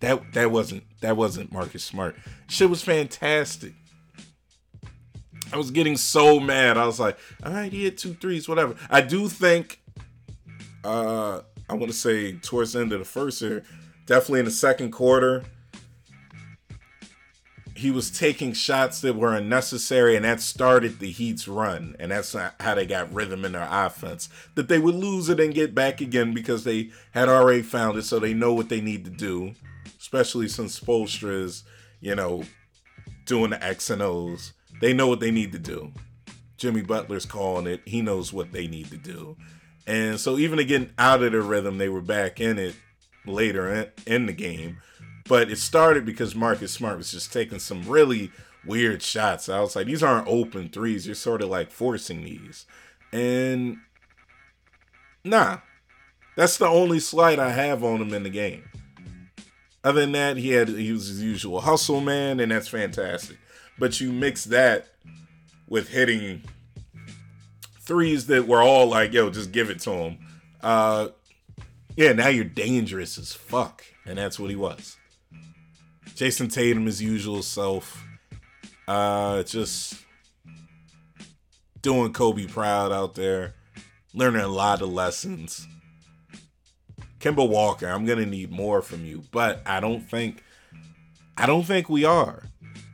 That 0.00 0.32
that 0.32 0.50
wasn't 0.50 0.82
that 1.00 1.16
wasn't 1.16 1.52
Marcus 1.52 1.84
Smart. 1.84 2.16
Shit 2.48 2.70
was 2.70 2.82
fantastic. 2.82 3.72
I 5.52 5.56
was 5.56 5.70
getting 5.70 5.96
so 5.96 6.40
mad. 6.40 6.76
I 6.76 6.84
was 6.84 6.98
like, 6.98 7.16
all 7.44 7.52
right, 7.52 7.70
he 7.70 7.84
hit 7.84 7.98
two 7.98 8.14
threes, 8.14 8.48
whatever. 8.48 8.74
I 8.90 9.02
do 9.02 9.28
think 9.28 9.80
uh 10.82 11.42
I 11.70 11.74
want 11.74 11.92
to 11.92 11.96
say 11.96 12.32
towards 12.32 12.72
the 12.72 12.80
end 12.80 12.92
of 12.92 12.98
the 12.98 13.04
first 13.04 13.40
year, 13.42 13.62
definitely 14.06 14.40
in 14.40 14.46
the 14.46 14.50
second 14.50 14.90
quarter, 14.90 15.44
he 17.78 17.92
was 17.92 18.10
taking 18.10 18.52
shots 18.52 19.00
that 19.02 19.14
were 19.14 19.34
unnecessary, 19.34 20.16
and 20.16 20.24
that 20.24 20.40
started 20.40 20.98
the 20.98 21.12
Heat's 21.12 21.46
run. 21.46 21.94
And 22.00 22.10
that's 22.10 22.34
how 22.34 22.74
they 22.74 22.86
got 22.86 23.12
rhythm 23.12 23.44
in 23.44 23.52
their 23.52 23.68
offense. 23.70 24.28
That 24.56 24.68
they 24.68 24.78
would 24.78 24.96
lose 24.96 25.28
it 25.28 25.38
and 25.38 25.54
get 25.54 25.76
back 25.76 26.00
again 26.00 26.34
because 26.34 26.64
they 26.64 26.90
had 27.12 27.28
already 27.28 27.62
found 27.62 27.96
it, 27.96 28.02
so 28.02 28.18
they 28.18 28.34
know 28.34 28.52
what 28.52 28.68
they 28.68 28.80
need 28.80 29.04
to 29.04 29.10
do. 29.10 29.54
Especially 30.00 30.48
since 30.48 30.78
Spoelstra 30.78 31.44
is, 31.44 31.62
you 32.00 32.14
know, 32.14 32.42
doing 33.24 33.50
the 33.50 33.64
X 33.64 33.90
and 33.90 34.02
O's. 34.02 34.52
They 34.80 34.92
know 34.92 35.06
what 35.06 35.20
they 35.20 35.30
need 35.30 35.52
to 35.52 35.58
do. 35.58 35.92
Jimmy 36.56 36.82
Butler's 36.82 37.26
calling 37.26 37.68
it. 37.68 37.82
He 37.84 38.02
knows 38.02 38.32
what 38.32 38.50
they 38.50 38.66
need 38.66 38.90
to 38.90 38.96
do. 38.96 39.36
And 39.86 40.18
so 40.18 40.36
even 40.36 40.58
again 40.58 40.92
out 40.98 41.22
of 41.22 41.32
the 41.32 41.40
rhythm, 41.40 41.78
they 41.78 41.88
were 41.88 42.02
back 42.02 42.40
in 42.40 42.58
it 42.58 42.74
later 43.24 43.92
in 44.06 44.26
the 44.26 44.32
game. 44.32 44.78
But 45.28 45.50
it 45.50 45.58
started 45.58 46.06
because 46.06 46.34
Marcus 46.34 46.72
Smart 46.72 46.96
was 46.96 47.12
just 47.12 47.32
taking 47.32 47.58
some 47.58 47.82
really 47.82 48.32
weird 48.64 49.02
shots. 49.02 49.48
I 49.48 49.60
was 49.60 49.76
like, 49.76 49.86
these 49.86 50.02
aren't 50.02 50.26
open 50.26 50.68
threes. 50.68 51.06
You're 51.06 51.14
sort 51.14 51.42
of 51.42 51.50
like 51.50 51.70
forcing 51.70 52.24
these. 52.24 52.66
And 53.12 53.78
nah, 55.24 55.58
that's 56.36 56.56
the 56.56 56.68
only 56.68 57.00
slight 57.00 57.38
I 57.38 57.50
have 57.50 57.82
on 57.82 58.00
him 58.00 58.14
in 58.14 58.22
the 58.22 58.30
game. 58.30 58.64
Other 59.82 60.02
than 60.02 60.12
that, 60.12 60.36
he 60.36 60.50
had 60.50 60.68
he 60.68 60.92
was 60.92 61.08
his 61.08 61.22
usual 61.22 61.62
hustle 61.62 62.00
man, 62.00 62.40
and 62.40 62.52
that's 62.52 62.68
fantastic. 62.68 63.38
But 63.78 64.00
you 64.00 64.12
mix 64.12 64.44
that 64.44 64.88
with 65.66 65.88
hitting 65.88 66.42
threes 67.80 68.26
that 68.26 68.46
were 68.46 68.62
all 68.62 68.86
like, 68.86 69.14
yo, 69.14 69.30
just 69.30 69.50
give 69.50 69.70
it 69.70 69.80
to 69.80 69.92
him. 69.92 70.18
Uh, 70.60 71.08
yeah, 71.96 72.12
now 72.12 72.28
you're 72.28 72.44
dangerous 72.44 73.16
as 73.16 73.32
fuck, 73.32 73.82
and 74.04 74.18
that's 74.18 74.38
what 74.38 74.50
he 74.50 74.56
was. 74.56 74.97
Jayson 76.18 76.52
Tatum, 76.52 76.86
his 76.86 77.00
usual 77.00 77.44
self, 77.44 78.04
uh, 78.88 79.44
just 79.44 79.94
doing 81.80 82.12
Kobe 82.12 82.48
proud 82.48 82.90
out 82.90 83.14
there, 83.14 83.54
learning 84.12 84.42
a 84.42 84.48
lot 84.48 84.82
of 84.82 84.92
lessons. 84.92 85.68
Kemba 87.20 87.48
Walker, 87.48 87.86
I'm 87.86 88.04
gonna 88.04 88.26
need 88.26 88.50
more 88.50 88.82
from 88.82 89.04
you, 89.04 89.22
but 89.30 89.62
I 89.64 89.78
don't 89.78 90.00
think, 90.00 90.42
I 91.36 91.46
don't 91.46 91.62
think 91.62 91.88
we 91.88 92.04
are. 92.04 92.42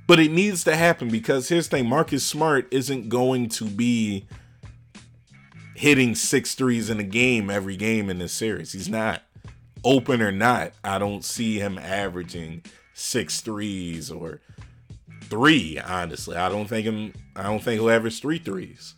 But 0.07 0.21
it 0.21 0.31
needs 0.31 0.63
to 0.65 0.77
happen 0.77 1.09
because 1.09 1.49
here's 1.49 1.67
the 1.71 1.79
thing: 1.79 1.89
Marcus 1.89 2.27
Smart 2.27 2.69
isn't 2.71 3.09
going 3.09 3.49
to 3.49 3.65
be 3.65 4.27
hitting 5.75 6.15
six 6.15 6.55
threes 6.55 6.91
in 6.91 7.01
a 7.01 7.05
game 7.05 7.49
every 7.49 7.79
game 7.79 8.11
in 8.11 8.19
this 8.19 8.35
series. 8.35 8.73
He's 8.73 8.91
not. 8.91 9.23
Open 9.83 10.21
or 10.21 10.33
not, 10.33 10.73
I 10.85 10.99
don't 10.99 11.25
see 11.25 11.59
him 11.59 11.79
averaging 11.79 12.65
six 12.95 13.41
threes 13.43 14.11
or 14.11 14.41
three. 15.25 15.79
Honestly, 15.79 16.37
I 16.37 16.49
don't 16.49 16.67
think 16.67 16.87
him. 16.87 17.13
I 17.37 17.43
don't 17.43 17.63
think 17.63 17.81
he'll 17.81 17.91
average 17.91 18.21
three 18.21 18.39
threes. 18.39 18.95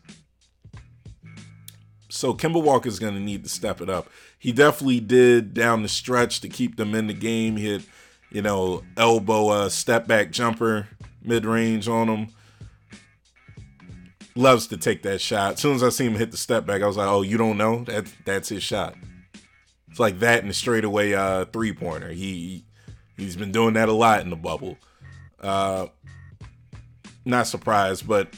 So 2.09 2.33
Kemba 2.33 2.63
Walker's 2.63 2.99
gonna 2.99 3.21
need 3.21 3.43
to 3.43 3.51
step 3.51 3.81
it 3.81 3.91
up. 3.91 4.09
He 4.39 4.53
definitely 4.53 5.01
did 5.01 5.55
down 5.55 5.83
the 5.83 5.89
stretch 5.89 6.41
to 6.43 6.49
keep 6.49 6.77
them 6.77 6.95
in 6.95 7.09
the 7.09 7.15
game. 7.15 7.57
Had, 7.57 7.83
you 8.31 8.43
know, 8.43 8.85
elbow 8.97 9.49
uh, 9.49 9.69
step 9.69 10.07
back 10.07 10.31
jumper 10.31 10.89
mid 11.23 11.45
range 11.45 11.89
on 11.89 12.09
him. 12.09 12.29
Loves 14.35 14.67
to 14.69 14.77
take 14.77 15.03
that 15.03 15.21
shot. 15.21 15.55
As 15.55 15.61
soon 15.61 15.77
as 15.77 15.83
I 15.83 15.89
see 15.89 16.05
him 16.07 16.15
hit 16.15 16.31
the 16.31 16.37
step 16.37 16.67
back, 16.67 16.83
I 16.83 16.87
was 16.87 16.99
like, 16.99 17.09
"Oh, 17.09 17.23
you 17.23 17.39
don't 17.39 17.57
know 17.57 17.85
that 17.85 18.07
that's 18.25 18.51
his 18.51 18.63
shot." 18.63 18.95
It's 19.91 19.99
like 19.99 20.19
that 20.19 20.41
and 20.41 20.51
the 20.51 20.55
straightaway 20.55 21.15
uh, 21.15 21.47
three 21.47 21.73
pointer. 21.73 22.11
He 22.11 22.66
He's 23.17 23.37
been 23.37 23.53
doing 23.53 23.75
that 23.75 23.89
a 23.89 23.93
lot 23.93 24.21
in 24.21 24.31
the 24.31 24.37
bubble. 24.37 24.77
Uh, 25.41 25.87
not 27.25 27.47
surprised, 27.47 28.07
but 28.07 28.29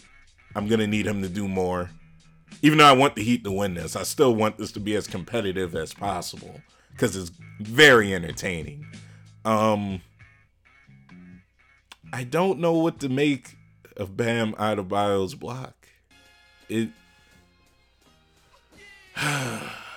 I'm 0.55 0.69
gonna 0.69 0.87
need 0.87 1.07
him 1.07 1.23
to 1.23 1.29
do 1.29 1.49
more. 1.49 1.91
Even 2.63 2.79
though 2.79 2.87
I 2.87 2.93
want 2.93 3.15
the 3.15 3.23
Heat 3.23 3.45
to 3.45 3.53
win 3.53 3.75
this, 3.75 3.95
I 3.95 4.03
still 4.03 4.35
want 4.35 4.59
this 4.59 4.73
to 4.73 4.81
be 4.81 4.97
as 4.97 5.07
competitive 5.07 5.77
as 5.77 5.95
possible 5.95 6.61
because 6.93 7.15
it's 7.15 7.31
very 7.61 8.15
entertaining. 8.15 8.87
Um, 9.45 10.01
I 12.13 12.25
don't 12.25 12.59
know 12.59 12.73
what 12.73 13.01
to 13.01 13.09
make 13.09 13.57
of 13.97 14.17
Bam 14.17 14.55
Adebayo's 14.55 15.35
block. 15.35 15.89
It. 16.69 16.91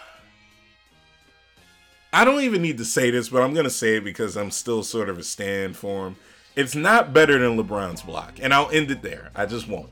I 2.13 2.25
don't 2.25 2.41
even 2.41 2.61
need 2.61 2.77
to 2.79 2.85
say 2.85 3.09
this, 3.09 3.29
but 3.29 3.41
I'm 3.41 3.53
gonna 3.53 3.69
say 3.69 3.97
it 3.97 4.03
because 4.03 4.35
I'm 4.35 4.51
still 4.51 4.83
sort 4.83 5.09
of 5.09 5.17
a 5.17 5.23
stand 5.23 5.77
for 5.77 6.07
him. 6.07 6.15
It's 6.55 6.75
not 6.75 7.13
better 7.13 7.39
than 7.39 7.57
LeBron's 7.57 8.01
block, 8.01 8.33
and 8.41 8.53
I'll 8.53 8.69
end 8.71 8.91
it 8.91 9.01
there. 9.01 9.31
I 9.33 9.45
just 9.45 9.67
won't. 9.67 9.89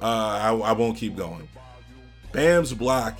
Uh, 0.00 0.04
I, 0.04 0.54
I 0.54 0.72
won't 0.72 0.96
keep 0.96 1.16
going. 1.16 1.48
Bam's 2.32 2.72
block 2.72 3.18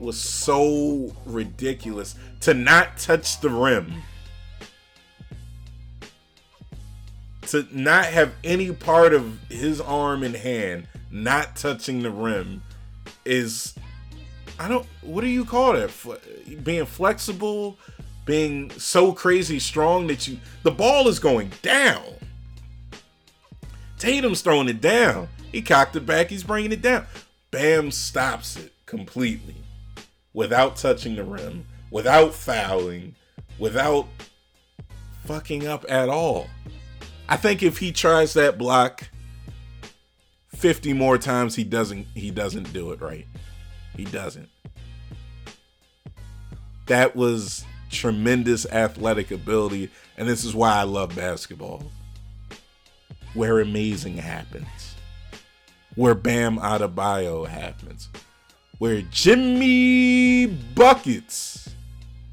was 0.00 0.20
so 0.20 1.14
ridiculous 1.24 2.16
to 2.40 2.54
not 2.54 2.98
touch 2.98 3.40
the 3.40 3.48
rim. 3.48 4.02
To 7.48 7.66
not 7.70 8.06
have 8.06 8.32
any 8.42 8.72
part 8.72 9.14
of 9.14 9.38
his 9.48 9.80
arm 9.80 10.24
and 10.24 10.34
hand 10.34 10.88
not 11.10 11.54
touching 11.54 12.02
the 12.02 12.10
rim 12.10 12.62
is 13.24 13.74
I 14.58 14.68
don't 14.68 14.86
what 15.02 15.22
do 15.22 15.26
you 15.26 15.44
call 15.44 15.72
that? 15.72 15.90
Being 16.62 16.86
flexible, 16.86 17.76
being 18.24 18.70
so 18.72 19.12
crazy 19.12 19.58
strong 19.58 20.06
that 20.08 20.28
you 20.28 20.38
the 20.62 20.70
ball 20.70 21.08
is 21.08 21.18
going 21.18 21.50
down. 21.62 22.04
Tatum's 23.98 24.42
throwing 24.42 24.68
it 24.68 24.80
down. 24.80 25.28
He 25.50 25.62
cocked 25.62 25.96
it 25.96 26.04
back, 26.06 26.30
he's 26.30 26.44
bringing 26.44 26.72
it 26.72 26.82
down. 26.82 27.06
Bam 27.50 27.90
stops 27.90 28.56
it 28.56 28.72
completely 28.86 29.54
without 30.32 30.76
touching 30.76 31.14
the 31.14 31.22
rim, 31.22 31.64
without 31.90 32.34
fouling, 32.34 33.14
without 33.58 34.08
fucking 35.24 35.66
up 35.66 35.84
at 35.88 36.08
all. 36.08 36.48
I 37.28 37.36
think 37.36 37.62
if 37.62 37.78
he 37.78 37.92
tries 37.92 38.34
that 38.34 38.58
block 38.58 39.08
50 40.54 40.92
more 40.92 41.18
times 41.18 41.54
he 41.54 41.64
doesn't 41.64 42.06
he 42.14 42.30
doesn't 42.30 42.72
do 42.72 42.92
it 42.92 43.00
right. 43.00 43.26
He 43.96 44.04
doesn't. 44.04 44.48
That 46.86 47.16
was 47.16 47.64
tremendous 47.90 48.66
athletic 48.66 49.30
ability 49.30 49.88
and 50.16 50.28
this 50.28 50.44
is 50.44 50.54
why 50.54 50.74
I 50.74 50.82
love 50.82 51.14
basketball. 51.14 51.84
Where 53.34 53.60
amazing 53.60 54.16
happens 54.16 54.94
where 55.94 56.14
Bam 56.14 56.58
Adebayo 56.58 57.46
happens, 57.46 58.08
where 58.78 59.02
Jimmy 59.10 60.46
Buckets 60.46 61.70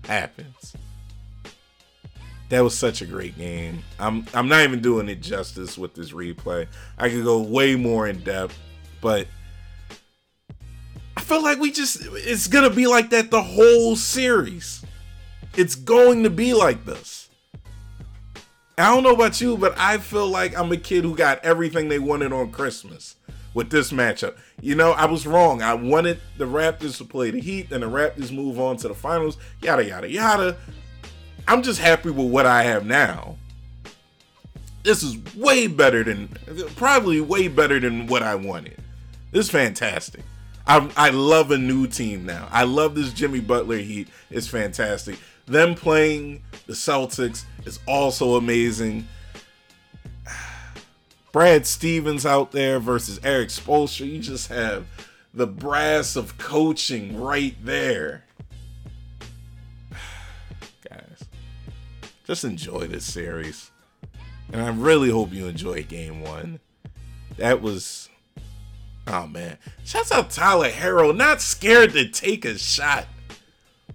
happens. 0.06 0.76
That 2.50 2.62
was 2.62 2.78
such 2.78 3.02
a 3.02 3.06
great 3.06 3.38
game. 3.38 3.82
I'm 4.00 4.26
I'm 4.34 4.50
not 4.50 4.64
even 4.64 4.82
doing 4.82 5.08
it 5.08 5.22
justice 5.22 5.78
with 5.78 5.94
this 5.94 6.12
replay. 6.12 6.68
I 6.98 7.10
could 7.10 7.24
go 7.24 7.42
way 7.42 7.76
more 7.76 8.08
in 8.08 8.20
depth, 8.24 8.58
but 9.00 9.28
feel 11.32 11.42
like 11.42 11.60
we 11.60 11.72
just 11.72 12.00
it's 12.12 12.48
gonna 12.48 12.70
be 12.70 12.88
like 12.88 13.10
that 13.12 13.32
the 13.32 13.42
whole 13.42 13.96
series. 13.96 14.84
It's 15.56 15.76
going 15.76 16.24
to 16.24 16.30
be 16.30 16.54
like 16.54 16.84
this. 16.84 17.30
I 18.78 18.94
don't 18.94 19.04
know 19.04 19.14
about 19.14 19.40
you, 19.40 19.56
but 19.58 19.78
I 19.78 19.98
feel 19.98 20.28
like 20.28 20.58
I'm 20.58 20.72
a 20.74 20.78
kid 20.78 21.06
who 21.06 21.16
got 21.16 21.44
everything 21.44 21.88
they 21.88 22.00
wanted 22.00 22.34
on 22.34 22.52
Christmas 22.52 23.16
with 23.54 23.70
this 23.70 23.92
matchup. 23.92 24.38
You 24.62 24.76
know, 24.76 24.92
I 24.92 25.06
was 25.06 25.26
wrong. 25.26 25.62
I 25.62 25.74
wanted 25.74 26.20
the 26.38 26.46
Raptors 26.46 26.98
to 26.98 27.06
play 27.06 27.32
the 27.32 27.40
Heat 27.40 27.72
and 27.72 27.84
the 27.84 27.90
Raptors 27.90 28.32
move 28.32 28.60
on 28.60 28.76
to 28.78 28.88
the 28.90 28.94
finals, 28.94 29.38
yada, 29.62 29.86
yada, 29.86 30.10
yada. 30.10 30.58
I'm 31.48 31.64
just 31.64 31.80
happy 31.80 32.12
with 32.12 32.30
what 32.30 32.46
I 32.46 32.64
have 32.64 32.86
now. 32.86 33.38
This 34.84 35.04
is 35.04 35.18
way 35.36 35.68
better 35.68 36.04
than, 36.04 36.30
probably 36.76 37.22
way 37.22 37.48
better 37.50 37.80
than 37.80 38.08
what 38.08 38.24
I 38.24 38.36
wanted. 38.36 38.78
This 39.32 39.46
is 39.46 39.52
fantastic. 39.52 40.24
I, 40.66 40.90
I 40.96 41.10
love 41.10 41.52
a 41.52 41.58
new 41.58 41.88
team 41.88 42.26
now. 42.26 42.48
I 42.52 42.64
love 42.64 42.96
this 42.96 43.14
Jimmy 43.14 43.40
Butler 43.40 43.78
Heat. 43.78 44.08
It's 44.30 44.48
fantastic. 44.48 45.18
Them 45.46 45.76
playing 45.76 46.44
the 46.68 46.74
Celtics 46.74 47.46
is 47.66 47.80
also 47.88 48.36
amazing. 48.36 49.08
Brad 51.32 51.66
Stevens 51.66 52.26
out 52.26 52.52
there 52.52 52.80
versus 52.80 53.20
Erik 53.24 53.50
Spoelstra. 53.50 54.08
You 54.08 54.20
just 54.20 54.50
have 54.50 54.86
the 55.34 55.48
brass 55.48 56.16
of 56.16 56.38
coaching 56.38 57.20
right 57.20 57.56
there. 57.64 58.26
Guys, 60.90 61.26
just 62.26 62.44
enjoy 62.44 62.88
this 62.88 63.06
series. 63.06 63.72
And 64.52 64.62
I 64.62 64.70
really 64.70 65.10
hope 65.10 65.32
you 65.32 65.48
enjoy 65.48 65.84
game 65.84 66.22
one. 66.22 66.60
That 67.38 67.62
was. 67.62 68.10
Oh 69.08 69.28
man. 69.28 69.58
Shouts 69.84 70.12
out 70.12 70.30
Tyler 70.30 70.70
Herro, 70.70 71.16
not 71.16 71.42
scared 71.42 71.94
to 71.94 72.08
take 72.08 72.46
a 72.46 72.58
shot. 72.58 73.08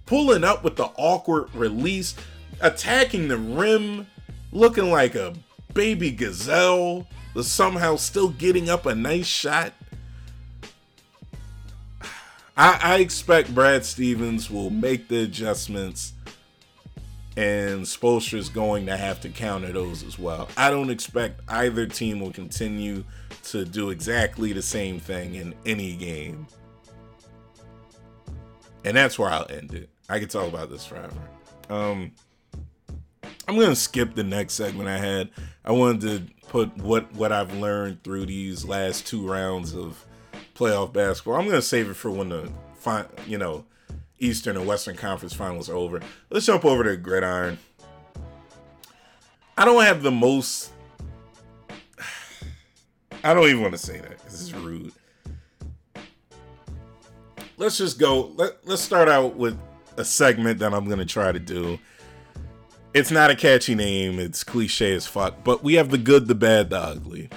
Pulling 0.05 0.43
up 0.43 0.63
with 0.63 0.75
the 0.75 0.89
awkward 0.97 1.53
release, 1.53 2.15
attacking 2.61 3.27
the 3.27 3.37
rim, 3.37 4.07
looking 4.51 4.89
like 4.91 5.15
a 5.15 5.33
baby 5.73 6.11
gazelle 6.11 7.07
but 7.37 7.45
somehow 7.45 7.95
still 7.95 8.29
getting 8.29 8.67
up 8.67 8.87
a 8.87 8.95
nice 8.95 9.27
shot. 9.27 9.71
I, 12.57 12.79
I 12.81 12.97
expect 12.97 13.53
Brad 13.53 13.85
Stevens 13.85 14.49
will 14.49 14.71
make 14.71 15.07
the 15.07 15.21
adjustments 15.21 16.13
and 17.35 17.83
Spoelstra's 17.83 18.49
going 18.49 18.87
to 18.87 18.97
have 18.97 19.21
to 19.21 19.29
counter 19.29 19.71
those 19.71 20.01
as 20.01 20.17
well. 20.17 20.49
I 20.57 20.71
don't 20.71 20.89
expect 20.89 21.41
either 21.47 21.85
team 21.85 22.19
will 22.19 22.31
continue 22.31 23.03
to 23.51 23.65
do 23.65 23.89
exactly 23.89 24.53
the 24.53 24.61
same 24.61 24.99
thing 24.99 25.35
in 25.35 25.53
any 25.65 25.95
game. 25.95 26.47
And 28.83 28.95
that's 28.95 29.17
where 29.19 29.29
I'll 29.29 29.47
end 29.49 29.73
it. 29.73 29.89
I 30.09 30.19
could 30.19 30.29
talk 30.29 30.47
about 30.47 30.69
this 30.69 30.85
forever. 30.85 31.19
Um, 31.69 32.11
I'm 33.47 33.59
gonna 33.59 33.75
skip 33.75 34.15
the 34.15 34.23
next 34.23 34.53
segment 34.53 34.89
I 34.89 34.97
had. 34.97 35.29
I 35.65 35.71
wanted 35.71 36.01
to 36.01 36.47
put 36.47 36.75
what 36.77 37.11
what 37.13 37.31
I've 37.31 37.53
learned 37.53 38.03
through 38.03 38.25
these 38.25 38.65
last 38.65 39.05
two 39.05 39.29
rounds 39.29 39.73
of 39.73 40.05
playoff 40.55 40.93
basketball. 40.93 41.35
I'm 41.35 41.45
gonna 41.45 41.61
save 41.61 41.89
it 41.89 41.95
for 41.95 42.11
when 42.11 42.29
the 42.29 42.49
fi- 42.75 43.05
you 43.25 43.37
know 43.37 43.65
Eastern 44.19 44.57
and 44.57 44.67
Western 44.67 44.95
Conference 44.95 45.33
Finals 45.33 45.69
are 45.69 45.75
over. 45.75 46.01
Let's 46.29 46.45
jump 46.45 46.65
over 46.65 46.83
to 46.83 46.97
Gridiron. 46.97 47.57
I 49.57 49.65
don't 49.65 49.83
have 49.83 50.03
the 50.03 50.11
most. 50.11 50.71
I 53.27 53.33
don't 53.33 53.47
even 53.47 53.61
want 53.61 53.73
to 53.73 53.77
say 53.77 53.99
that. 53.99 54.19
This 54.19 54.41
is 54.41 54.53
rude. 54.53 54.93
Let's 57.57 57.77
just 57.77 57.99
go. 57.99 58.31
Let, 58.35 58.65
let's 58.65 58.81
start 58.81 59.09
out 59.09 59.35
with 59.35 59.59
a 59.97 60.05
segment 60.05 60.59
that 60.59 60.73
I'm 60.73 60.85
going 60.85 60.99
to 60.99 61.05
try 61.05 61.31
to 61.31 61.39
do 61.39 61.79
it's 62.97 63.11
not 63.11 63.29
a 63.29 63.35
catchy 63.35 63.75
name. 63.75 64.19
It's 64.19 64.43
cliche 64.43 64.95
as 64.95 65.05
fuck. 65.05 65.43
But 65.43 65.63
we 65.63 65.75
have 65.75 65.91
the 65.91 65.97
good, 65.97 66.27
the 66.27 66.35
bad, 66.35 66.71
the 66.71 66.79
ugly. 66.79 67.29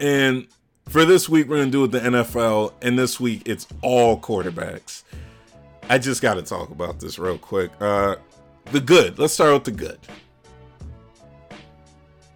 And 0.00 0.46
for 0.88 1.04
this 1.04 1.28
week, 1.28 1.48
we're 1.48 1.56
going 1.56 1.68
to 1.68 1.72
do 1.72 1.78
it 1.80 1.92
with 1.92 2.02
the 2.02 2.10
NFL. 2.10 2.72
And 2.80 2.98
this 2.98 3.18
week, 3.18 3.42
it's 3.46 3.66
all 3.82 4.20
quarterbacks. 4.20 5.02
I 5.88 5.98
just 5.98 6.22
got 6.22 6.34
to 6.34 6.42
talk 6.42 6.70
about 6.70 7.00
this 7.00 7.18
real 7.18 7.38
quick. 7.38 7.72
Uh, 7.80 8.16
the 8.66 8.80
good. 8.80 9.18
Let's 9.18 9.34
start 9.34 9.54
with 9.54 9.64
the 9.64 9.72
good. 9.72 9.98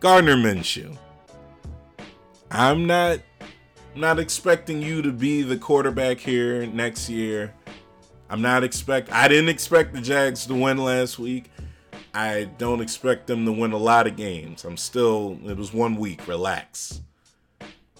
Gardner 0.01 0.37
Minshew. 0.37 0.97
I'm 2.55 2.87
not 2.87 3.21
not 3.95 4.19
expecting 4.19 4.83
you 4.83 5.01
to 5.03 5.11
be 5.11 5.43
the 5.43 5.57
quarterback 5.57 6.19
here 6.19 6.67
next 6.67 7.09
year. 7.09 7.55
I'm 8.29 8.43
not 8.43 8.63
expect 8.63 9.11
I 9.11 9.27
didn't 9.27 9.49
expect 9.49 9.95
the 9.95 10.03
Jags 10.03 10.45
to 10.47 10.55
win 10.55 10.77
last 10.77 11.19
week. 11.19 11.51
I 12.15 12.45
don't 12.59 12.83
expect 12.83 13.27
them 13.27 13.47
to 13.47 13.53
win 13.53 13.73
a 13.73 13.79
lot 13.79 14.07
of 14.07 14.17
games. 14.17 14.67
I'm 14.67 14.77
still, 14.77 15.39
it 15.47 15.57
was 15.57 15.73
one 15.73 15.97
week. 15.97 16.29
Relax. 16.29 17.01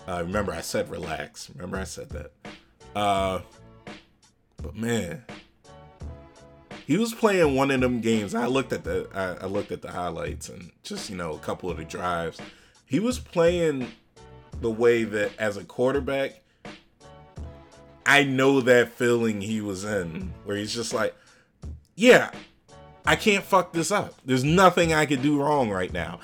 Uh, 0.07 0.23
remember, 0.27 0.53
I 0.53 0.61
said 0.61 0.91
relax. 0.91 1.49
Remember, 1.55 1.79
I 1.79 1.85
said 1.85 2.11
that. 2.11 2.33
Uh, 2.95 3.41
but 4.59 4.77
man, 4.77 5.25
he 6.87 6.99
was 6.99 7.15
playing 7.15 7.55
one 7.55 7.71
of 7.71 7.81
them 7.81 8.03
games. 8.03 8.35
I 8.35 8.47
looked 8.47 8.75
at 8.75 8.85
the, 8.85 9.09
I, 9.15 9.45
I 9.45 9.47
looked 9.47 9.73
at 9.73 9.81
the 9.81 9.93
highlights 9.93 10.51
and 10.51 10.73
just 10.83 11.09
you 11.09 11.17
know 11.17 11.33
a 11.33 11.39
couple 11.39 11.71
of 11.71 11.79
the 11.79 11.85
drives. 11.85 12.39
He 12.85 13.01
was 13.01 13.19
playing 13.19 13.91
the 14.63 14.71
way 14.71 15.05
that 15.05 15.33
as 15.39 15.57
a 15.57 15.65
quarterback, 15.65 16.41
I 18.07 18.25
know 18.25 18.61
that 18.63 18.93
feeling 18.93 19.41
he 19.41 19.61
was 19.61 19.85
in, 19.85 20.13
mm. 20.13 20.29
where 20.45 20.57
he's 20.57 20.75
just 20.75 20.95
like, 20.95 21.15
yeah, 21.95 22.31
I 23.05 23.17
can't 23.17 23.45
fuck 23.45 23.73
this 23.73 23.91
up. 23.91 24.15
There's 24.25 24.45
nothing 24.45 24.93
I 24.93 25.07
could 25.07 25.23
do 25.23 25.41
wrong 25.41 25.71
right 25.71 25.93
now. 25.93 26.21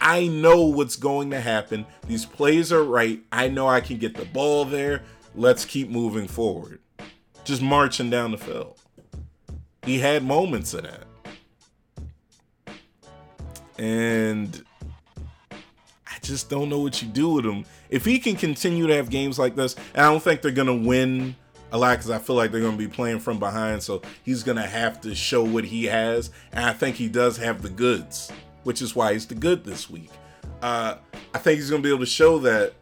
I 0.00 0.26
know 0.26 0.62
what's 0.62 0.96
going 0.96 1.30
to 1.30 1.40
happen. 1.40 1.86
These 2.08 2.26
plays 2.26 2.72
are 2.72 2.82
right. 2.82 3.22
I 3.30 3.48
know 3.48 3.68
I 3.68 3.80
can 3.80 3.98
get 3.98 4.16
the 4.16 4.24
ball 4.24 4.64
there. 4.64 5.02
Let's 5.34 5.64
keep 5.64 5.88
moving 5.88 6.26
forward. 6.26 6.80
Just 7.44 7.62
marching 7.62 8.10
down 8.10 8.32
the 8.32 8.38
field. 8.38 8.78
He 9.84 10.00
had 10.00 10.24
moments 10.24 10.74
of 10.74 10.82
that. 10.84 11.04
And 13.78 14.64
just 16.22 16.48
don't 16.48 16.68
know 16.68 16.78
what 16.78 17.02
you 17.02 17.08
do 17.08 17.30
with 17.30 17.44
him. 17.44 17.64
If 17.90 18.04
he 18.04 18.18
can 18.18 18.36
continue 18.36 18.86
to 18.86 18.94
have 18.94 19.10
games 19.10 19.38
like 19.38 19.56
this, 19.56 19.74
and 19.94 20.06
I 20.06 20.10
don't 20.10 20.22
think 20.22 20.42
they're 20.42 20.52
to 20.52 20.74
win 20.74 21.36
a 21.72 21.78
lot 21.78 21.98
because 21.98 22.10
I 22.10 22.18
feel 22.18 22.36
like 22.36 22.52
they're 22.52 22.60
going 22.60 22.78
to 22.78 22.78
be 22.78 22.88
playing 22.88 23.20
from 23.20 23.38
behind. 23.38 23.82
So 23.82 24.02
he's 24.24 24.42
going 24.42 24.58
to 24.58 24.66
have 24.66 25.00
to 25.02 25.14
show 25.14 25.42
what 25.42 25.64
he 25.64 25.84
has. 25.84 26.30
And 26.52 26.64
I 26.64 26.72
think 26.72 26.96
he 26.96 27.08
does 27.08 27.36
have 27.38 27.62
the 27.62 27.70
goods. 27.70 28.30
which 28.64 28.82
is 28.82 28.94
why 28.94 29.12
he's 29.12 29.26
the 29.26 29.34
good 29.34 29.64
this 29.64 29.90
week. 29.90 30.10
Uh, 30.60 30.96
I 31.34 31.38
think 31.38 31.58
he's 31.58 31.70
going 31.70 31.82
to 31.82 31.86
be 31.86 31.90
able 31.90 32.04
to 32.04 32.10
show 32.10 32.38
that, 32.40 32.74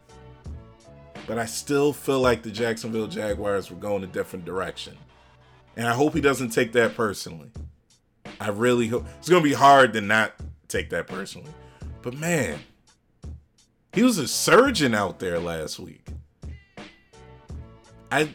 but 1.26 1.38
I 1.38 1.46
still 1.46 1.92
feel 1.92 2.20
like 2.20 2.42
the 2.42 2.50
Jacksonville 2.50 3.06
Jaguars 3.06 3.70
were 3.70 3.76
going 3.76 4.02
a 4.04 4.06
different 4.06 4.44
direction. 4.44 4.96
And 5.76 5.88
I 5.88 5.94
hope 5.94 6.14
he 6.14 6.20
doesn't 6.20 6.50
take 6.50 6.72
that 6.72 6.94
personally. 6.94 7.50
I 8.40 8.48
really 8.48 8.88
hope 8.88 9.06
it's 9.18 9.28
going 9.28 9.42
to 9.42 9.48
be 9.48 9.54
hard 9.54 9.92
to 9.94 10.00
not 10.00 10.34
take 10.68 10.90
that 10.90 11.06
personally. 11.06 11.52
But 12.02 12.14
man, 12.14 12.58
he 13.92 14.02
was 14.02 14.18
a 14.18 14.28
surgeon 14.28 14.94
out 14.94 15.18
there 15.18 15.38
last 15.38 15.78
week. 15.78 16.06
I 18.10 18.34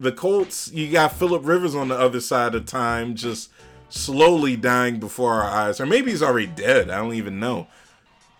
the 0.00 0.12
Colts, 0.12 0.70
you 0.72 0.90
got 0.90 1.12
Philip 1.12 1.44
Rivers 1.44 1.74
on 1.74 1.88
the 1.88 1.98
other 1.98 2.20
side 2.20 2.54
of 2.54 2.66
time 2.66 3.16
just 3.16 3.50
slowly 3.88 4.56
dying 4.56 5.00
before 5.00 5.34
our 5.34 5.50
eyes. 5.50 5.80
Or 5.80 5.86
maybe 5.86 6.10
he's 6.10 6.22
already 6.22 6.46
dead. 6.46 6.90
I 6.90 6.98
don't 6.98 7.14
even 7.14 7.40
know. 7.40 7.66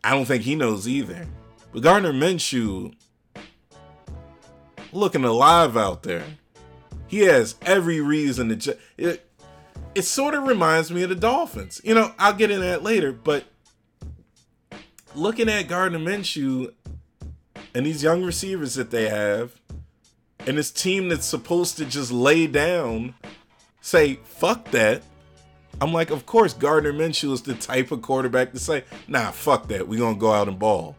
I 0.05 0.11
don't 0.11 0.25
think 0.25 0.45
he 0.45 0.55
knows 0.55 0.87
either. 0.87 1.27
But 1.73 1.83
Gardner 1.83 2.13
Minshew 2.13 2.95
looking 4.93 5.25
alive 5.25 5.77
out 5.77 6.03
there. 6.03 6.25
He 7.09 7.21
has 7.21 7.57
every 7.63 8.01
reason 8.01 8.51
to. 8.51 8.57
Ju- 8.57 8.79
it, 8.97 9.25
it 9.95 10.03
sort 10.03 10.35
of 10.35 10.47
reminds 10.47 10.93
me 10.93 11.03
of 11.03 11.09
the 11.09 11.15
Dolphins. 11.15 11.81
You 11.83 11.95
know, 11.95 12.13
I'll 12.19 12.35
get 12.35 12.51
into 12.51 12.67
that 12.67 12.83
later, 12.83 13.11
but 13.11 13.45
looking 15.19 15.49
at 15.49 15.69
Gardner 15.69 15.99
Minshew 15.99 16.73
and 17.75 17.85
these 17.85 18.03
young 18.03 18.25
receivers 18.25 18.75
that 18.77 18.91
they 18.91 19.09
have, 19.09 19.61
and 20.47 20.57
this 20.57 20.71
team 20.71 21.09
that's 21.09 21.27
supposed 21.27 21.77
to 21.79 21.85
just 21.85 22.11
lay 22.11 22.47
down, 22.47 23.15
say, 23.81 24.21
fuck 24.25 24.71
that. 24.71 25.03
I'm 25.81 25.93
like, 25.93 26.11
of 26.11 26.27
course, 26.27 26.55
Gardner 26.55 26.93
Minshew 26.93 27.33
is 27.33 27.43
the 27.43 27.55
type 27.55 27.91
of 27.93 28.03
quarterback 28.03 28.53
to 28.53 28.59
say, 28.59 28.85
nah, 29.07 29.31
fuck 29.31 29.69
that. 29.69 29.87
We're 29.87 29.99
going 29.99 30.15
to 30.15 30.21
go 30.21 30.33
out 30.33 30.49
and 30.49 30.59
ball. 30.59 30.97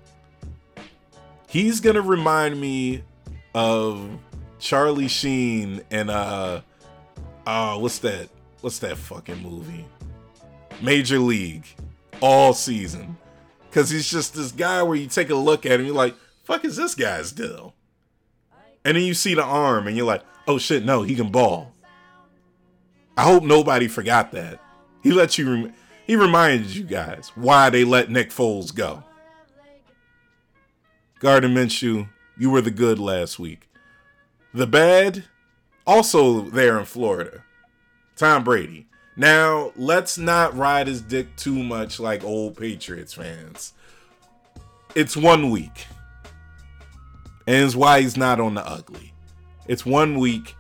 He's 1.48 1.80
going 1.80 1.96
to 1.96 2.02
remind 2.02 2.60
me 2.60 3.04
of 3.56 4.10
Charlie 4.60 5.08
Sheen 5.08 5.82
and, 5.90 6.10
uh, 6.10 6.62
uh, 7.48 7.78
what's 7.78 8.00
that? 8.00 8.30
What's 8.62 8.80
that 8.80 8.98
fucking 8.98 9.42
movie? 9.42 9.86
Major 10.82 11.20
League 11.20 11.66
all 12.22 12.54
season. 12.54 13.18
Cause 13.72 13.90
he's 13.90 14.10
just 14.10 14.34
this 14.34 14.52
guy 14.52 14.82
where 14.82 14.98
you 14.98 15.08
take 15.08 15.30
a 15.30 15.36
look 15.36 15.66
at 15.66 15.80
him, 15.80 15.86
you're 15.86 15.96
like, 15.96 16.16
fuck 16.44 16.66
is 16.66 16.76
this 16.76 16.96
guy's 16.96 17.32
deal? 17.32 17.76
And 18.84 18.98
then 18.98 19.04
you 19.04 19.14
see 19.14 19.36
the 19.36 19.44
arm 19.44 19.88
and 19.88 19.96
you're 19.96 20.06
like, 20.06 20.24
oh 20.48 20.58
shit, 20.58 20.84
no, 20.84 21.04
he 21.04 21.16
can 21.16 21.32
ball. 21.32 21.74
I 23.16 23.24
hope 23.24 23.44
nobody 23.44 23.88
forgot 23.88 24.32
that. 24.32 24.60
He 25.04 25.12
let 25.12 25.38
you, 25.38 25.52
rem- 25.52 25.74
he 26.08 26.16
reminded 26.16 26.74
you 26.76 26.84
guys 26.84 27.32
why 27.36 27.70
they 27.70 27.84
let 27.84 28.10
Nick 28.10 28.32
Foles 28.32 28.74
go. 28.74 29.04
Gardner 31.20 31.50
Minshew, 31.50 32.10
you 32.38 32.50
were 32.50 32.62
the 32.62 32.72
good 32.72 32.98
last 32.98 33.38
week. 33.38 33.70
The 34.54 34.66
bad, 34.66 35.26
also 35.86 36.42
there 36.42 36.80
in 36.80 36.86
Florida. 36.86 37.44
Tom 38.16 38.44
Brady. 38.44 38.89
Now, 39.20 39.74
let's 39.76 40.18
not 40.18 40.56
ride 40.56 40.88
his 40.88 41.02
dick 41.02 41.36
too 41.36 41.62
much 41.62 42.00
like 42.00 42.24
old 42.24 42.56
Patriots 42.56 43.14
fans. 43.14 43.74
It's 44.96 45.18
one 45.18 45.50
week. 45.50 45.88
And 47.46 47.66
it's 47.66 47.76
why 47.76 48.00
he's 48.00 48.16
not 48.16 48.40
on 48.40 48.54
the 48.54 48.66
ugly. 48.66 49.12
It's 49.68 49.86
one 49.86 50.20
week. 50.20 50.56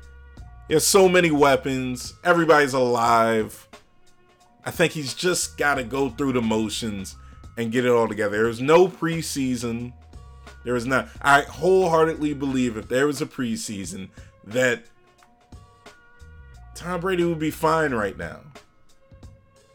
He 0.68 0.74
has 0.74 0.86
so 0.86 1.08
many 1.08 1.32
weapons. 1.32 2.16
Everybody's 2.26 2.74
alive. 2.74 3.66
I 4.66 4.72
think 4.72 4.92
he's 4.92 5.14
just 5.14 5.58
got 5.58 5.76
to 5.76 5.86
go 5.86 6.10
through 6.10 6.34
the 6.34 6.42
motions 6.42 7.16
and 7.56 7.72
get 7.72 7.86
it 7.86 7.92
all 7.92 8.10
together. 8.10 8.44
There's 8.44 8.60
no 8.60 8.90
preseason. 8.90 9.94
There 10.66 10.76
is 10.76 10.86
not. 10.86 11.08
I 11.22 11.44
wholeheartedly 11.44 12.34
believe 12.34 12.76
if 12.76 12.90
there 12.90 13.08
was 13.08 13.22
a 13.22 13.26
preseason 13.26 14.10
that 14.44 14.84
Tom 16.80 17.02
Brady 17.02 17.26
would 17.26 17.40
be 17.40 17.52
fine 17.52 17.94
right 17.94 18.18
now. 18.18 18.40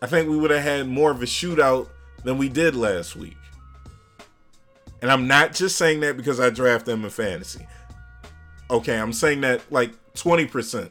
I 0.01 0.07
think 0.07 0.27
we 0.27 0.39
would 0.39 0.51
have 0.51 0.63
had 0.63 0.89
more 0.89 1.11
of 1.11 1.21
a 1.23 1.27
shootout 1.27 1.91
than 2.23 2.39
we 2.39 2.49
did 2.49 2.75
last 2.75 3.15
week. 3.15 3.37
And 5.03 5.13
I'm 5.13 5.27
not 5.27 5.53
just 5.53 5.77
saying 5.77 6.01
that 6.01 6.17
because 6.17 6.41
I 6.41 6.49
draft 6.49 6.87
them 6.87 7.05
in 7.05 7.11
fantasy. 7.11 7.67
Okay, 8.71 8.99
I'm 8.99 9.13
saying 9.13 9.43
that 9.43 9.71
like 9.71 9.93
20%. 10.15 10.91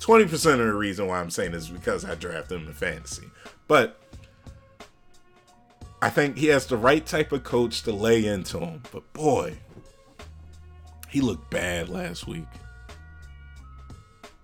20% 0.00 0.52
of 0.52 0.58
the 0.58 0.72
reason 0.72 1.06
why 1.06 1.20
I'm 1.20 1.28
saying 1.28 1.52
this 1.52 1.64
is 1.64 1.68
because 1.68 2.06
I 2.06 2.14
draft 2.14 2.48
them 2.48 2.66
in 2.66 2.72
fantasy. 2.72 3.28
But 3.68 4.00
I 6.00 6.08
think 6.08 6.38
he 6.38 6.46
has 6.46 6.64
the 6.64 6.78
right 6.78 7.04
type 7.04 7.30
of 7.30 7.44
coach 7.44 7.82
to 7.82 7.92
lay 7.92 8.24
into 8.24 8.58
him. 8.58 8.82
But 8.90 9.12
boy, 9.12 9.58
he 11.10 11.20
looked 11.20 11.50
bad 11.50 11.90
last 11.90 12.26
week. 12.26 12.48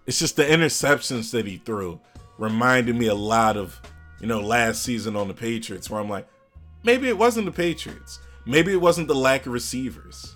It's 0.08 0.18
just 0.18 0.36
the 0.36 0.44
interceptions 0.44 1.32
that 1.32 1.46
he 1.46 1.58
threw 1.58 2.00
reminded 2.38 2.96
me 2.96 3.08
a 3.08 3.14
lot 3.14 3.58
of, 3.58 3.78
you 4.22 4.26
know, 4.26 4.40
last 4.40 4.82
season 4.82 5.16
on 5.16 5.28
the 5.28 5.34
Patriots, 5.34 5.90
where 5.90 6.00
I'm 6.00 6.08
like, 6.08 6.26
maybe 6.82 7.08
it 7.08 7.18
wasn't 7.18 7.44
the 7.44 7.52
Patriots. 7.52 8.18
Maybe 8.46 8.72
it 8.72 8.80
wasn't 8.80 9.08
the 9.08 9.14
lack 9.14 9.44
of 9.44 9.52
receivers. 9.52 10.34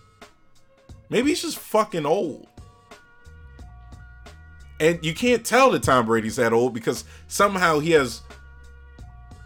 Maybe 1.09 1.31
he's 1.31 1.41
just 1.41 1.59
fucking 1.59 2.05
old. 2.05 2.49
And 4.79 5.03
you 5.03 5.15
can't 5.15 5.43
tell 5.43 5.71
that 5.71 5.85
Tom 5.85 6.05
Brady's 6.05 6.37
that 6.37 6.53
old 6.53 6.75
because 6.75 7.05
somehow 7.27 7.79
he 7.79 7.93
has 7.93 8.21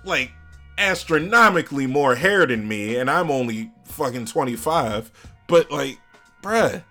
like 0.05 0.33
astronomically 0.77 1.87
more 1.87 2.16
hair 2.16 2.47
than 2.47 2.66
me, 2.66 2.97
and 2.97 3.09
I'm 3.09 3.31
only 3.31 3.70
fucking 3.85 4.27
25. 4.27 5.12
But 5.47 5.70
like, 5.70 6.01
bruh, 6.43 6.83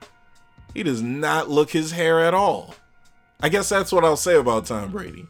he 0.73 0.83
does 0.83 1.01
not 1.01 1.49
look 1.49 1.71
his 1.71 1.91
hair 1.91 2.21
at 2.21 2.33
all. 2.33 2.75
I 3.41 3.49
guess 3.49 3.69
that's 3.69 3.91
what 3.91 4.05
I'll 4.05 4.17
say 4.17 4.35
about 4.35 4.65
Tom 4.65 4.91
Brady. 4.91 5.27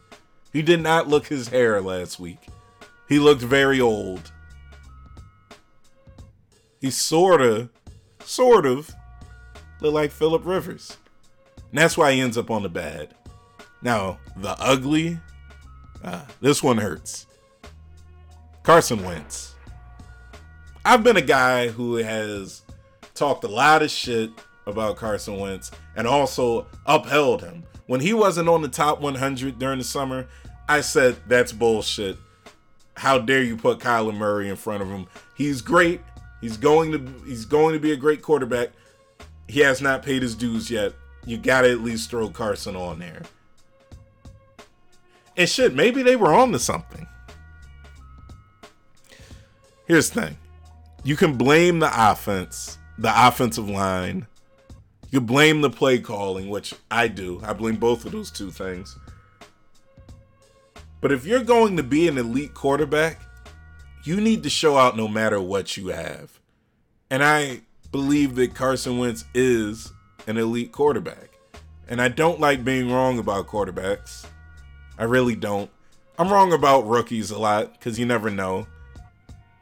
He 0.52 0.62
did 0.62 0.80
not 0.80 1.08
look 1.08 1.26
his 1.26 1.48
hair 1.48 1.80
last 1.80 2.18
week. 2.18 2.46
He 3.08 3.18
looked 3.18 3.42
very 3.42 3.80
old. 3.80 4.32
He 6.80 6.90
sorta, 6.90 7.68
sort 8.24 8.66
of, 8.66 8.94
looked 9.80 9.94
like 9.94 10.10
Philip 10.10 10.44
Rivers. 10.44 10.96
And 11.70 11.78
that's 11.78 11.98
why 11.98 12.12
he 12.12 12.20
ends 12.20 12.38
up 12.38 12.50
on 12.50 12.62
the 12.62 12.68
bad. 12.68 13.14
Now, 13.82 14.18
the 14.36 14.56
ugly, 14.58 15.18
uh, 16.02 16.22
this 16.40 16.62
one 16.62 16.78
hurts. 16.78 17.26
Carson 18.62 19.04
Wentz. 19.04 19.54
I've 20.84 21.04
been 21.04 21.16
a 21.16 21.22
guy 21.22 21.68
who 21.68 21.96
has 21.96 22.62
talked 23.14 23.44
a 23.44 23.48
lot 23.48 23.82
of 23.82 23.90
shit 23.90 24.30
about 24.66 24.96
Carson 24.96 25.38
Wentz 25.38 25.70
and 25.96 26.06
also 26.06 26.66
upheld 26.86 27.42
him. 27.42 27.64
When 27.86 28.00
he 28.00 28.12
wasn't 28.12 28.48
on 28.48 28.62
the 28.62 28.68
top 28.68 29.00
100 29.00 29.58
during 29.58 29.78
the 29.78 29.84
summer, 29.84 30.26
I 30.68 30.80
said 30.80 31.16
that's 31.28 31.52
bullshit. 31.52 32.16
How 32.96 33.18
dare 33.18 33.42
you 33.42 33.56
put 33.56 33.78
Kyler 33.78 34.16
Murray 34.16 34.48
in 34.48 34.56
front 34.56 34.82
of 34.82 34.88
him? 34.88 35.06
He's 35.34 35.60
great. 35.60 36.00
He's 36.40 36.56
going 36.56 36.92
to 36.92 37.24
he's 37.26 37.44
going 37.44 37.74
to 37.74 37.80
be 37.80 37.92
a 37.92 37.96
great 37.96 38.22
quarterback. 38.22 38.70
He 39.48 39.60
has 39.60 39.80
not 39.80 40.02
paid 40.02 40.22
his 40.22 40.34
dues 40.34 40.70
yet. 40.70 40.92
You 41.24 41.38
got 41.38 41.62
to 41.62 41.70
at 41.70 41.80
least 41.80 42.10
throw 42.10 42.28
Carson 42.28 42.76
on 42.76 42.98
there. 42.98 43.22
And 45.36 45.48
shit, 45.48 45.74
maybe 45.74 46.02
they 46.02 46.16
were 46.16 46.32
on 46.32 46.52
to 46.52 46.58
something. 46.58 47.06
Here's 49.86 50.10
the 50.10 50.22
thing. 50.22 50.38
You 51.04 51.14
can 51.16 51.36
blame 51.36 51.78
the 51.78 52.10
offense, 52.10 52.78
the 52.98 53.12
offensive 53.14 53.68
line, 53.68 54.26
you 55.16 55.20
blame 55.22 55.62
the 55.62 55.70
play 55.70 55.98
calling, 55.98 56.50
which 56.50 56.74
I 56.90 57.08
do. 57.08 57.40
I 57.42 57.54
blame 57.54 57.76
both 57.76 58.04
of 58.04 58.12
those 58.12 58.30
two 58.30 58.50
things. 58.50 58.98
But 61.00 61.10
if 61.10 61.24
you're 61.24 61.42
going 61.42 61.78
to 61.78 61.82
be 61.82 62.06
an 62.06 62.18
elite 62.18 62.52
quarterback, 62.52 63.22
you 64.04 64.20
need 64.20 64.42
to 64.42 64.50
show 64.50 64.76
out 64.76 64.94
no 64.94 65.08
matter 65.08 65.40
what 65.40 65.74
you 65.74 65.86
have. 65.86 66.38
And 67.08 67.24
I 67.24 67.62
believe 67.90 68.34
that 68.34 68.54
Carson 68.54 68.98
Wentz 68.98 69.24
is 69.32 69.90
an 70.26 70.36
elite 70.36 70.70
quarterback. 70.70 71.30
And 71.88 72.02
I 72.02 72.08
don't 72.08 72.38
like 72.38 72.62
being 72.62 72.92
wrong 72.92 73.18
about 73.18 73.46
quarterbacks. 73.46 74.26
I 74.98 75.04
really 75.04 75.34
don't. 75.34 75.70
I'm 76.18 76.30
wrong 76.30 76.52
about 76.52 76.86
rookies 76.86 77.30
a 77.30 77.38
lot 77.38 77.72
because 77.72 77.98
you 77.98 78.04
never 78.04 78.28
know. 78.28 78.66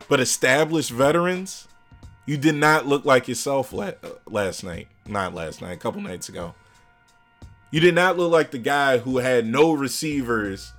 But 0.08 0.18
established 0.18 0.90
veterans, 0.90 1.68
you 2.26 2.38
did 2.38 2.56
not 2.56 2.88
look 2.88 3.04
like 3.04 3.28
yourself 3.28 3.72
last 3.72 4.64
night. 4.64 4.88
Not 5.06 5.34
last 5.34 5.60
night, 5.60 5.72
a 5.72 5.76
couple 5.76 6.00
nights 6.00 6.28
ago. 6.28 6.54
You 7.70 7.80
did 7.80 7.94
not 7.94 8.16
look 8.16 8.32
like 8.32 8.50
the 8.50 8.58
guy 8.58 8.98
who 8.98 9.18
had 9.18 9.46
no 9.46 9.72
receivers. 9.72 10.72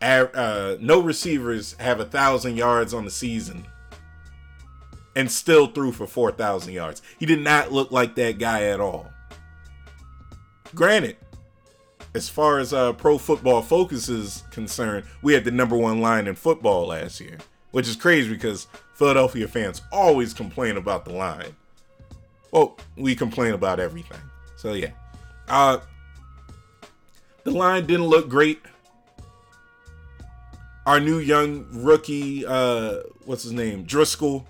Uh, 0.00 0.76
no 0.80 1.00
receivers 1.00 1.72
have 1.74 1.98
a 2.00 2.04
thousand 2.04 2.56
yards 2.56 2.94
on 2.94 3.04
the 3.04 3.10
season 3.10 3.66
and 5.16 5.30
still 5.30 5.66
threw 5.66 5.90
for 5.90 6.06
4,000 6.06 6.72
yards. 6.72 7.02
He 7.18 7.26
did 7.26 7.40
not 7.40 7.72
look 7.72 7.90
like 7.90 8.14
that 8.14 8.38
guy 8.38 8.64
at 8.64 8.78
all. 8.78 9.10
Granted, 10.74 11.16
as 12.14 12.28
far 12.28 12.58
as 12.58 12.72
uh, 12.72 12.92
pro 12.92 13.18
football 13.18 13.62
focus 13.62 14.08
is 14.08 14.44
concerned, 14.50 15.06
we 15.22 15.32
had 15.32 15.44
the 15.44 15.50
number 15.50 15.76
one 15.76 16.00
line 16.00 16.26
in 16.26 16.34
football 16.34 16.86
last 16.86 17.20
year, 17.20 17.38
which 17.72 17.88
is 17.88 17.96
crazy 17.96 18.28
because 18.28 18.68
Philadelphia 18.94 19.48
fans 19.48 19.82
always 19.90 20.32
complain 20.32 20.76
about 20.76 21.04
the 21.04 21.12
line. 21.12 21.56
Well, 22.50 22.76
we 22.96 23.14
complain 23.14 23.54
about 23.54 23.80
everything. 23.80 24.20
So 24.56 24.72
yeah, 24.72 24.90
uh, 25.48 25.78
the 27.44 27.50
line 27.50 27.86
didn't 27.86 28.06
look 28.06 28.28
great. 28.28 28.60
Our 30.86 31.00
new 31.00 31.18
young 31.18 31.66
rookie, 31.70 32.46
uh, 32.46 33.00
what's 33.26 33.42
his 33.42 33.52
name, 33.52 33.84
Driscoll, 33.84 34.46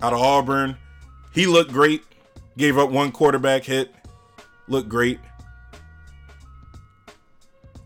out 0.00 0.14
of 0.14 0.20
Auburn, 0.20 0.76
he 1.32 1.46
looked 1.46 1.70
great. 1.70 2.02
Gave 2.56 2.78
up 2.78 2.90
one 2.90 3.12
quarterback 3.12 3.64
hit, 3.64 3.94
looked 4.66 4.88
great. 4.88 5.20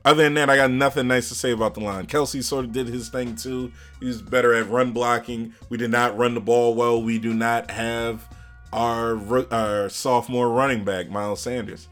Other 0.04 0.22
than 0.22 0.34
that, 0.34 0.48
I 0.48 0.56
got 0.56 0.70
nothing 0.70 1.08
nice 1.08 1.28
to 1.28 1.34
say 1.34 1.50
about 1.50 1.74
the 1.74 1.80
line. 1.80 2.06
Kelce 2.06 2.42
sort 2.44 2.64
of 2.64 2.72
did 2.72 2.86
his 2.86 3.08
thing 3.08 3.34
too. 3.34 3.72
He 3.98 4.06
was 4.06 4.22
better 4.22 4.54
at 4.54 4.70
run 4.70 4.92
blocking. 4.92 5.52
We 5.68 5.76
did 5.76 5.90
not 5.90 6.16
run 6.16 6.34
the 6.34 6.40
ball 6.40 6.74
well. 6.74 7.02
We 7.02 7.18
do 7.18 7.34
not 7.34 7.70
have 7.72 8.26
our, 8.72 9.52
our 9.52 9.88
sophomore 9.88 10.50
running 10.50 10.84
back, 10.84 11.10
Miles 11.10 11.40
Sanders. 11.40 11.88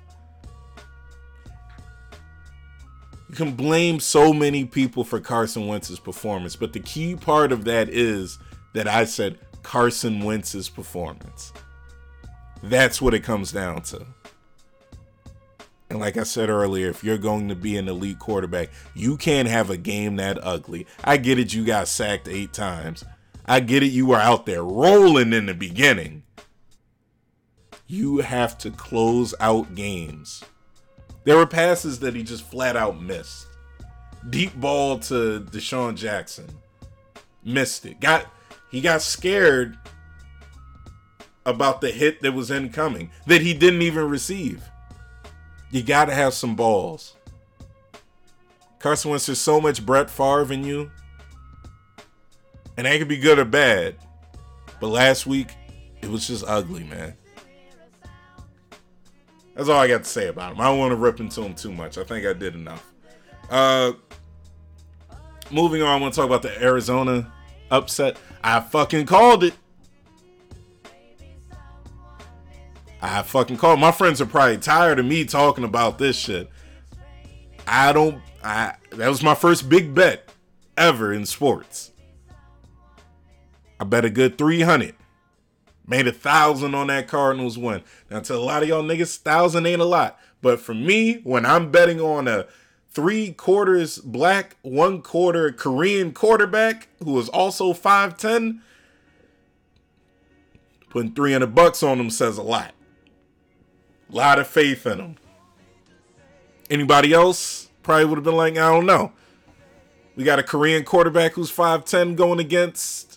You 3.29 3.35
can 3.35 3.53
blame 3.53 4.01
so 4.01 4.33
many 4.33 4.64
people 4.64 5.05
for 5.05 5.20
Carson 5.20 5.66
Wentz's 5.66 5.99
performance, 5.99 6.57
but 6.57 6.72
the 6.72 6.81
key 6.81 7.14
part 7.14 7.53
of 7.53 7.64
that 7.64 7.89
is 7.91 8.39
that 8.72 8.89
I 8.89 9.05
said 9.05 9.39
Carson 9.62 10.24
Wentz's 10.24 10.68
performance. 10.68 11.53
That's 12.62 13.03
what 13.03 13.14
it 13.14 13.20
comes 13.20 13.53
down 13.53 13.83
to. 13.83 14.07
And 15.91 16.01
like 16.01 16.16
I 16.16 16.22
said 16.22 16.51
earlier, 16.51 16.89
if 16.89 17.03
you're 17.03 17.18
going 17.18 17.49
to 17.49 17.55
be 17.55 17.76
an 17.76 17.89
elite 17.89 18.18
quarterback, 18.18 18.70
you 18.95 19.16
can't 19.16 19.49
have 19.49 19.70
a 19.70 19.76
game 19.76 20.16
that 20.16 20.39
ugly. 20.43 20.87
I 21.03 21.16
get 21.16 21.39
it, 21.39 21.55
you 21.55 21.64
got 21.64 21.89
sacked 21.89 22.29
eight 22.29 22.53
times. 22.53 23.05
I 23.47 23.61
get 23.61 23.83
it, 23.83 23.87
you 23.87 24.07
were 24.07 24.16
out 24.16 24.45
there 24.45 24.62
rolling 24.62 25.33
in 25.33 25.47
the 25.47 25.55
beginning. 25.55 26.24
You 27.89 28.18
have 28.18 28.59
to 28.59 28.70
close 28.70 29.34
out 29.41 29.74
games. 29.74 30.45
There 31.24 31.36
were 31.36 31.47
passes 31.47 31.99
that 32.01 32.14
he 32.14 32.22
just 32.22 32.45
flat 32.45 32.76
out 32.76 33.01
missed. 33.01 33.47
Deep 34.30 34.55
ball 34.61 34.99
to 35.01 35.41
DeSean 35.41 35.97
Jackson. 35.97 36.47
Missed 37.45 37.86
it. 37.86 37.99
Got 38.01 38.26
he 38.70 38.82
got 38.82 39.01
scared 39.01 39.78
about 41.47 41.80
the 41.80 41.91
hit 41.91 42.20
that 42.20 42.32
was 42.32 42.51
incoming 42.51 43.11
that 43.26 43.41
he 43.41 43.55
didn't 43.55 43.82
even 43.82 44.09
receive. 44.09 44.62
You 45.70 45.82
got 45.82 46.07
to 46.07 46.14
have 46.14 46.34
some 46.34 46.55
balls. 46.55 47.14
Carson 48.78 49.11
Wentz, 49.11 49.26
there's 49.26 49.41
so 49.41 49.61
much 49.61 49.84
Brett 49.84 50.11
Favre 50.11 50.53
in 50.53 50.62
you. 50.62 50.91
And 52.76 52.86
that 52.86 52.99
could 52.99 53.09
be 53.09 53.16
good 53.16 53.39
or 53.39 53.45
bad. 53.45 53.97
But 54.80 54.89
last 54.89 55.26
week, 55.26 55.49
it 56.01 56.09
was 56.09 56.26
just 56.28 56.45
ugly, 56.47 56.84
man. 56.84 57.18
That's 59.59 59.68
all 59.68 59.80
I 59.80 59.88
got 59.88 60.04
to 60.04 60.09
say 60.09 60.28
about 60.28 60.52
him. 60.52 60.61
I 60.61 60.66
don't 60.66 60.78
want 60.78 60.92
to 60.92 60.96
rip 60.96 61.18
into 61.18 61.42
him 61.42 61.52
too 61.52 61.72
much. 61.72 61.98
I 61.98 62.04
think 62.04 62.24
I 62.24 62.32
did 62.32 62.54
enough. 62.54 62.92
Uh, 63.50 63.94
moving 65.50 65.82
on, 65.82 65.88
I 65.88 66.00
want 66.00 66.14
to 66.14 66.20
talk 66.20 66.26
about 66.26 66.42
the 66.42 66.62
Arizona 66.62 67.32
upset. 67.68 68.18
I 68.44 68.61
fucking 68.61 69.06
called 69.06 69.42
it. 69.42 69.54
I 73.02 73.22
fucking 73.22 73.56
called. 73.56 73.80
My 73.80 73.90
friends 73.90 74.20
are 74.20 74.26
probably 74.26 74.59
tired 74.59 75.00
of 75.00 75.06
me 75.06 75.24
talking 75.24 75.64
about 75.64 75.98
this 75.98 76.16
shit. 76.16 76.48
I 77.66 77.92
don't. 77.92 78.22
I 78.44 78.76
that 78.92 79.09
was 79.09 79.24
my 79.24 79.34
first 79.34 79.68
big 79.68 79.92
bet 79.92 80.32
ever 80.76 81.12
in 81.12 81.26
sports. 81.26 81.90
I 83.80 83.84
bet 83.84 84.04
a 84.04 84.11
good 84.11 84.38
three 84.38 84.61
hundred. 84.61 84.94
Made 85.89 86.07
a 86.07 86.12
thousand 86.12 86.74
on 86.74 86.89
that 86.89 87.09
Cardinals 87.09 87.57
win. 87.57 87.82
Now 88.11 88.20
to 88.20 88.34
a 88.34 88.36
lot 88.36 88.62
of 88.62 88.68
y'all 88.68 88.82
niggas, 88.82 89.16
thousand 89.16 89.66
ain't 89.66 89.80
a 89.80 89.86
lot. 89.86 90.20
But 90.43 90.61
for 90.61 90.74
me, 90.74 91.20
when 91.24 91.47
I'm 91.47 91.70
betting 91.70 91.99
on 91.99 92.28
a 92.28 92.47
three 92.91 93.32
quarters 93.32 93.99
black, 93.99 94.57
one 94.61 95.01
quarter 95.01 95.51
Korean 95.51 96.12
quarterback 96.12 96.89
who 97.03 97.18
is 97.18 97.30
also 97.30 97.72
5'10, 97.72 98.61
putting 100.91 101.14
300 101.14 101.55
bucks 101.55 101.82
on 101.82 101.99
him 101.99 102.11
says 102.11 102.36
a 102.36 102.43
lot. 102.43 102.74
A 104.12 104.14
lot 104.14 104.39
of 104.39 104.47
faith 104.47 104.86
in 104.86 105.01
him. 105.01 105.16
Anybody 106.68 107.14
else 107.14 107.70
probably 107.82 108.05
would 108.05 108.18
have 108.18 108.24
been 108.24 108.36
like, 108.36 108.59
I 108.59 108.70
don't 108.70 108.84
know. 108.84 109.12
We 110.16 110.24
got 110.24 110.39
a 110.39 110.43
Korean 110.43 110.84
quarterback 110.84 111.32
who's 111.32 111.51
5'10 111.51 112.14
going 112.14 112.41
against 112.41 113.07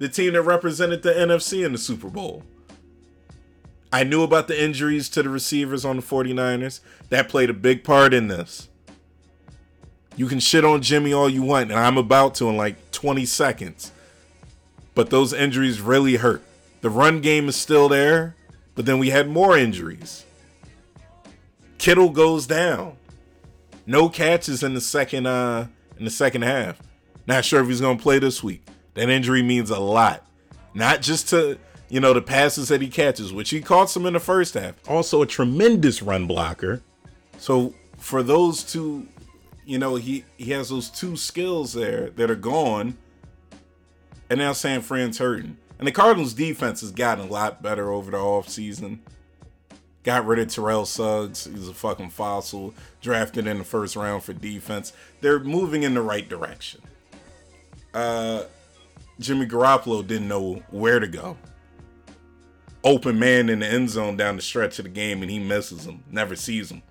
the 0.00 0.08
team 0.08 0.32
that 0.32 0.42
represented 0.42 1.02
the 1.02 1.12
NFC 1.12 1.64
in 1.64 1.72
the 1.72 1.78
Super 1.78 2.08
Bowl. 2.08 2.42
I 3.92 4.02
knew 4.02 4.22
about 4.22 4.48
the 4.48 4.60
injuries 4.60 5.10
to 5.10 5.22
the 5.22 5.28
receivers 5.28 5.84
on 5.84 5.96
the 5.96 6.02
49ers. 6.02 6.80
That 7.10 7.28
played 7.28 7.50
a 7.50 7.54
big 7.54 7.84
part 7.84 8.14
in 8.14 8.28
this. 8.28 8.68
You 10.16 10.26
can 10.26 10.40
shit 10.40 10.64
on 10.64 10.80
Jimmy 10.80 11.12
all 11.12 11.28
you 11.28 11.42
want, 11.42 11.70
and 11.70 11.78
I'm 11.78 11.98
about 11.98 12.34
to 12.36 12.48
in 12.48 12.56
like 12.56 12.90
20 12.92 13.26
seconds. 13.26 13.92
But 14.94 15.10
those 15.10 15.34
injuries 15.34 15.82
really 15.82 16.16
hurt. 16.16 16.42
The 16.80 16.90
run 16.90 17.20
game 17.20 17.48
is 17.48 17.56
still 17.56 17.88
there, 17.88 18.36
but 18.74 18.86
then 18.86 18.98
we 18.98 19.10
had 19.10 19.28
more 19.28 19.56
injuries. 19.56 20.24
Kittle 21.76 22.08
goes 22.10 22.46
down. 22.46 22.96
No 23.86 24.08
catches 24.08 24.62
in 24.62 24.72
the 24.72 24.80
second 24.80 25.26
uh 25.26 25.66
in 25.98 26.04
the 26.04 26.10
second 26.10 26.42
half. 26.42 26.80
Not 27.26 27.44
sure 27.44 27.60
if 27.60 27.68
he's 27.68 27.80
gonna 27.82 27.98
play 27.98 28.18
this 28.18 28.42
week. 28.42 28.62
That 28.94 29.08
injury 29.08 29.42
means 29.42 29.70
a 29.70 29.78
lot. 29.78 30.26
Not 30.74 31.02
just 31.02 31.28
to 31.30 31.58
you 31.90 31.98
know, 31.98 32.14
the 32.14 32.22
passes 32.22 32.68
that 32.68 32.80
he 32.80 32.88
catches, 32.88 33.32
which 33.32 33.50
he 33.50 33.60
caught 33.60 33.90
some 33.90 34.06
in 34.06 34.12
the 34.12 34.20
first 34.20 34.54
half. 34.54 34.76
Also 34.88 35.22
a 35.22 35.26
tremendous 35.26 36.00
run 36.00 36.26
blocker. 36.26 36.82
So 37.36 37.74
for 37.98 38.22
those 38.22 38.62
two, 38.62 39.08
you 39.66 39.76
know, 39.76 39.96
he 39.96 40.24
he 40.38 40.52
has 40.52 40.70
those 40.70 40.88
two 40.88 41.16
skills 41.16 41.72
there 41.72 42.10
that 42.10 42.30
are 42.30 42.36
gone. 42.36 42.96
And 44.30 44.38
now 44.38 44.52
San 44.52 44.80
Fran's 44.80 45.18
hurting. 45.18 45.56
And 45.78 45.88
the 45.88 45.92
Cardinals 45.92 46.32
defense 46.32 46.80
has 46.82 46.92
gotten 46.92 47.26
a 47.26 47.30
lot 47.30 47.60
better 47.60 47.90
over 47.90 48.12
the 48.12 48.18
offseason. 48.18 49.00
Got 50.04 50.26
rid 50.26 50.38
of 50.38 50.48
Terrell 50.48 50.86
Suggs. 50.86 51.44
He's 51.44 51.68
a 51.68 51.74
fucking 51.74 52.10
fossil. 52.10 52.72
Drafted 53.00 53.48
in 53.48 53.58
the 53.58 53.64
first 53.64 53.96
round 53.96 54.22
for 54.22 54.32
defense. 54.32 54.92
They're 55.20 55.40
moving 55.40 55.82
in 55.82 55.94
the 55.94 56.02
right 56.02 56.28
direction. 56.28 56.82
Uh 57.92 58.44
Jimmy 59.20 59.46
Garoppolo 59.46 60.04
didn't 60.04 60.26
know 60.26 60.62
where 60.70 60.98
to 60.98 61.06
go 61.06 61.36
open 62.84 63.18
man 63.18 63.48
in 63.48 63.60
the 63.60 63.66
end 63.66 63.90
zone 63.90 64.16
down 64.16 64.36
the 64.36 64.42
stretch 64.42 64.78
of 64.78 64.84
the 64.84 64.90
game 64.90 65.22
and 65.22 65.30
he 65.30 65.38
misses 65.38 65.86
him, 65.86 66.02
never 66.10 66.34
sees 66.34 66.70
him. 66.70 66.82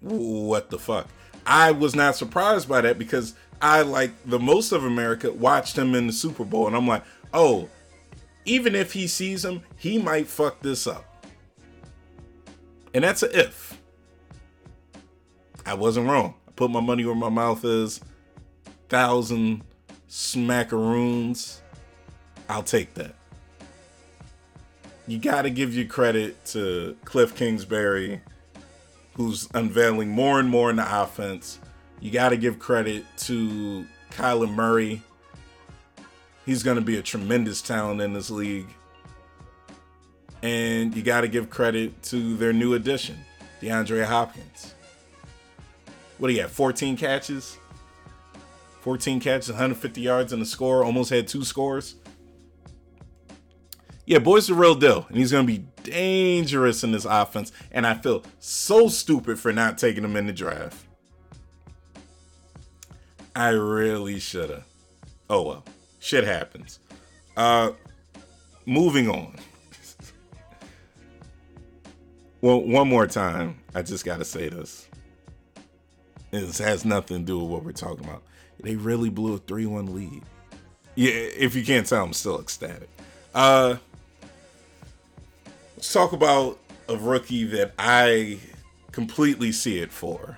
What 0.00 0.70
the 0.70 0.78
fuck? 0.78 1.08
I 1.46 1.72
was 1.72 1.94
not 1.94 2.16
surprised 2.16 2.68
by 2.68 2.82
that 2.82 2.98
because 2.98 3.34
I, 3.60 3.82
like 3.82 4.12
the 4.24 4.38
most 4.38 4.72
of 4.72 4.84
America, 4.84 5.32
watched 5.32 5.76
him 5.76 5.94
in 5.94 6.06
the 6.06 6.12
Super 6.12 6.44
Bowl 6.44 6.66
and 6.66 6.76
I'm 6.76 6.86
like, 6.86 7.04
oh, 7.32 7.68
even 8.44 8.74
if 8.74 8.92
he 8.92 9.06
sees 9.06 9.44
him, 9.44 9.62
he 9.76 9.98
might 9.98 10.26
fuck 10.26 10.60
this 10.60 10.86
up. 10.86 11.04
And 12.92 13.04
that's 13.04 13.22
a 13.22 13.38
if. 13.38 13.78
I 15.64 15.74
wasn't 15.74 16.08
wrong. 16.08 16.34
I 16.48 16.52
put 16.52 16.70
my 16.70 16.80
money 16.80 17.04
where 17.04 17.14
my 17.14 17.28
mouth 17.28 17.64
is. 17.64 18.00
Thousand 18.88 19.62
smackaroons. 20.10 21.60
I'll 22.48 22.62
take 22.62 22.94
that 22.94 23.14
you 25.10 25.18
got 25.18 25.42
to 25.42 25.50
give 25.50 25.74
you 25.74 25.86
credit 25.86 26.44
to 26.44 26.96
Kliff 27.04 27.34
Kingsbury, 27.34 28.20
who's 29.14 29.48
unveiling 29.54 30.08
more 30.08 30.38
and 30.38 30.48
more 30.48 30.70
in 30.70 30.76
the 30.76 31.02
offense. 31.02 31.58
You 32.00 32.12
got 32.12 32.28
to 32.28 32.36
give 32.36 32.60
credit 32.60 33.04
to 33.18 33.84
Kyler 34.12 34.48
Murray. 34.48 35.02
He's 36.46 36.62
going 36.62 36.76
to 36.76 36.82
be 36.82 36.96
a 36.96 37.02
tremendous 37.02 37.60
talent 37.60 38.00
in 38.00 38.12
this 38.12 38.30
league. 38.30 38.68
And 40.42 40.94
you 40.94 41.02
got 41.02 41.22
to 41.22 41.28
give 41.28 41.50
credit 41.50 42.00
to 42.04 42.36
their 42.36 42.52
new 42.52 42.74
addition, 42.74 43.18
DeAndre 43.60 44.04
Hopkins. 44.04 44.74
What 46.18 46.28
do 46.28 46.34
you 46.34 46.42
have? 46.42 46.52
14 46.52 46.96
catches? 46.96 47.58
14 48.90 49.20
catches, 49.20 49.48
150 49.48 50.00
yards, 50.00 50.32
and 50.32 50.42
a 50.42 50.46
score. 50.46 50.84
Almost 50.84 51.10
had 51.10 51.28
two 51.28 51.44
scores 51.44 51.96
yeah, 54.10 54.18
boy's 54.18 54.48
the 54.48 54.54
real 54.54 54.74
deal, 54.74 55.06
and 55.08 55.16
he's 55.16 55.30
gonna 55.30 55.46
be 55.46 55.64
dangerous 55.84 56.82
in 56.82 56.90
this 56.90 57.04
offense. 57.04 57.52
And 57.70 57.86
I 57.86 57.94
feel 57.94 58.24
so 58.40 58.88
stupid 58.88 59.38
for 59.38 59.52
not 59.52 59.78
taking 59.78 60.02
him 60.02 60.16
in 60.16 60.26
the 60.26 60.32
draft. 60.32 60.84
I 63.36 63.50
really 63.50 64.18
shoulda. 64.18 64.64
Oh 65.28 65.42
well, 65.42 65.64
shit 66.00 66.24
happens. 66.24 66.80
Uh, 67.36 67.70
moving 68.66 69.08
on. 69.08 69.36
well, 72.40 72.62
one 72.62 72.88
more 72.88 73.06
time, 73.06 73.60
I 73.76 73.82
just 73.82 74.04
got 74.04 74.18
to 74.18 74.24
say 74.24 74.48
this. 74.48 74.88
This 76.32 76.58
has 76.58 76.84
nothing 76.84 77.18
to 77.18 77.24
do 77.24 77.38
with 77.38 77.48
what 77.48 77.64
we're 77.64 77.70
talking 77.70 78.04
about. 78.04 78.24
They 78.62 78.76
really 78.76 79.10
blew 79.10 79.34
a 79.34 79.38
3 79.38 79.66
1 79.66 79.94
lead. 79.94 80.22
Yeah, 80.94 81.12
if 81.12 81.54
you 81.54 81.64
can't 81.64 81.86
tell, 81.86 82.04
I'm 82.04 82.12
still 82.12 82.40
ecstatic. 82.40 82.88
Uh, 83.34 83.76
let's 85.76 85.92
talk 85.92 86.12
about 86.12 86.58
a 86.88 86.96
rookie 86.96 87.44
that 87.44 87.72
I 87.78 88.38
completely 88.92 89.52
see 89.52 89.78
it 89.78 89.92
for. 89.92 90.36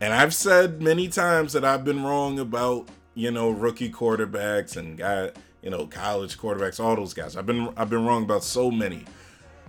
And 0.00 0.12
I've 0.12 0.34
said 0.34 0.82
many 0.82 1.08
times 1.08 1.52
that 1.54 1.64
I've 1.64 1.84
been 1.84 2.04
wrong 2.04 2.38
about, 2.38 2.88
you 3.14 3.30
know, 3.30 3.50
rookie 3.50 3.90
quarterbacks 3.90 4.76
and 4.76 4.98
guy, 4.98 5.30
you 5.62 5.70
know, 5.70 5.86
college 5.86 6.38
quarterbacks, 6.38 6.78
all 6.78 6.94
those 6.96 7.14
guys. 7.14 7.36
I've 7.36 7.46
been 7.46 7.72
I've 7.76 7.90
been 7.90 8.04
wrong 8.04 8.22
about 8.22 8.44
so 8.44 8.70
many. 8.70 9.04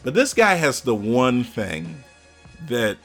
But 0.04 0.14
this 0.14 0.34
guy 0.34 0.56
has 0.56 0.82
the 0.82 0.96
one 0.96 1.44
thing 1.44 2.04
that 2.68 2.98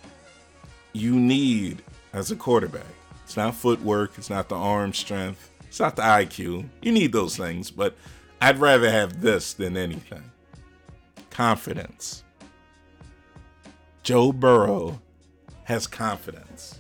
you 0.93 1.19
need 1.19 1.83
as 2.13 2.31
a 2.31 2.37
quarterback. 2.37 2.85
It's 3.33 3.37
not 3.39 3.55
footwork, 3.55 4.19
it's 4.19 4.29
not 4.29 4.51
the 4.51 4.57
arm 4.57 4.93
strength, 4.93 5.51
it's 5.67 5.81
not 5.81 5.97
the 5.97 6.03
IQ. 6.03 6.69
You 6.83 6.93
need 6.93 7.13
those 7.13 7.35
things, 7.35 7.71
but 7.71 7.97
I'd 8.43 8.59
rather 8.59 8.91
have 8.91 9.23
this 9.23 9.55
than 9.55 9.75
anything. 9.75 10.23
Confidence. 11.31 12.25
Joe 14.03 14.33
Burrow 14.33 15.01
has 15.65 15.87
confidence. 15.87 16.79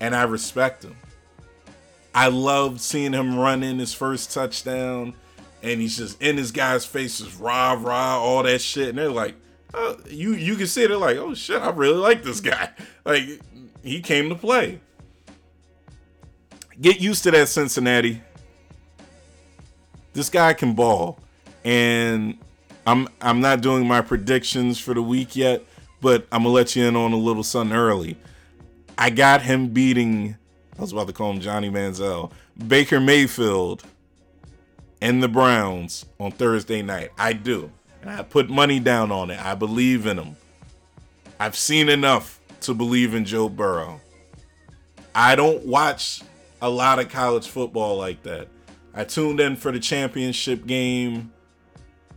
And 0.00 0.14
I 0.14 0.24
respect 0.24 0.84
him. 0.84 0.98
I 2.14 2.28
love 2.28 2.82
seeing 2.82 3.14
him 3.14 3.38
run 3.38 3.62
in 3.62 3.78
his 3.78 3.94
first 3.94 4.34
touchdown 4.34 5.14
and 5.62 5.80
he's 5.80 5.96
just 5.96 6.20
in 6.20 6.36
his 6.36 6.52
guys' 6.52 6.84
faces, 6.84 7.36
rah 7.36 7.72
rah, 7.72 8.20
all 8.20 8.42
that 8.42 8.60
shit, 8.60 8.90
and 8.90 8.98
they're 8.98 9.08
like, 9.08 9.34
oh, 9.72 9.96
you 10.10 10.34
you 10.34 10.56
can 10.56 10.66
see 10.66 10.82
it, 10.82 10.88
they're 10.88 10.98
like, 10.98 11.16
oh 11.16 11.32
shit, 11.32 11.62
I 11.62 11.70
really 11.70 11.96
like 11.96 12.22
this 12.22 12.42
guy. 12.42 12.68
Like 13.06 13.40
he 13.82 14.02
came 14.02 14.28
to 14.28 14.34
play. 14.34 14.80
Get 16.80 17.00
used 17.00 17.22
to 17.24 17.30
that, 17.30 17.48
Cincinnati. 17.48 18.20
This 20.12 20.28
guy 20.28 20.54
can 20.54 20.74
ball, 20.74 21.18
and 21.64 22.38
I'm 22.86 23.08
I'm 23.20 23.40
not 23.40 23.60
doing 23.60 23.86
my 23.86 24.00
predictions 24.00 24.78
for 24.78 24.94
the 24.94 25.02
week 25.02 25.36
yet, 25.36 25.62
but 26.00 26.26
I'm 26.30 26.42
gonna 26.42 26.54
let 26.54 26.76
you 26.76 26.86
in 26.86 26.96
on 26.96 27.12
a 27.12 27.16
little 27.16 27.42
something 27.42 27.76
early. 27.76 28.16
I 28.98 29.10
got 29.10 29.42
him 29.42 29.68
beating. 29.68 30.36
I 30.78 30.80
was 30.80 30.92
about 30.92 31.06
to 31.06 31.12
call 31.12 31.32
him 31.32 31.40
Johnny 31.40 31.70
Manziel, 31.70 32.30
Baker 32.66 33.00
Mayfield 33.00 33.82
and 35.00 35.22
the 35.22 35.28
Browns 35.28 36.06
on 36.18 36.32
Thursday 36.32 36.82
night. 36.82 37.10
I 37.18 37.32
do. 37.32 37.70
And 38.00 38.10
I 38.10 38.22
put 38.22 38.48
money 38.48 38.80
down 38.80 39.10
on 39.10 39.30
it. 39.30 39.44
I 39.44 39.54
believe 39.54 40.06
in 40.06 40.16
them. 40.16 40.36
I've 41.38 41.56
seen 41.56 41.88
enough 41.88 42.40
to 42.62 42.74
believe 42.74 43.14
in 43.14 43.24
Joe 43.24 43.48
Burrow. 43.48 44.00
I 45.14 45.34
don't 45.34 45.64
watch 45.66 46.22
a 46.66 46.68
lot 46.68 46.98
of 46.98 47.08
college 47.08 47.46
football 47.46 47.96
like 47.96 48.24
that. 48.24 48.48
I 48.92 49.04
tuned 49.04 49.38
in 49.38 49.54
for 49.54 49.70
the 49.70 49.78
championship 49.78 50.66
game, 50.66 51.32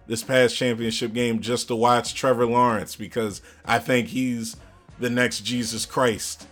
this 0.08 0.24
past 0.24 0.56
championship 0.56 1.14
game, 1.14 1.40
just 1.40 1.68
to 1.68 1.76
watch 1.76 2.16
Trevor 2.16 2.48
Lawrence 2.48 2.96
because 2.96 3.44
I 3.64 3.78
think 3.78 4.08
he's 4.08 4.58
the 4.98 5.10
next 5.10 5.42
Jesus 5.42 5.86
Christ. 5.86 6.48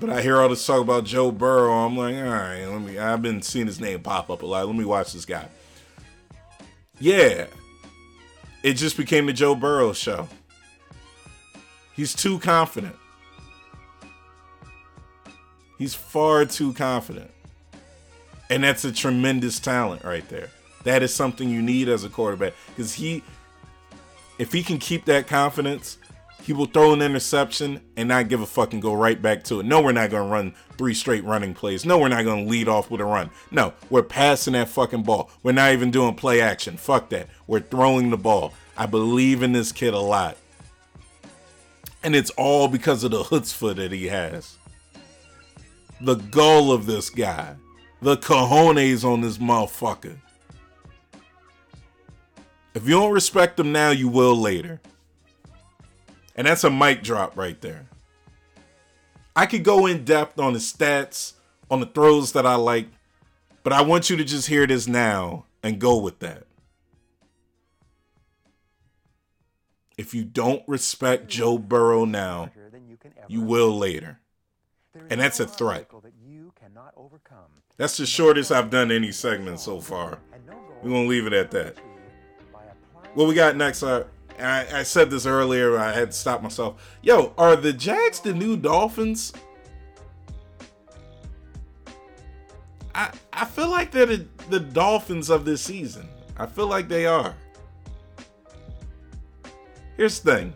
But 0.00 0.10
I 0.10 0.22
hear 0.22 0.40
all 0.40 0.48
this 0.48 0.66
talk 0.66 0.80
about 0.80 1.04
Joe 1.04 1.30
Burrow. 1.30 1.72
I'm 1.72 1.96
like, 1.96 2.16
all 2.16 2.22
right, 2.22 2.64
let 2.66 2.80
me. 2.80 2.98
I've 2.98 3.22
been 3.22 3.40
seeing 3.40 3.66
his 3.66 3.80
name 3.80 4.00
pop 4.00 4.28
up 4.28 4.42
a 4.42 4.46
lot. 4.46 4.66
Let 4.66 4.74
me 4.74 4.84
watch 4.84 5.12
this 5.12 5.24
guy. 5.24 5.46
Yeah, 6.98 7.46
it 8.64 8.74
just 8.74 8.96
became 8.96 9.26
the 9.26 9.32
Joe 9.32 9.54
Burrow 9.54 9.92
show. 9.92 10.28
He's 11.94 12.12
too 12.12 12.40
confident. 12.40 12.96
He's 15.78 15.94
far 15.94 16.44
too 16.44 16.72
confident. 16.72 17.30
And 18.50 18.64
that's 18.64 18.84
a 18.84 18.92
tremendous 18.92 19.58
talent 19.58 20.04
right 20.04 20.28
there. 20.28 20.50
That 20.84 21.02
is 21.02 21.14
something 21.14 21.48
you 21.48 21.62
need 21.62 21.88
as 21.88 22.04
a 22.04 22.08
quarterback 22.08 22.54
because 22.68 22.94
he, 22.94 23.22
if 24.38 24.52
he 24.52 24.62
can 24.62 24.78
keep 24.78 25.04
that 25.06 25.26
confidence, 25.26 25.98
he 26.42 26.52
will 26.52 26.66
throw 26.66 26.92
an 26.92 27.00
interception 27.00 27.80
and 27.96 28.08
not 28.08 28.28
give 28.28 28.40
a 28.40 28.46
fuck 28.46 28.72
and 28.72 28.82
go 28.82 28.92
right 28.92 29.20
back 29.20 29.44
to 29.44 29.60
it. 29.60 29.66
No, 29.66 29.80
we're 29.80 29.92
not 29.92 30.10
going 30.10 30.24
to 30.24 30.32
run 30.32 30.54
three 30.76 30.92
straight 30.92 31.22
running 31.24 31.54
plays. 31.54 31.86
No, 31.86 31.98
we're 31.98 32.08
not 32.08 32.24
going 32.24 32.44
to 32.44 32.50
lead 32.50 32.66
off 32.66 32.90
with 32.90 33.00
a 33.00 33.04
run. 33.04 33.30
No, 33.52 33.72
we're 33.90 34.02
passing 34.02 34.54
that 34.54 34.68
fucking 34.68 35.04
ball. 35.04 35.30
We're 35.44 35.52
not 35.52 35.72
even 35.72 35.92
doing 35.92 36.16
play 36.16 36.40
action. 36.40 36.76
Fuck 36.76 37.10
that. 37.10 37.28
We're 37.46 37.60
throwing 37.60 38.10
the 38.10 38.16
ball. 38.16 38.54
I 38.76 38.86
believe 38.86 39.42
in 39.42 39.52
this 39.52 39.70
kid 39.70 39.94
a 39.94 40.00
lot. 40.00 40.36
And 42.02 42.16
it's 42.16 42.30
all 42.30 42.66
because 42.66 43.04
of 43.04 43.12
the 43.12 43.22
chutzpah 43.22 43.76
that 43.76 43.92
he 43.92 44.08
has. 44.08 44.56
The 46.02 46.16
goal 46.16 46.72
of 46.72 46.86
this 46.86 47.10
guy. 47.10 47.54
The 48.00 48.16
cojones 48.16 49.04
on 49.04 49.20
this 49.20 49.38
motherfucker. 49.38 50.16
If 52.74 52.84
you 52.84 52.90
don't 52.90 53.12
respect 53.12 53.60
him 53.60 53.70
now, 53.70 53.90
you 53.90 54.08
will 54.08 54.34
later. 54.34 54.80
And 56.34 56.48
that's 56.48 56.64
a 56.64 56.70
mic 56.70 57.04
drop 57.04 57.36
right 57.36 57.60
there. 57.60 57.86
I 59.36 59.46
could 59.46 59.62
go 59.62 59.86
in 59.86 60.04
depth 60.04 60.40
on 60.40 60.54
the 60.54 60.58
stats, 60.58 61.34
on 61.70 61.78
the 61.78 61.86
throws 61.86 62.32
that 62.32 62.46
I 62.46 62.56
like, 62.56 62.88
but 63.62 63.72
I 63.72 63.82
want 63.82 64.10
you 64.10 64.16
to 64.16 64.24
just 64.24 64.48
hear 64.48 64.66
this 64.66 64.88
now 64.88 65.44
and 65.62 65.78
go 65.78 65.98
with 65.98 66.18
that. 66.18 66.48
If 69.96 70.14
you 70.14 70.24
don't 70.24 70.64
respect 70.66 71.28
Joe 71.28 71.58
Burrow 71.58 72.04
now, 72.04 72.50
you 73.28 73.40
will 73.42 73.78
later. 73.78 74.18
And 75.10 75.20
that's 75.20 75.40
a 75.40 75.46
threat. 75.46 75.90
That's 77.76 77.96
the 77.96 78.06
shortest 78.06 78.52
I've 78.52 78.70
done 78.70 78.92
any 78.92 79.12
segment 79.12 79.60
so 79.60 79.80
far. 79.80 80.18
We're 80.82 80.90
going 80.90 81.04
to 81.04 81.08
leave 81.08 81.26
it 81.26 81.32
at 81.32 81.50
that. 81.52 81.76
What 83.14 83.28
we 83.28 83.34
got 83.34 83.56
next? 83.56 83.82
Uh, 83.82 84.04
I, 84.38 84.66
I 84.72 84.82
said 84.82 85.10
this 85.10 85.26
earlier. 85.26 85.78
I 85.78 85.92
had 85.92 86.12
to 86.12 86.16
stop 86.16 86.42
myself. 86.42 86.98
Yo, 87.02 87.34
are 87.36 87.56
the 87.56 87.72
Jags 87.72 88.20
the 88.20 88.32
new 88.32 88.56
Dolphins? 88.56 89.32
I 92.94 93.10
I 93.32 93.44
feel 93.44 93.70
like 93.70 93.90
they're 93.90 94.06
the, 94.06 94.26
the 94.50 94.60
Dolphins 94.60 95.30
of 95.30 95.44
this 95.44 95.62
season. 95.62 96.08
I 96.36 96.46
feel 96.46 96.66
like 96.66 96.88
they 96.88 97.06
are. 97.06 97.34
Here's 99.96 100.20
the 100.20 100.34
thing. 100.34 100.54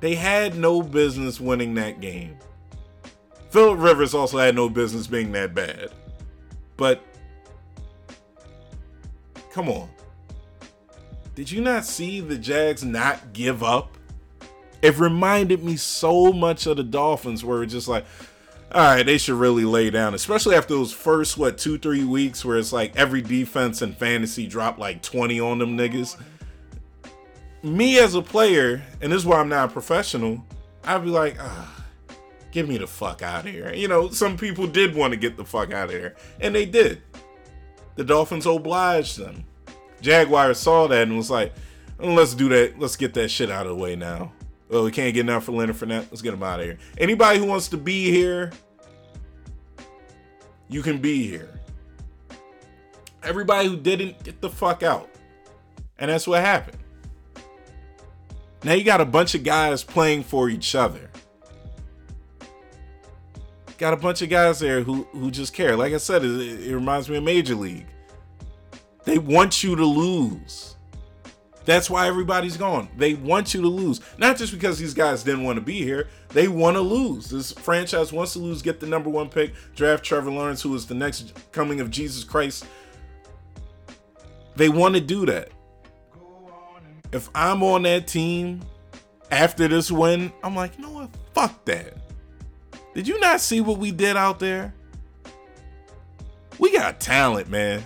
They 0.00 0.14
had 0.14 0.56
no 0.56 0.82
business 0.82 1.38
winning 1.40 1.74
that 1.74 2.00
game. 2.00 2.36
Philip 3.50 3.80
Rivers 3.80 4.14
also 4.14 4.38
had 4.38 4.54
no 4.54 4.68
business 4.68 5.06
being 5.06 5.32
that 5.32 5.54
bad. 5.54 5.90
But 6.76 7.04
come 9.52 9.68
on. 9.68 9.88
Did 11.34 11.50
you 11.50 11.60
not 11.60 11.84
see 11.84 12.20
the 12.20 12.38
Jags 12.38 12.84
not 12.84 13.32
give 13.32 13.62
up? 13.62 13.96
It 14.82 14.98
reminded 14.98 15.62
me 15.62 15.76
so 15.76 16.32
much 16.32 16.66
of 16.66 16.78
the 16.78 16.82
Dolphins, 16.82 17.44
where 17.44 17.62
it's 17.62 17.72
just 17.72 17.88
like, 17.88 18.04
all 18.72 18.94
right, 18.94 19.04
they 19.04 19.18
should 19.18 19.34
really 19.34 19.64
lay 19.64 19.90
down, 19.90 20.14
especially 20.14 20.54
after 20.54 20.74
those 20.74 20.92
first, 20.92 21.36
what, 21.36 21.58
two, 21.58 21.76
three 21.76 22.04
weeks 22.04 22.44
where 22.44 22.56
it's 22.56 22.72
like 22.72 22.94
every 22.96 23.20
defense 23.20 23.82
in 23.82 23.92
fantasy 23.92 24.46
dropped 24.46 24.78
like 24.78 25.02
20 25.02 25.40
on 25.40 25.58
them 25.58 25.76
niggas. 25.76 26.16
Me 27.62 27.98
as 27.98 28.14
a 28.14 28.22
player, 28.22 28.82
and 29.00 29.12
this 29.12 29.20
is 29.20 29.26
why 29.26 29.38
I'm 29.38 29.48
not 29.48 29.70
a 29.70 29.72
professional, 29.72 30.44
I'd 30.84 31.04
be 31.04 31.10
like, 31.10 31.36
ah, 31.38 31.84
get 32.52 32.68
me 32.68 32.78
the 32.78 32.86
fuck 32.86 33.22
out 33.22 33.46
of 33.46 33.52
here. 33.52 33.72
You 33.72 33.88
know, 33.88 34.08
some 34.10 34.36
people 34.36 34.66
did 34.66 34.94
want 34.94 35.12
to 35.12 35.18
get 35.18 35.36
the 35.36 35.44
fuck 35.44 35.72
out 35.72 35.84
of 35.84 35.90
here, 35.90 36.16
and 36.40 36.54
they 36.54 36.64
did. 36.64 37.02
The 37.96 38.04
Dolphins 38.04 38.46
obliged 38.46 39.18
them. 39.18 39.44
Jaguars 40.00 40.58
saw 40.58 40.86
that 40.86 41.02
and 41.02 41.16
was 41.16 41.30
like, 41.30 41.52
let's 41.98 42.34
do 42.34 42.48
that. 42.48 42.78
Let's 42.78 42.96
get 42.96 43.12
that 43.14 43.28
shit 43.28 43.50
out 43.50 43.66
of 43.66 43.76
the 43.76 43.82
way 43.82 43.94
now. 43.94 44.32
Well, 44.70 44.84
we 44.84 44.90
can't 44.90 45.12
get 45.12 45.20
enough 45.20 45.44
for 45.44 45.52
Leonard 45.52 45.76
Fournette. 45.76 46.06
Let's 46.10 46.22
get 46.22 46.32
him 46.32 46.42
out 46.42 46.60
of 46.60 46.66
here. 46.66 46.78
Anybody 46.96 47.38
who 47.40 47.44
wants 47.44 47.68
to 47.68 47.76
be 47.76 48.10
here, 48.10 48.52
you 50.68 50.80
can 50.80 50.98
be 50.98 51.28
here. 51.28 51.50
Everybody 53.22 53.68
who 53.68 53.76
didn't, 53.76 54.22
get 54.22 54.40
the 54.40 54.48
fuck 54.48 54.82
out. 54.82 55.10
And 55.98 56.10
that's 56.10 56.26
what 56.26 56.40
happened. 56.40 56.78
Now 58.62 58.74
you 58.74 58.84
got 58.84 59.00
a 59.00 59.06
bunch 59.06 59.34
of 59.34 59.42
guys 59.42 59.82
playing 59.82 60.24
for 60.24 60.48
each 60.48 60.74
other. 60.74 61.10
Got 63.78 63.94
a 63.94 63.96
bunch 63.96 64.20
of 64.20 64.28
guys 64.28 64.60
there 64.60 64.82
who 64.82 65.04
who 65.12 65.30
just 65.30 65.54
care. 65.54 65.76
Like 65.76 65.94
I 65.94 65.96
said, 65.96 66.22
it, 66.24 66.68
it 66.68 66.74
reminds 66.74 67.08
me 67.08 67.16
of 67.16 67.24
Major 67.24 67.54
League. 67.54 67.86
They 69.04 69.18
want 69.18 69.62
you 69.62 69.74
to 69.76 69.84
lose. 69.84 70.76
That's 71.64 71.88
why 71.88 72.06
everybody's 72.06 72.56
gone. 72.56 72.88
They 72.96 73.14
want 73.14 73.54
you 73.54 73.60
to 73.62 73.68
lose. 73.68 74.00
Not 74.18 74.36
just 74.36 74.52
because 74.52 74.78
these 74.78 74.94
guys 74.94 75.22
didn't 75.22 75.44
want 75.44 75.56
to 75.56 75.64
be 75.64 75.82
here. 75.82 76.08
They 76.30 76.48
want 76.48 76.76
to 76.76 76.80
lose. 76.80 77.30
This 77.30 77.52
franchise 77.52 78.12
wants 78.12 78.32
to 78.32 78.38
lose, 78.38 78.62
get 78.62 78.80
the 78.80 78.86
number 78.86 79.10
one 79.10 79.28
pick, 79.28 79.52
draft 79.74 80.04
Trevor 80.04 80.30
Lawrence, 80.30 80.62
who 80.62 80.74
is 80.74 80.86
the 80.86 80.94
next 80.94 81.32
coming 81.52 81.80
of 81.80 81.90
Jesus 81.90 82.24
Christ. 82.24 82.66
They 84.56 84.68
want 84.68 84.94
to 84.94 85.00
do 85.00 85.26
that. 85.26 85.50
If 87.12 87.28
I'm 87.34 87.62
on 87.62 87.82
that 87.82 88.06
team 88.06 88.62
after 89.30 89.68
this 89.68 89.90
win, 89.90 90.32
I'm 90.42 90.54
like, 90.54 90.76
you 90.76 90.82
know 90.82 90.92
what? 90.92 91.10
Fuck 91.34 91.64
that. 91.66 91.96
Did 92.94 93.06
you 93.06 93.18
not 93.20 93.40
see 93.40 93.60
what 93.60 93.78
we 93.78 93.92
did 93.92 94.16
out 94.16 94.38
there? 94.38 94.74
We 96.58 96.72
got 96.72 97.00
talent, 97.00 97.48
man. 97.48 97.82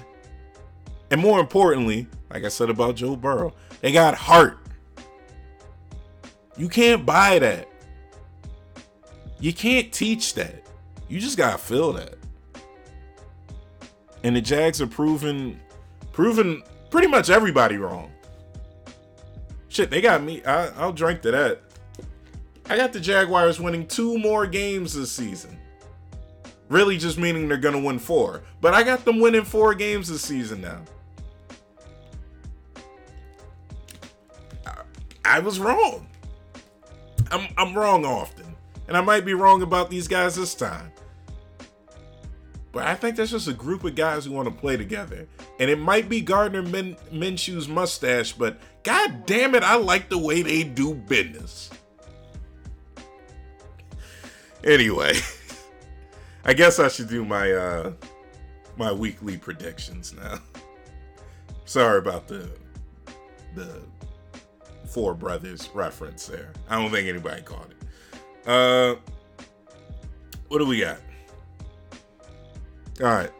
And 1.11 1.21
more 1.21 1.39
importantly, 1.39 2.07
like 2.31 2.45
I 2.45 2.49
said 2.49 2.71
about 2.71 2.97
Joe 2.97 3.17
Burrow, 3.17 3.55
they 3.81 3.93
got 3.93 4.15
heart. 4.15 4.59
You 6.57 6.69
can't 6.69 7.05
buy 7.05 7.39
that. 7.39 7.69
You 9.39 9.53
can't 9.53 9.93
teach 9.93 10.35
that. 10.35 10.65
You 11.09 11.21
just 11.21 11.37
gotta 11.37 11.59
feel 11.59 11.93
that. 11.93 12.17
And 14.23 14.35
the 14.35 14.41
Jags 14.41 14.81
are 14.81 14.87
proving 14.87 15.61
proving 16.13 16.63
pretty 16.91 17.09
much 17.09 17.29
everybody 17.29 17.77
wrong. 17.77 18.11
Shit, 19.75 19.91
they 19.91 20.01
got 20.01 20.23
me. 20.23 20.41
I, 20.45 20.69
I'll 20.81 20.93
drink 20.93 21.23
to 21.23 21.33
that. 21.33 21.61
I 22.67 22.77
got 22.77 22.93
the 22.93 23.01
Jaguars 23.01 23.59
winning 23.59 23.89
two 23.89 24.17
more 24.19 24.47
games 24.47 24.95
this 24.95 25.11
season. 25.11 25.59
Really 26.69 26.97
just 26.97 27.19
meaning 27.19 27.49
they're 27.49 27.57
going 27.57 27.75
to 27.75 27.85
win 27.85 27.99
four. 27.99 28.45
But 28.61 28.73
I 28.73 28.85
got 28.85 29.05
them 29.05 29.19
winning 29.19 29.43
four 29.43 29.75
games 29.75 30.09
this 30.09 30.23
season 30.23 30.61
now. 30.61 30.81
I, 34.65 34.75
I 35.25 35.39
was 35.41 35.59
wrong. 35.59 36.07
I'm, 37.33 37.49
I'm 37.59 37.75
wrong 37.77 38.07
often. 38.07 38.55
And 38.87 38.97
I 38.97 39.01
might 39.01 39.25
be 39.25 39.35
wrong 39.35 39.63
about 39.63 39.91
these 39.91 40.07
guys 40.07 40.37
this 40.37 40.55
time. 40.55 40.93
But 42.75 42.89
I 42.89 42.97
think 42.97 43.15
that's 43.15 43.31
just 43.31 43.47
a 43.47 43.53
group 43.53 43.85
of 43.85 43.95
guys 43.95 44.25
who 44.25 44.33
want 44.33 44.49
to 44.49 44.55
play 44.55 44.77
together. 44.77 45.29
And 45.61 45.71
it 45.71 45.79
might 45.79 46.09
be 46.09 46.21
Gardner 46.21 46.61
Min- 46.61 46.97
Minshew's 47.13 47.69
mustache, 47.69 48.33
but 48.33 48.59
god 48.83 49.27
damn 49.27 49.55
it, 49.55 49.63
I 49.63 49.77
like 49.77 50.09
the 50.09 50.19
way 50.19 50.43
they 50.43 50.65
do 50.65 50.93
business. 50.93 51.71
Anyway, 54.65 55.13
I 56.45 56.53
guess 56.53 56.81
I 56.81 56.89
should 56.89 57.09
do 57.09 57.25
my 57.25 57.53
uh 57.53 57.93
my 58.77 58.91
weekly 58.91 59.37
predictions 59.39 60.13
now. 60.13 60.41
Sorry 61.67 61.99
about 61.99 62.27
the 62.27 62.51
the 63.55 63.83
Four 64.87 65.15
Brothers 65.15 65.71
reference 65.75 66.27
there. 66.27 66.53
I 66.69 66.81
don't 66.81 66.91
think 66.91 67.09
anybody 67.09 67.43
caught 67.43 67.69
it. 67.71 68.49
Uh 68.49 68.97
what 70.49 70.59
do 70.59 70.67
we 70.67 70.81
got? 70.81 70.99
All 73.01 73.07
right. 73.07 73.31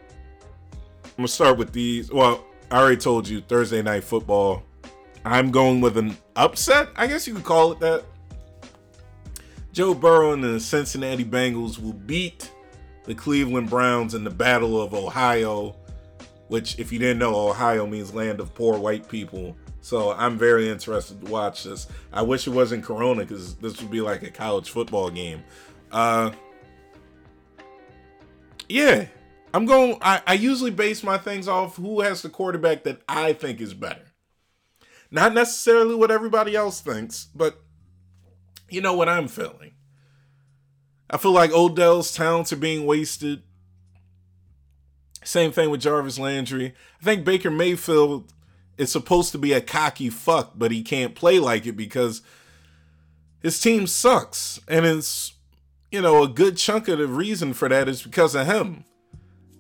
I'm 1.05 1.11
gonna 1.17 1.29
start 1.29 1.59
with 1.59 1.73
these. 1.73 2.11
Well, 2.11 2.45
I 2.71 2.79
already 2.79 2.97
told 2.97 3.29
you 3.29 3.41
Thursday 3.41 3.83
night 3.83 4.05
football. 4.05 4.65
I'm 5.25 5.51
going 5.51 5.81
with 5.81 5.97
an 5.97 6.17
upset. 6.37 6.89
I 6.97 7.07
guess 7.07 7.27
you 7.27 7.35
could 7.35 7.45
call 7.45 7.73
it 7.73 7.81
that. 7.81 8.05
Joe 9.73 9.95
Burrow 9.95 10.33
and 10.33 10.43
the 10.43 10.61
Cincinnati 10.61 11.25
Bengals 11.25 11.81
will 11.81 11.93
beat 11.93 12.51
the 13.05 13.15
Cleveland 13.15 13.71
Browns 13.71 14.15
in 14.15 14.25
the 14.25 14.31
Battle 14.31 14.81
of 14.81 14.95
Ohio, 14.95 15.77
which, 16.49 16.79
if 16.79 16.93
you 16.93 16.99
didn't 16.99 17.19
know, 17.19 17.49
Ohio 17.49 17.87
means 17.87 18.15
land 18.15 18.41
of 18.41 18.55
poor 18.55 18.79
white 18.79 19.09
people. 19.09 19.57
So 19.81 20.13
I'm 20.13 20.39
very 20.39 20.69
interested 20.69 21.25
to 21.25 21.31
watch 21.31 21.65
this. 21.65 21.89
I 22.13 22.23
wish 22.23 22.47
it 22.47 22.51
wasn't 22.51 22.85
Corona 22.85 23.21
because 23.21 23.55
this 23.57 23.81
would 23.81 23.91
be 23.91 24.01
like 24.01 24.23
a 24.23 24.31
college 24.31 24.71
football 24.71 25.11
game. 25.11 25.43
Uh, 25.93 26.31
yeah, 28.69 29.07
I'm 29.55 29.67
going. 29.67 29.99
I, 30.03 30.21
I 30.27 30.35
usually 30.35 30.73
base 30.73 31.05
my 31.05 31.17
things 31.17 31.47
off 31.47 31.77
who 31.77 32.01
has 32.01 32.23
the 32.23 32.29
quarterback 32.29 32.83
that 32.83 33.03
I 33.09 33.33
think 33.33 33.61
is 33.61 33.73
better. 33.73 34.13
Not 35.13 35.33
necessarily 35.33 35.95
what 35.95 36.11
everybody 36.11 36.57
else 36.57 36.81
thinks, 36.81 37.29
but 37.33 37.63
you 38.69 38.81
know 38.81 38.95
what 38.95 39.09
I'm 39.09 39.29
feeling. 39.29 39.75
I 41.09 41.19
feel 41.19 41.31
like 41.31 41.53
Odell's 41.53 42.13
talents 42.13 42.53
are 42.53 42.57
being 42.57 42.85
wasted. 42.85 43.45
Same 45.23 45.53
thing 45.53 45.71
with 45.71 45.83
Jarvis 45.83 46.19
Landry. 46.19 46.75
I 47.01 47.05
think 47.05 47.25
Baker 47.25 47.51
Mayfield 47.51 48.33
is 48.77 48.91
supposed 48.91 49.31
to 49.33 49.39
be 49.39 49.53
a 49.53 49.61
cocky 49.61 50.11
fuck, 50.11 50.55
but 50.57 50.73
he 50.73 50.83
can't 50.83 51.15
play 51.15 51.39
like 51.39 51.65
it 51.65 51.77
because 51.77 52.23
his 53.41 53.61
team 53.61 53.87
sucks. 53.87 54.59
And 54.67 54.85
it's, 54.85 55.35
you 55.93 56.03
know, 56.03 56.25
a 56.25 56.29
good 56.29 56.57
chunk 56.57 56.89
of 56.89 56.99
the 56.99 57.07
reason 57.07 57.55
for 57.55 57.69
that 57.69 57.89
is 57.89 58.03
because 58.03 58.35
of 58.35 58.49
him. 58.49 58.85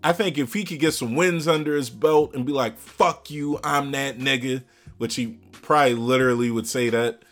I 0.04 0.12
think 0.12 0.36
if 0.36 0.52
he 0.52 0.64
could 0.64 0.80
get 0.80 0.92
some 0.92 1.14
wins 1.14 1.48
under 1.48 1.74
his 1.74 1.88
belt 1.88 2.34
and 2.34 2.44
be 2.44 2.52
like, 2.52 2.76
fuck 2.78 3.30
you, 3.30 3.58
I'm 3.64 3.90
that 3.92 4.18
nigga, 4.18 4.62
which 4.98 5.14
he 5.14 5.38
probably 5.50 5.94
literally 5.94 6.50
would 6.50 6.66
say 6.66 6.90
that, 6.90 7.22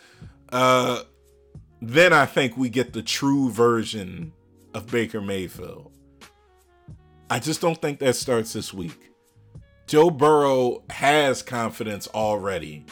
uh, 0.50 1.02
then 1.82 2.14
I 2.14 2.24
think 2.24 2.56
we 2.56 2.70
get 2.70 2.94
the 2.94 3.02
true 3.02 3.50
version 3.50 4.32
of 4.72 4.90
Baker 4.90 5.20
Mayfield. 5.20 5.92
I 7.28 7.40
just 7.40 7.60
don't 7.60 7.80
think 7.80 7.98
that 7.98 8.16
starts 8.16 8.54
this 8.54 8.72
week. 8.72 9.10
Joe 9.86 10.08
Burrow 10.08 10.82
has 10.88 11.42
confidence 11.42 12.08
already, 12.08 12.86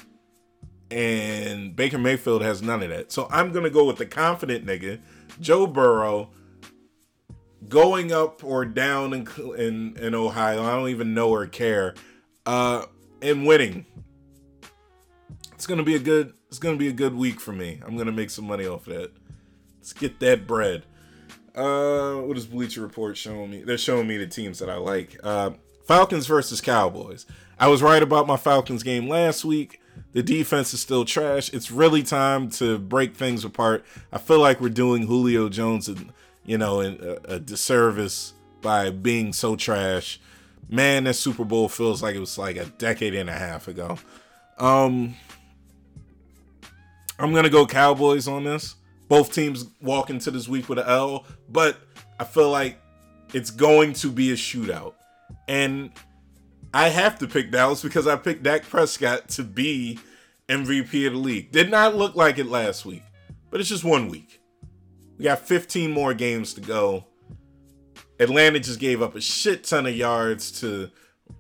and 0.91 1.75
Baker 1.75 1.97
Mayfield 1.97 2.43
has 2.43 2.61
none 2.61 2.83
of 2.83 2.91
that. 2.91 3.13
So 3.13 3.29
I'm 3.31 3.51
going 3.51 3.65
to 3.65 3.71
go 3.71 3.87
with 3.87 3.97
the 3.97 4.05
confident 4.05 4.67
nigga, 4.67 5.01
Joe 5.41 5.67
Burrow 5.67 6.29
going 7.69 8.13
up 8.13 8.43
or 8.45 8.65
down 8.65 9.13
in 9.13 9.29
in, 9.59 9.97
in 9.97 10.15
Ohio. 10.15 10.65
I 10.65 10.73
don't 10.73 10.89
even 10.89 11.15
know 11.15 11.31
or 11.31 11.47
care. 11.47 11.95
Uh, 12.47 12.87
and 13.23 13.47
winning. 13.47 13.87
It's 15.53 15.67
gonna 15.67 15.83
be 15.83 15.95
a 15.95 15.99
good. 15.99 16.33
It's 16.49 16.59
gonna 16.59 16.77
be 16.77 16.89
a 16.89 16.93
good 16.93 17.15
week 17.15 17.41
for 17.41 17.53
me. 17.53 17.81
I'm 17.85 17.97
gonna 17.97 18.13
make 18.13 18.31
some 18.31 18.47
money 18.47 18.67
off 18.67 18.87
of 18.87 18.95
that. 18.95 19.13
Let's 19.79 19.93
get 19.93 20.21
that 20.21 20.47
bread. 20.47 20.85
Uh, 21.55 22.15
what 22.17 22.37
is 22.37 22.47
Bleacher 22.47 22.81
Report 22.81 23.17
showing 23.17 23.51
me? 23.51 23.63
They're 23.63 23.79
showing 23.79 24.07
me 24.07 24.17
the 24.17 24.27
teams 24.27 24.59
that 24.61 24.71
I 24.71 24.77
like. 24.77 25.19
Uh, 25.23 25.51
Falcons 25.85 26.27
versus 26.27 26.61
Cowboys. 26.61 27.27
I 27.59 27.69
was 27.69 27.83
right 27.83 28.03
about 28.03 28.27
my 28.27 28.37
Falcons 28.37 28.83
game 28.83 29.09
last 29.09 29.45
week. 29.45 29.81
The 30.13 30.23
defense 30.23 30.73
is 30.73 30.81
still 30.81 31.05
trash. 31.05 31.53
It's 31.53 31.71
really 31.71 32.03
time 32.03 32.49
to 32.53 32.79
break 32.79 33.15
things 33.15 33.45
apart. 33.45 33.85
I 34.13 34.19
feel 34.19 34.41
like 34.41 34.61
we're 34.61 34.69
doing 34.71 35.07
Julio 35.07 35.49
Jones 35.49 35.89
and 35.89 36.13
you 36.45 36.59
know, 36.59 36.81
a, 36.81 37.19
a 37.25 37.41
disservice 37.41 38.35
by 38.61 38.91
being 38.91 39.33
so 39.33 39.57
trash. 39.57 40.21
Man, 40.69 41.05
that 41.05 41.15
Super 41.15 41.45
Bowl 41.45 41.69
feels 41.69 42.03
like 42.03 42.15
it 42.15 42.21
was 42.21 42.39
like 42.39 42.57
a 42.57 42.67
decade 42.67 43.15
and 43.15 43.29
a 43.29 43.35
half 43.35 43.69
ago. 43.69 43.99
Um, 44.59 45.17
I'm 47.19 47.35
gonna 47.35 47.51
go 47.51 47.67
Cowboys 47.67 48.29
on 48.29 48.45
this. 48.45 48.77
Both 49.09 49.33
teams 49.33 49.67
walk 49.83 50.11
into 50.11 50.31
this 50.31 50.49
week 50.49 50.69
with 50.69 50.79
an 50.79 50.87
L, 50.87 51.27
but 51.49 51.77
I 52.21 52.25
feel 52.25 52.51
like 52.51 52.81
it's 53.35 53.51
going 53.51 53.93
to 53.95 54.11
be 54.11 54.31
a 54.31 54.35
shootout. 54.35 54.95
And 55.49 55.91
I 56.73 56.89
have 56.89 57.19
to 57.19 57.27
pick 57.27 57.51
Dallas 57.51 57.83
because 57.83 58.07
I 58.07 58.17
picked 58.17 58.45
Dak 58.45 58.63
Prescott 58.63 59.29
to 59.31 59.43
be 59.43 59.99
MVP 60.49 61.07
of 61.07 61.15
the 61.15 61.19
league. 61.19 61.51
Did 61.51 61.71
not 61.71 61.97
look 61.97 62.15
like 62.15 62.39
it 62.39 62.47
last 62.47 62.87
week, 62.87 63.03
but 63.51 63.61
it's 63.61 63.69
just 63.69 63.85
one 63.85 64.09
week. 64.09 64.40
We 65.21 65.25
got 65.25 65.47
15 65.47 65.91
more 65.91 66.15
games 66.15 66.55
to 66.55 66.63
go. 66.63 67.05
Atlanta 68.19 68.59
just 68.59 68.81
gave 68.81 69.03
up 69.03 69.15
a 69.15 69.21
shit 69.21 69.65
ton 69.65 69.85
of 69.85 69.95
yards 69.95 70.51
to 70.63 70.91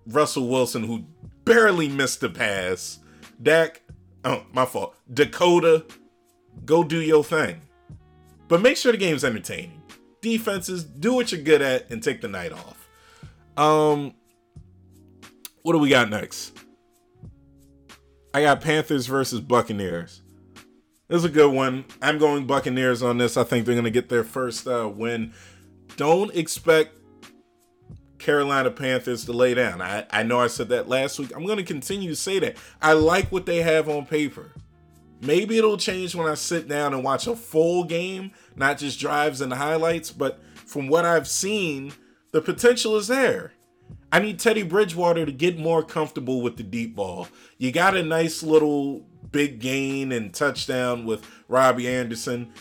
Russell 0.06 0.48
Wilson, 0.48 0.82
who 0.84 1.06
barely 1.46 1.88
missed 1.88 2.20
the 2.20 2.28
pass. 2.28 2.98
Dak, 3.42 3.80
oh, 4.22 4.44
my 4.52 4.66
fault. 4.66 4.96
Dakota, 5.10 5.86
go 6.66 6.84
do 6.84 7.00
your 7.00 7.24
thing. 7.24 7.62
But 8.48 8.60
make 8.60 8.76
sure 8.76 8.92
the 8.92 8.98
game's 8.98 9.24
entertaining. 9.24 9.80
Defenses, 10.20 10.84
do 10.84 11.14
what 11.14 11.32
you're 11.32 11.40
good 11.40 11.62
at 11.62 11.90
and 11.90 12.02
take 12.02 12.20
the 12.20 12.28
night 12.28 12.52
off. 12.52 12.86
Um, 13.56 14.12
what 15.62 15.72
do 15.72 15.78
we 15.78 15.88
got 15.88 16.10
next? 16.10 16.54
I 18.34 18.42
got 18.42 18.60
Panthers 18.60 19.06
versus 19.06 19.40
Buccaneers. 19.40 20.20
This 21.10 21.18
is 21.18 21.24
a 21.24 21.28
good 21.28 21.52
one. 21.52 21.86
I'm 22.00 22.18
going 22.18 22.46
Buccaneers 22.46 23.02
on 23.02 23.18
this. 23.18 23.36
I 23.36 23.42
think 23.42 23.66
they're 23.66 23.74
going 23.74 23.82
to 23.82 23.90
get 23.90 24.08
their 24.08 24.22
first 24.22 24.68
uh, 24.68 24.88
win. 24.88 25.32
Don't 25.96 26.32
expect 26.36 26.96
Carolina 28.18 28.70
Panthers 28.70 29.24
to 29.24 29.32
lay 29.32 29.54
down. 29.54 29.82
I, 29.82 30.06
I 30.12 30.22
know 30.22 30.38
I 30.38 30.46
said 30.46 30.68
that 30.68 30.88
last 30.88 31.18
week. 31.18 31.32
I'm 31.34 31.44
going 31.44 31.58
to 31.58 31.64
continue 31.64 32.10
to 32.10 32.14
say 32.14 32.38
that. 32.38 32.58
I 32.80 32.92
like 32.92 33.32
what 33.32 33.44
they 33.44 33.60
have 33.60 33.88
on 33.88 34.06
paper. 34.06 34.52
Maybe 35.20 35.58
it'll 35.58 35.76
change 35.76 36.14
when 36.14 36.28
I 36.28 36.34
sit 36.34 36.68
down 36.68 36.94
and 36.94 37.02
watch 37.02 37.26
a 37.26 37.34
full 37.34 37.82
game, 37.82 38.30
not 38.54 38.78
just 38.78 39.00
drives 39.00 39.40
and 39.40 39.52
highlights, 39.52 40.12
but 40.12 40.38
from 40.54 40.86
what 40.86 41.04
I've 41.04 41.26
seen, 41.26 41.92
the 42.30 42.40
potential 42.40 42.96
is 42.96 43.08
there. 43.08 43.52
I 44.12 44.20
need 44.20 44.38
Teddy 44.38 44.62
Bridgewater 44.62 45.26
to 45.26 45.32
get 45.32 45.58
more 45.58 45.82
comfortable 45.82 46.40
with 46.40 46.56
the 46.56 46.62
deep 46.62 46.94
ball. 46.94 47.26
You 47.58 47.72
got 47.72 47.96
a 47.96 48.02
nice 48.04 48.44
little 48.44 49.09
big 49.32 49.60
gain 49.60 50.12
and 50.12 50.32
touchdown 50.34 51.04
with 51.04 51.26
Robbie 51.48 51.88
Anderson. 51.88 52.52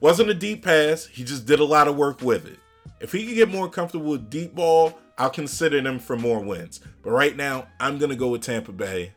Wasn't 0.00 0.30
a 0.30 0.34
deep 0.34 0.64
pass, 0.64 1.06
he 1.06 1.24
just 1.24 1.46
did 1.46 1.60
a 1.60 1.64
lot 1.64 1.88
of 1.88 1.96
work 1.96 2.20
with 2.20 2.46
it. 2.46 2.58
If 3.00 3.12
he 3.12 3.26
could 3.26 3.34
get 3.34 3.50
more 3.50 3.68
comfortable 3.68 4.10
with 4.12 4.30
deep 4.30 4.54
ball, 4.54 4.98
I'll 5.18 5.30
consider 5.30 5.80
them 5.80 5.98
for 5.98 6.16
more 6.16 6.40
wins. 6.40 6.80
But 7.02 7.10
right 7.10 7.36
now, 7.36 7.66
I'm 7.80 7.98
going 7.98 8.10
to 8.10 8.16
go 8.16 8.28
with 8.28 8.42
Tampa 8.42 8.72
Bay. 8.72 9.12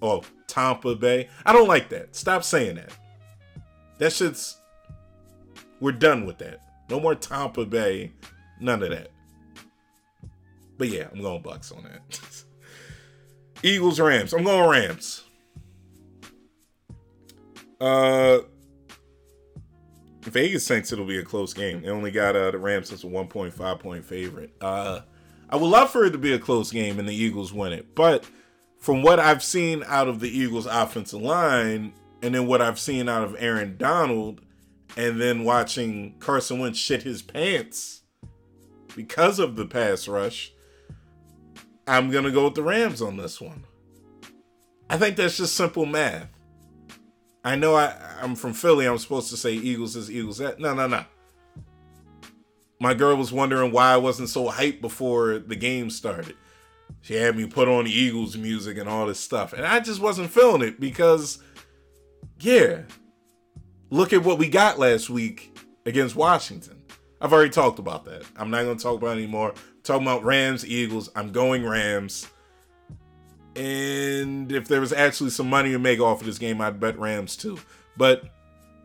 Oh, 0.00 0.22
Tampa 0.46 0.94
Bay. 0.94 1.28
I 1.44 1.52
don't 1.52 1.68
like 1.68 1.90
that. 1.90 2.16
Stop 2.16 2.44
saying 2.44 2.76
that. 2.76 2.92
That 3.98 4.12
shit's. 4.12 4.56
We're 5.80 5.92
done 5.92 6.26
with 6.26 6.38
that. 6.38 6.60
No 6.88 7.00
more 7.00 7.14
Tampa 7.14 7.64
Bay. 7.64 8.12
None 8.60 8.82
of 8.82 8.90
that. 8.90 9.10
But 10.78 10.88
yeah, 10.88 11.08
I'm 11.12 11.20
going 11.20 11.42
Bucks 11.42 11.72
on 11.72 11.84
that. 11.84 12.44
Eagles 13.62 14.00
Rams. 14.00 14.32
I'm 14.32 14.44
going 14.44 14.68
Rams. 14.68 15.24
Uh, 17.80 18.40
Vegas 20.22 20.68
thinks 20.68 20.92
it'll 20.92 21.06
be 21.06 21.18
a 21.18 21.24
close 21.24 21.54
game. 21.54 21.82
They 21.82 21.88
only 21.88 22.10
got 22.10 22.36
uh, 22.36 22.50
the 22.50 22.58
Rams 22.58 22.92
as 22.92 23.04
a 23.04 23.06
1.5 23.06 23.78
point 23.78 24.04
favorite. 24.04 24.52
Uh, 24.60 25.00
I 25.48 25.56
would 25.56 25.66
love 25.66 25.90
for 25.90 26.04
it 26.04 26.10
to 26.10 26.18
be 26.18 26.32
a 26.32 26.38
close 26.38 26.70
game 26.70 26.98
and 26.98 27.08
the 27.08 27.14
Eagles 27.14 27.52
win 27.52 27.72
it, 27.72 27.94
but 27.94 28.24
from 28.78 29.02
what 29.02 29.18
I've 29.18 29.42
seen 29.42 29.82
out 29.86 30.08
of 30.08 30.20
the 30.20 30.28
Eagles' 30.28 30.66
offensive 30.66 31.20
line, 31.20 31.92
and 32.22 32.34
then 32.34 32.46
what 32.46 32.62
I've 32.62 32.78
seen 32.78 33.08
out 33.08 33.24
of 33.24 33.36
Aaron 33.38 33.76
Donald, 33.76 34.40
and 34.96 35.20
then 35.20 35.44
watching 35.44 36.14
Carson 36.18 36.58
Wentz 36.58 36.78
shit 36.78 37.02
his 37.02 37.22
pants 37.22 38.02
because 38.94 39.38
of 39.38 39.56
the 39.56 39.66
pass 39.66 40.08
rush, 40.08 40.52
I'm 41.86 42.10
gonna 42.10 42.30
go 42.30 42.44
with 42.44 42.54
the 42.54 42.62
Rams 42.62 43.02
on 43.02 43.16
this 43.16 43.40
one. 43.40 43.64
I 44.88 44.96
think 44.96 45.16
that's 45.16 45.36
just 45.36 45.56
simple 45.56 45.86
math. 45.86 46.28
I 47.42 47.56
know 47.56 47.74
I, 47.74 47.94
I'm 48.20 48.34
from 48.34 48.52
Philly. 48.52 48.86
I'm 48.86 48.98
supposed 48.98 49.30
to 49.30 49.36
say 49.36 49.52
Eagles 49.52 49.96
is 49.96 50.10
Eagles. 50.10 50.38
That 50.38 50.60
no, 50.60 50.74
no, 50.74 50.86
no. 50.86 51.04
My 52.78 52.94
girl 52.94 53.16
was 53.16 53.32
wondering 53.32 53.72
why 53.72 53.92
I 53.92 53.98
wasn't 53.98 54.28
so 54.28 54.48
hyped 54.48 54.80
before 54.80 55.38
the 55.38 55.56
game 55.56 55.90
started. 55.90 56.34
She 57.02 57.14
had 57.14 57.36
me 57.36 57.46
put 57.46 57.68
on 57.68 57.84
the 57.84 57.90
Eagles 57.90 58.36
music 58.36 58.76
and 58.78 58.88
all 58.88 59.06
this 59.06 59.20
stuff, 59.20 59.52
and 59.52 59.64
I 59.64 59.80
just 59.80 60.00
wasn't 60.00 60.30
feeling 60.30 60.62
it 60.62 60.80
because, 60.80 61.42
yeah, 62.40 62.82
look 63.90 64.12
at 64.12 64.24
what 64.24 64.38
we 64.38 64.48
got 64.48 64.78
last 64.78 65.08
week 65.08 65.56
against 65.86 66.16
Washington. 66.16 66.82
I've 67.20 67.32
already 67.32 67.50
talked 67.50 67.78
about 67.78 68.04
that. 68.06 68.22
I'm 68.36 68.50
not 68.50 68.64
going 68.64 68.76
to 68.76 68.82
talk 68.82 68.96
about 68.96 69.16
it 69.18 69.22
anymore. 69.22 69.50
I'm 69.50 69.82
talking 69.82 70.06
about 70.06 70.24
Rams, 70.24 70.66
Eagles. 70.66 71.10
I'm 71.14 71.32
going 71.32 71.66
Rams. 71.66 72.26
And 73.56 74.52
if 74.52 74.68
there 74.68 74.80
was 74.80 74.92
actually 74.92 75.30
some 75.30 75.50
money 75.50 75.72
to 75.72 75.78
make 75.78 76.00
off 76.00 76.20
of 76.20 76.26
this 76.26 76.38
game, 76.38 76.60
I'd 76.60 76.80
bet 76.80 76.98
Rams 76.98 77.36
too. 77.36 77.58
But 77.96 78.24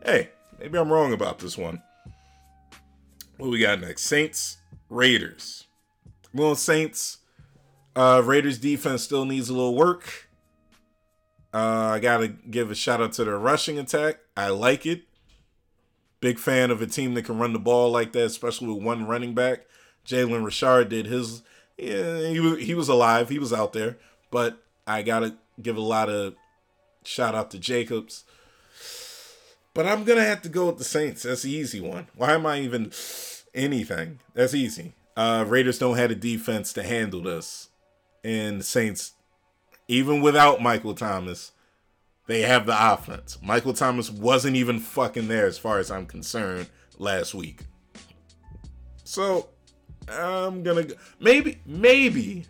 hey, 0.04 0.30
maybe 0.58 0.78
I'm 0.78 0.92
wrong 0.92 1.12
about 1.12 1.38
this 1.38 1.56
one. 1.56 1.82
What 3.36 3.50
we 3.50 3.60
got 3.60 3.80
next? 3.80 4.02
Saints, 4.02 4.58
Raiders. 4.88 5.66
Well, 6.32 6.54
Saints. 6.54 7.18
Uh, 7.94 8.22
Raiders 8.24 8.58
defense 8.58 9.02
still 9.02 9.24
needs 9.24 9.48
a 9.48 9.54
little 9.54 9.74
work. 9.74 10.28
Uh, 11.54 11.92
I 11.94 11.98
gotta 11.98 12.28
give 12.28 12.70
a 12.70 12.74
shout 12.74 13.00
out 13.00 13.14
to 13.14 13.24
their 13.24 13.38
rushing 13.38 13.78
attack. 13.78 14.18
I 14.36 14.48
like 14.48 14.84
it. 14.84 15.04
Big 16.20 16.38
fan 16.38 16.70
of 16.70 16.82
a 16.82 16.86
team 16.86 17.14
that 17.14 17.24
can 17.24 17.38
run 17.38 17.54
the 17.54 17.58
ball 17.58 17.90
like 17.90 18.12
that, 18.12 18.24
especially 18.24 18.68
with 18.68 18.82
one 18.82 19.06
running 19.06 19.34
back. 19.34 19.60
Jalen 20.06 20.44
Richard 20.44 20.90
did 20.90 21.06
his. 21.06 21.42
Yeah, 21.78 22.28
he 22.28 22.40
was 22.40 22.58
he 22.60 22.74
was 22.74 22.88
alive. 22.88 23.28
He 23.30 23.38
was 23.38 23.52
out 23.52 23.72
there, 23.72 23.96
but 24.30 24.62
I 24.86 25.02
gotta 25.02 25.36
give 25.60 25.76
a 25.76 25.80
lot 25.82 26.08
of 26.08 26.34
shout 27.04 27.34
out 27.34 27.50
to 27.52 27.58
Jacobs. 27.58 28.24
But 29.74 29.86
I'm 29.86 30.04
gonna 30.04 30.24
have 30.24 30.42
to 30.42 30.48
go 30.48 30.66
with 30.66 30.78
the 30.78 30.84
Saints. 30.84 31.22
That's 31.22 31.42
the 31.42 31.50
easy 31.50 31.80
one. 31.80 32.06
Why 32.14 32.32
am 32.32 32.46
I 32.46 32.60
even 32.60 32.92
anything? 33.54 34.20
That's 34.34 34.54
easy. 34.54 34.94
Uh, 35.16 35.44
Raiders 35.46 35.78
don't 35.78 35.96
have 35.96 36.10
a 36.10 36.14
defense 36.14 36.72
to 36.74 36.82
handle 36.82 37.22
this, 37.22 37.68
and 38.22 38.64
Saints, 38.64 39.12
even 39.88 40.20
without 40.20 40.62
Michael 40.62 40.94
Thomas, 40.94 41.52
they 42.26 42.42
have 42.42 42.66
the 42.66 42.92
offense. 42.92 43.38
Michael 43.42 43.72
Thomas 43.72 44.10
wasn't 44.10 44.56
even 44.56 44.78
fucking 44.78 45.28
there 45.28 45.46
as 45.46 45.58
far 45.58 45.78
as 45.78 45.90
I'm 45.90 46.06
concerned 46.06 46.68
last 46.98 47.34
week. 47.34 47.60
So 49.04 49.48
I'm 50.08 50.62
gonna 50.62 50.84
go. 50.84 50.94
maybe 51.20 51.60
maybe 51.64 52.46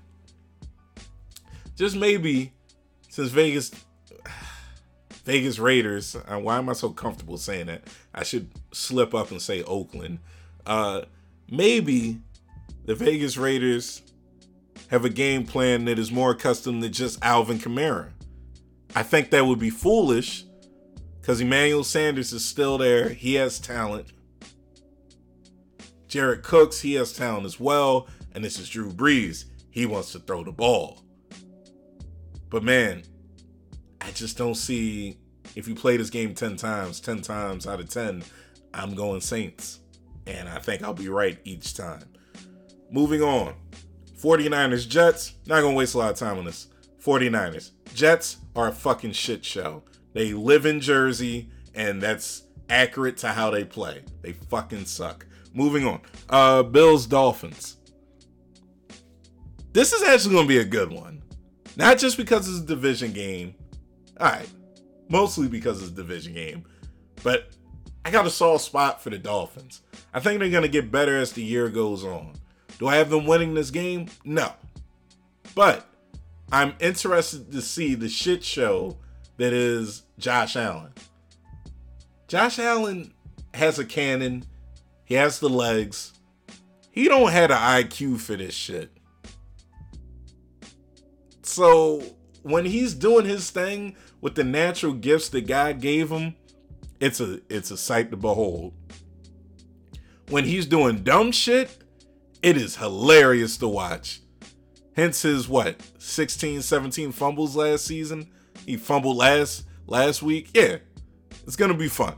just 1.77 1.97
maybe 1.97 2.53
since 3.09 3.31
Vegas 3.31 3.71
Vegas 5.25 5.59
Raiders, 5.59 6.17
uh, 6.17 6.39
why 6.39 6.59
am 6.59 6.69
I 6.69 6.73
so 6.73 6.91
comfortable 6.91 7.37
saying 7.37 7.67
that? 7.67 7.83
I 8.15 8.23
should 8.23 8.49
slip 8.73 9.15
up 9.15 9.31
and 9.31 9.41
say 9.41 9.63
Oakland. 9.63 10.19
Uh 10.65 11.03
maybe 11.51 12.21
the 12.85 12.95
Vegas 12.95 13.37
Raiders 13.37 14.03
have 14.89 15.05
a 15.05 15.11
game 15.11 15.45
plan 15.45 15.85
that 15.87 15.99
is 15.99 16.13
more 16.13 16.31
accustomed 16.31 16.83
to 16.83 16.89
just 16.89 17.23
Alvin 17.25 17.59
Kamara. 17.59 18.11
I 18.95 19.03
think 19.03 19.31
that 19.31 19.47
would 19.47 19.59
be 19.59 19.71
foolish 19.71 20.45
because 21.21 21.41
Emmanuel 21.41 21.85
Sanders 21.85 22.33
is 22.33 22.45
still 22.45 22.79
there. 22.79 23.09
He 23.09 23.35
has 23.35 23.59
talent. 23.59 24.07
Jared 26.07 26.45
Cooks, 26.45 26.81
he 26.81 26.95
has 26.95 27.13
talent 27.13 27.45
as 27.47 27.59
well. 27.59 28.09
And 28.33 28.45
this 28.45 28.59
is 28.59 28.69
Drew 28.69 28.93
Brees. 28.93 29.45
He 29.71 29.87
wants 29.87 30.13
to 30.13 30.21
throw 30.21 30.45
the 30.45 30.53
ball. 30.53 31.03
But 32.51 32.63
man, 32.63 33.03
I 34.01 34.11
just 34.13 34.39
don't 34.39 34.55
see 34.55 35.19
if 35.55 35.67
you 35.69 35.75
play 35.75 35.97
this 35.97 36.11
game 36.11 36.35
10 36.35 36.57
times, 36.57 37.01
10 37.01 37.23
times 37.23 37.67
out 37.67 37.81
of 37.81 37.89
10, 37.89 38.23
I'm 38.75 38.95
going 38.95 39.21
Saints. 39.21 39.81
And 40.27 40.49
I 40.49 40.59
think 40.59 40.83
I'll 40.83 40.95
be 40.95 41.09
right 41.09 41.39
each 41.45 41.75
time. 41.75 42.05
Moving 42.91 43.23
on. 43.23 43.55
49ers 44.21 44.89
Jets. 44.89 45.35
Not 45.47 45.61
going 45.61 45.75
to 45.75 45.79
waste 45.79 45.95
a 45.95 45.99
lot 45.99 46.11
of 46.11 46.19
time 46.19 46.39
on 46.39 46.45
this. 46.45 46.69
49ers. 47.03 47.71
Jets 47.95 48.39
are 48.55 48.69
a 48.69 48.73
fucking 48.73 49.13
shit 49.13 49.45
show. 49.45 49.85
They 50.13 50.33
live 50.33 50.67
in 50.67 50.81
Jersey, 50.81 51.51
and 51.75 52.03
that's 52.03 52.43
accurate 52.69 53.17
to 53.19 53.29
how 53.29 53.51
they 53.51 53.65
play. 53.65 54.03
They 54.23 54.33
fucking 54.33 54.87
suck. 54.87 55.27
Moving 55.55 55.87
on. 55.87 56.01
Uh 56.29 56.63
Bills 56.63 57.07
Dolphins. 57.07 57.77
This 59.73 59.93
is 59.93 60.03
actually 60.03 60.35
going 60.35 60.47
to 60.47 60.49
be 60.49 60.59
a 60.59 60.65
good 60.65 60.91
one. 60.91 61.16
Not 61.77 61.99
just 61.99 62.17
because 62.17 62.49
it's 62.49 62.61
a 62.61 62.67
division 62.67 63.13
game. 63.13 63.55
All 64.19 64.29
right. 64.29 64.49
Mostly 65.09 65.47
because 65.47 65.83
it's 65.83 65.91
a 65.93 65.95
division 65.95 66.33
game. 66.33 66.65
But 67.23 67.51
I 68.05 68.11
got 68.11 68.27
a 68.27 68.31
soft 68.31 68.65
spot 68.65 69.03
for 69.03 69.11
the 69.11 69.19
Dolphins. 69.19 69.83
I 70.15 70.21
think 70.21 70.41
they're 70.41 70.51
going 70.51 70.63
to 70.63 70.69
get 70.69 70.91
better 70.91 71.17
as 71.19 71.33
the 71.33 71.43
year 71.43 71.69
goes 71.69 72.05
on. 72.05 72.33
Do 72.79 72.89
I 72.89 72.97
have 72.97 73.11
them 73.11 73.27
winning 73.27 73.55
this 73.55 73.71
game? 73.71 74.07
No. 74.25 74.53
But 75.55 75.87
I'm 76.51 76.75
interested 76.81 77.53
to 77.53 77.63
see 77.63 77.95
the 77.95 78.09
shit 78.09 78.45
show 78.45 78.97
that 79.37 79.53
is 79.53 80.03
Josh 80.19 80.57
Allen. 80.57 80.93
Josh 82.29 82.59
Allen 82.59 83.13
has 83.55 83.79
a 83.79 83.85
cannon. 83.85 84.45
He 85.05 85.15
has 85.15 85.39
the 85.39 85.49
legs. 85.49 86.13
He 86.91 87.09
don't 87.09 87.33
have 87.33 87.51
an 87.51 87.57
IQ 87.59 88.21
for 88.21 88.37
this 88.37 88.55
shit. 88.55 88.96
So 91.57 92.03
when 92.43 92.67
he's 92.67 92.93
doing 92.93 93.25
his 93.25 93.49
thing 93.49 93.97
with 94.21 94.35
the 94.35 94.45
natural 94.45 94.93
gifts 94.93 95.31
that 95.31 95.47
God 95.47 95.81
gave 95.81 96.11
him, 96.11 96.35
it's 97.01 97.19
a 97.19 97.41
it's 97.49 97.71
a 97.71 97.79
sight 97.79 98.11
to 98.11 98.17
behold. 98.19 98.75
When 100.29 100.45
he's 100.45 100.67
doing 100.67 101.03
dumb 101.03 101.33
shit, 101.33 101.75
it 102.43 102.59
is 102.59 102.77
hilarious 102.77 103.57
to 103.57 103.69
watch. 103.69 104.21
Hence 104.97 105.23
his 105.23 105.49
what 105.49 105.81
16, 105.97 106.61
17 106.61 107.11
fumbles 107.11 107.57
last 107.57 107.87
season. 107.87 108.31
He 108.67 108.77
fumbled 108.77 109.17
last 109.17 109.65
last 109.87 110.23
week. 110.23 110.51
Yeah, 110.53 110.77
it's 111.47 111.57
gonna 111.57 111.73
be 111.73 111.89
fun. 111.89 112.17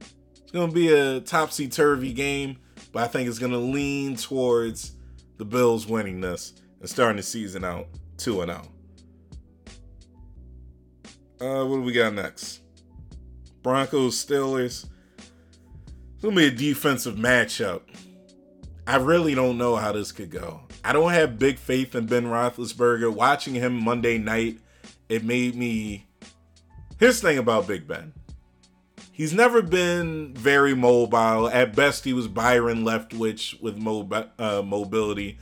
It's 0.00 0.50
gonna 0.50 0.72
be 0.72 0.94
a 0.94 1.20
topsy 1.20 1.68
turvy 1.68 2.14
game, 2.14 2.56
but 2.92 3.02
I 3.02 3.08
think 3.08 3.28
it's 3.28 3.38
gonna 3.38 3.58
lean 3.58 4.16
towards 4.16 4.92
the 5.36 5.44
Bills 5.44 5.86
winning 5.86 6.22
this 6.22 6.54
and 6.80 6.88
starting 6.88 7.18
the 7.18 7.22
season 7.22 7.64
out 7.64 7.86
two 8.16 8.40
and 8.40 8.50
out. 8.50 8.68
Uh, 11.40 11.64
what 11.64 11.76
do 11.76 11.82
we 11.82 11.92
got 11.92 12.14
next? 12.14 12.60
Broncos 13.62 14.24
Steelers. 14.24 14.86
It's 15.16 16.22
gonna 16.22 16.34
be 16.34 16.46
a 16.46 16.50
defensive 16.50 17.14
matchup. 17.16 17.82
I 18.86 18.96
really 18.96 19.34
don't 19.34 19.58
know 19.58 19.76
how 19.76 19.92
this 19.92 20.10
could 20.10 20.30
go. 20.30 20.62
I 20.82 20.92
don't 20.92 21.12
have 21.12 21.38
big 21.38 21.58
faith 21.58 21.94
in 21.94 22.06
Ben 22.06 22.24
Roethlisberger. 22.24 23.14
Watching 23.14 23.54
him 23.54 23.74
Monday 23.74 24.18
night, 24.18 24.58
it 25.08 25.24
made 25.24 25.54
me. 25.54 26.06
Here's 26.98 27.20
the 27.20 27.28
thing 27.28 27.38
about 27.38 27.68
Big 27.68 27.86
Ben. 27.86 28.12
He's 29.12 29.32
never 29.32 29.62
been 29.62 30.34
very 30.34 30.74
mobile. 30.74 31.48
At 31.48 31.76
best, 31.76 32.04
he 32.04 32.12
was 32.12 32.28
Byron 32.28 32.84
Leftwich 32.84 33.60
with 33.60 33.78
mobi- 33.78 34.30
uh, 34.38 34.62
mobility. 34.62 35.38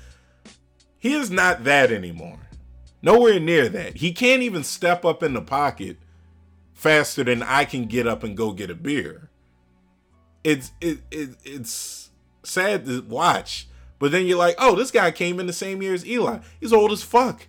He 0.98 1.14
is 1.14 1.30
not 1.30 1.64
that 1.64 1.92
anymore. 1.92 2.38
Nowhere 3.06 3.38
near 3.38 3.68
that. 3.68 3.98
He 3.98 4.12
can't 4.12 4.42
even 4.42 4.64
step 4.64 5.04
up 5.04 5.22
in 5.22 5.32
the 5.32 5.40
pocket 5.40 5.96
faster 6.72 7.22
than 7.22 7.40
I 7.40 7.64
can 7.64 7.84
get 7.84 8.04
up 8.04 8.24
and 8.24 8.36
go 8.36 8.50
get 8.50 8.68
a 8.68 8.74
beer. 8.74 9.30
It's 10.42 10.72
it, 10.80 10.98
it 11.12 11.36
it's 11.44 12.10
sad 12.42 12.84
to 12.86 13.02
watch, 13.02 13.68
but 14.00 14.10
then 14.10 14.26
you're 14.26 14.36
like, 14.36 14.56
oh, 14.58 14.74
this 14.74 14.90
guy 14.90 15.12
came 15.12 15.38
in 15.38 15.46
the 15.46 15.52
same 15.52 15.82
year 15.82 15.94
as 15.94 16.04
Eli. 16.04 16.40
He's 16.58 16.72
old 16.72 16.90
as 16.90 17.04
fuck, 17.04 17.46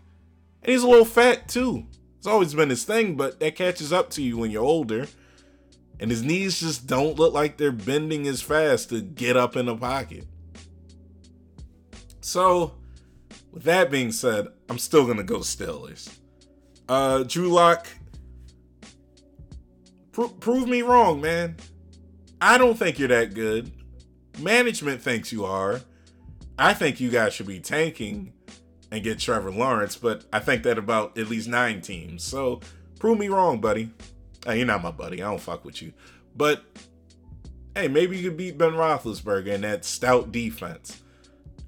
and 0.62 0.72
he's 0.72 0.84
a 0.84 0.88
little 0.88 1.06
fat 1.06 1.50
too. 1.50 1.88
It's 2.20 2.28
always 2.28 2.54
been 2.54 2.70
his 2.70 2.84
thing, 2.84 3.16
but 3.16 3.40
that 3.40 3.56
catches 3.56 3.92
up 3.92 4.12
to 4.12 4.22
you 4.22 4.38
when 4.38 4.52
you're 4.52 4.64
older. 4.64 5.08
And 6.00 6.12
his 6.12 6.22
knees 6.22 6.60
just 6.60 6.86
don't 6.86 7.18
look 7.18 7.34
like 7.34 7.58
they're 7.58 7.72
bending 7.72 8.28
as 8.28 8.44
fast 8.44 8.90
to 8.90 9.02
get 9.02 9.36
up 9.36 9.56
in 9.56 9.66
the 9.66 9.76
pocket. 9.76 10.28
So, 12.22 12.76
with 13.58 13.66
that 13.66 13.90
being 13.90 14.12
said, 14.12 14.50
I'm 14.70 14.78
still 14.78 15.08
to 15.18 15.24
go 15.24 15.40
Steelers. 15.40 16.16
Uh, 16.88 17.24
Drew 17.24 17.48
Lock, 17.50 17.88
pro- 20.12 20.28
prove 20.28 20.70
me 20.70 20.84
wrong, 20.84 21.22
man. 21.22 21.56
I 22.40 22.60
don't 22.60 22.78
think 22.78 23.00
you're 23.00 23.08
that 23.08 23.34
good. 23.34 23.72
Management 24.40 25.02
thinks 25.02 25.32
you 25.32 25.44
are. 25.44 25.82
I 26.60 26.76
think 26.76 27.00
you 27.00 27.10
guys 27.10 27.34
should 27.34 27.48
be 27.48 27.60
tanking 27.60 28.32
and 28.92 29.04
get 29.04 29.18
Trevor 29.18 29.50
Lawrence, 29.50 29.96
but 29.96 30.26
I 30.32 30.38
think 30.38 30.62
that 30.62 30.78
about 30.78 31.18
at 31.18 31.28
least 31.28 31.48
nine 31.48 31.82
teams. 31.82 32.24
So 32.24 32.62
prove 33.00 33.18
me 33.18 33.28
wrong, 33.28 33.60
buddy. 33.60 33.90
Hey, 34.46 34.58
you're 34.58 34.68
not 34.68 34.84
my 34.84 34.92
buddy. 34.92 35.24
I 35.24 35.32
don't 35.32 35.42
fuck 35.42 35.66
with 35.66 35.82
you. 35.82 35.94
But 36.36 36.64
hey, 37.76 37.88
maybe 37.88 38.20
you 38.20 38.30
could 38.30 38.38
beat 38.38 38.60
Ben 38.60 38.74
Roethlisberger 38.74 39.48
in 39.48 39.62
that 39.62 39.84
stout 39.84 40.32
defense. 40.32 41.02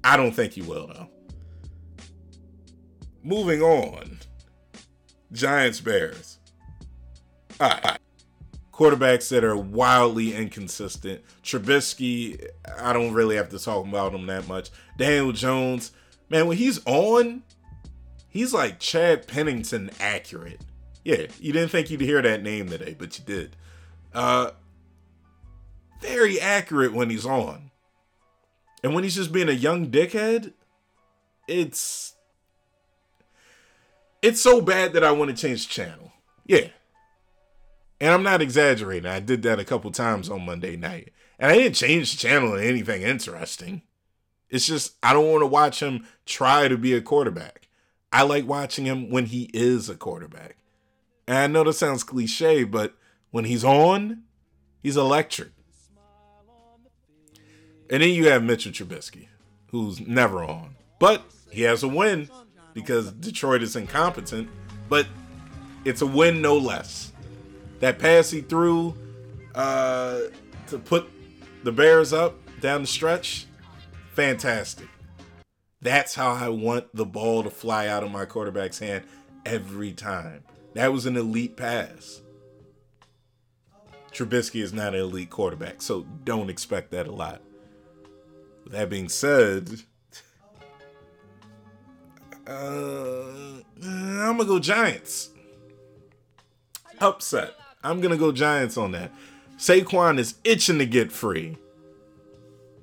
I 0.04 0.16
don't 0.16 0.30
think 0.32 0.56
you 0.56 0.62
will, 0.62 0.86
though. 0.86 1.08
Moving 3.22 3.62
on. 3.62 4.18
Giants 5.32 5.80
Bears. 5.80 6.38
All 7.60 7.68
right. 7.68 7.98
Quarterbacks 8.72 9.28
that 9.28 9.44
are 9.44 9.56
wildly 9.56 10.34
inconsistent. 10.34 11.20
Trubisky, 11.42 12.42
I 12.78 12.92
don't 12.92 13.12
really 13.12 13.36
have 13.36 13.50
to 13.50 13.58
talk 13.58 13.86
about 13.86 14.14
him 14.14 14.26
that 14.26 14.48
much. 14.48 14.70
Daniel 14.96 15.32
Jones, 15.32 15.92
man, 16.30 16.46
when 16.46 16.56
he's 16.56 16.80
on, 16.86 17.42
he's 18.28 18.54
like 18.54 18.80
Chad 18.80 19.26
Pennington 19.28 19.90
accurate. 20.00 20.62
Yeah, 21.04 21.26
you 21.38 21.52
didn't 21.52 21.70
think 21.70 21.90
you'd 21.90 22.00
hear 22.00 22.22
that 22.22 22.42
name 22.42 22.68
today, 22.68 22.96
but 22.98 23.18
you 23.18 23.24
did. 23.24 23.56
Uh 24.14 24.52
very 26.00 26.40
accurate 26.40 26.94
when 26.94 27.10
he's 27.10 27.26
on. 27.26 27.70
And 28.82 28.94
when 28.94 29.04
he's 29.04 29.16
just 29.16 29.32
being 29.32 29.50
a 29.50 29.52
young 29.52 29.90
dickhead, 29.90 30.54
it's 31.46 32.14
it's 34.22 34.40
so 34.40 34.60
bad 34.60 34.92
that 34.92 35.04
I 35.04 35.12
want 35.12 35.30
to 35.30 35.36
change 35.36 35.68
channel. 35.68 36.12
Yeah. 36.46 36.68
And 38.00 38.12
I'm 38.12 38.22
not 38.22 38.42
exaggerating. 38.42 39.10
I 39.10 39.20
did 39.20 39.42
that 39.42 39.58
a 39.58 39.64
couple 39.64 39.90
times 39.90 40.28
on 40.28 40.46
Monday 40.46 40.76
night. 40.76 41.12
And 41.38 41.50
I 41.50 41.56
didn't 41.56 41.76
change 41.76 42.12
the 42.12 42.18
channel 42.18 42.52
to 42.52 42.64
anything 42.64 43.02
interesting. 43.02 43.82
It's 44.48 44.66
just 44.66 44.96
I 45.02 45.12
don't 45.12 45.30
want 45.30 45.42
to 45.42 45.46
watch 45.46 45.80
him 45.80 46.06
try 46.26 46.68
to 46.68 46.76
be 46.76 46.94
a 46.94 47.00
quarterback. 47.00 47.68
I 48.12 48.22
like 48.22 48.46
watching 48.46 48.84
him 48.84 49.10
when 49.10 49.26
he 49.26 49.50
is 49.54 49.88
a 49.88 49.94
quarterback. 49.94 50.56
And 51.28 51.38
I 51.38 51.46
know 51.46 51.62
that 51.64 51.74
sounds 51.74 52.02
cliche, 52.02 52.64
but 52.64 52.94
when 53.30 53.44
he's 53.44 53.64
on, 53.64 54.24
he's 54.82 54.96
electric. 54.96 55.50
And 57.88 58.02
then 58.02 58.10
you 58.10 58.28
have 58.28 58.42
Mitchell 58.42 58.72
Trubisky, 58.72 59.28
who's 59.70 60.00
never 60.00 60.42
on. 60.42 60.76
But 60.98 61.24
he 61.50 61.62
has 61.62 61.82
a 61.82 61.88
win 61.88 62.28
because 62.74 63.12
Detroit 63.12 63.62
is 63.62 63.76
incompetent, 63.76 64.48
but 64.88 65.06
it's 65.84 66.02
a 66.02 66.06
win 66.06 66.42
no 66.42 66.56
less. 66.56 67.12
That 67.80 67.98
pass 67.98 68.30
he 68.30 68.40
threw 68.42 68.94
uh, 69.54 70.20
to 70.68 70.78
put 70.78 71.08
the 71.64 71.72
Bears 71.72 72.12
up 72.12 72.34
down 72.60 72.82
the 72.82 72.86
stretch, 72.86 73.46
fantastic. 74.14 74.88
That's 75.82 76.14
how 76.14 76.32
I 76.32 76.50
want 76.50 76.94
the 76.94 77.06
ball 77.06 77.42
to 77.42 77.50
fly 77.50 77.86
out 77.86 78.02
of 78.02 78.10
my 78.10 78.26
quarterback's 78.26 78.78
hand 78.78 79.04
every 79.46 79.92
time. 79.92 80.44
That 80.74 80.92
was 80.92 81.06
an 81.06 81.16
elite 81.16 81.56
pass. 81.56 82.20
Trubisky 84.12 84.62
is 84.62 84.72
not 84.72 84.94
an 84.94 85.00
elite 85.00 85.30
quarterback, 85.30 85.80
so 85.80 86.04
don't 86.24 86.50
expect 86.50 86.90
that 86.90 87.06
a 87.06 87.12
lot. 87.12 87.40
That 88.66 88.90
being 88.90 89.08
said, 89.08 89.82
uh, 92.50 93.62
I'm 93.82 94.36
gonna 94.36 94.44
go 94.44 94.58
Giants. 94.58 95.30
Upset. 97.00 97.54
I'm 97.82 98.00
gonna 98.00 98.16
go 98.16 98.32
Giants 98.32 98.76
on 98.76 98.92
that. 98.92 99.12
Saquon 99.56 100.18
is 100.18 100.34
itching 100.44 100.78
to 100.78 100.86
get 100.86 101.12
free. 101.12 101.56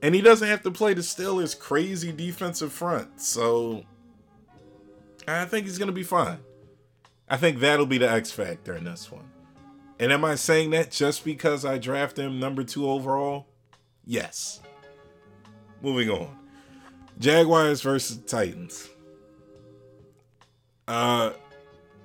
And 0.01 0.13
he 0.13 0.21
doesn't 0.21 0.47
have 0.47 0.63
to 0.63 0.71
play 0.71 0.93
to 0.93 1.01
the 1.01 1.01
Steelers' 1.01 1.57
crazy 1.57 2.11
defensive 2.11 2.71
front. 2.71 3.19
So 3.19 3.83
I 5.27 5.45
think 5.45 5.65
he's 5.65 5.77
gonna 5.77 5.91
be 5.91 6.03
fine. 6.03 6.39
I 7.29 7.37
think 7.37 7.59
that'll 7.59 7.85
be 7.85 7.97
the 7.97 8.09
X 8.09 8.31
factor 8.31 8.75
in 8.75 8.85
this 8.85 9.11
one. 9.11 9.29
And 9.99 10.13
am 10.13 10.23
I 10.23 10.35
saying 10.35 10.69
that 10.71 10.91
just 10.91 11.25
because 11.25 11.65
I 11.65 11.77
draft 11.77 12.17
him 12.17 12.39
number 12.39 12.63
two 12.63 12.89
overall? 12.89 13.47
Yes. 14.05 14.61
Moving 15.81 16.09
on. 16.09 16.37
Jaguars 17.19 17.81
versus 17.81 18.17
Titans. 18.17 18.89
Uh 20.87 21.31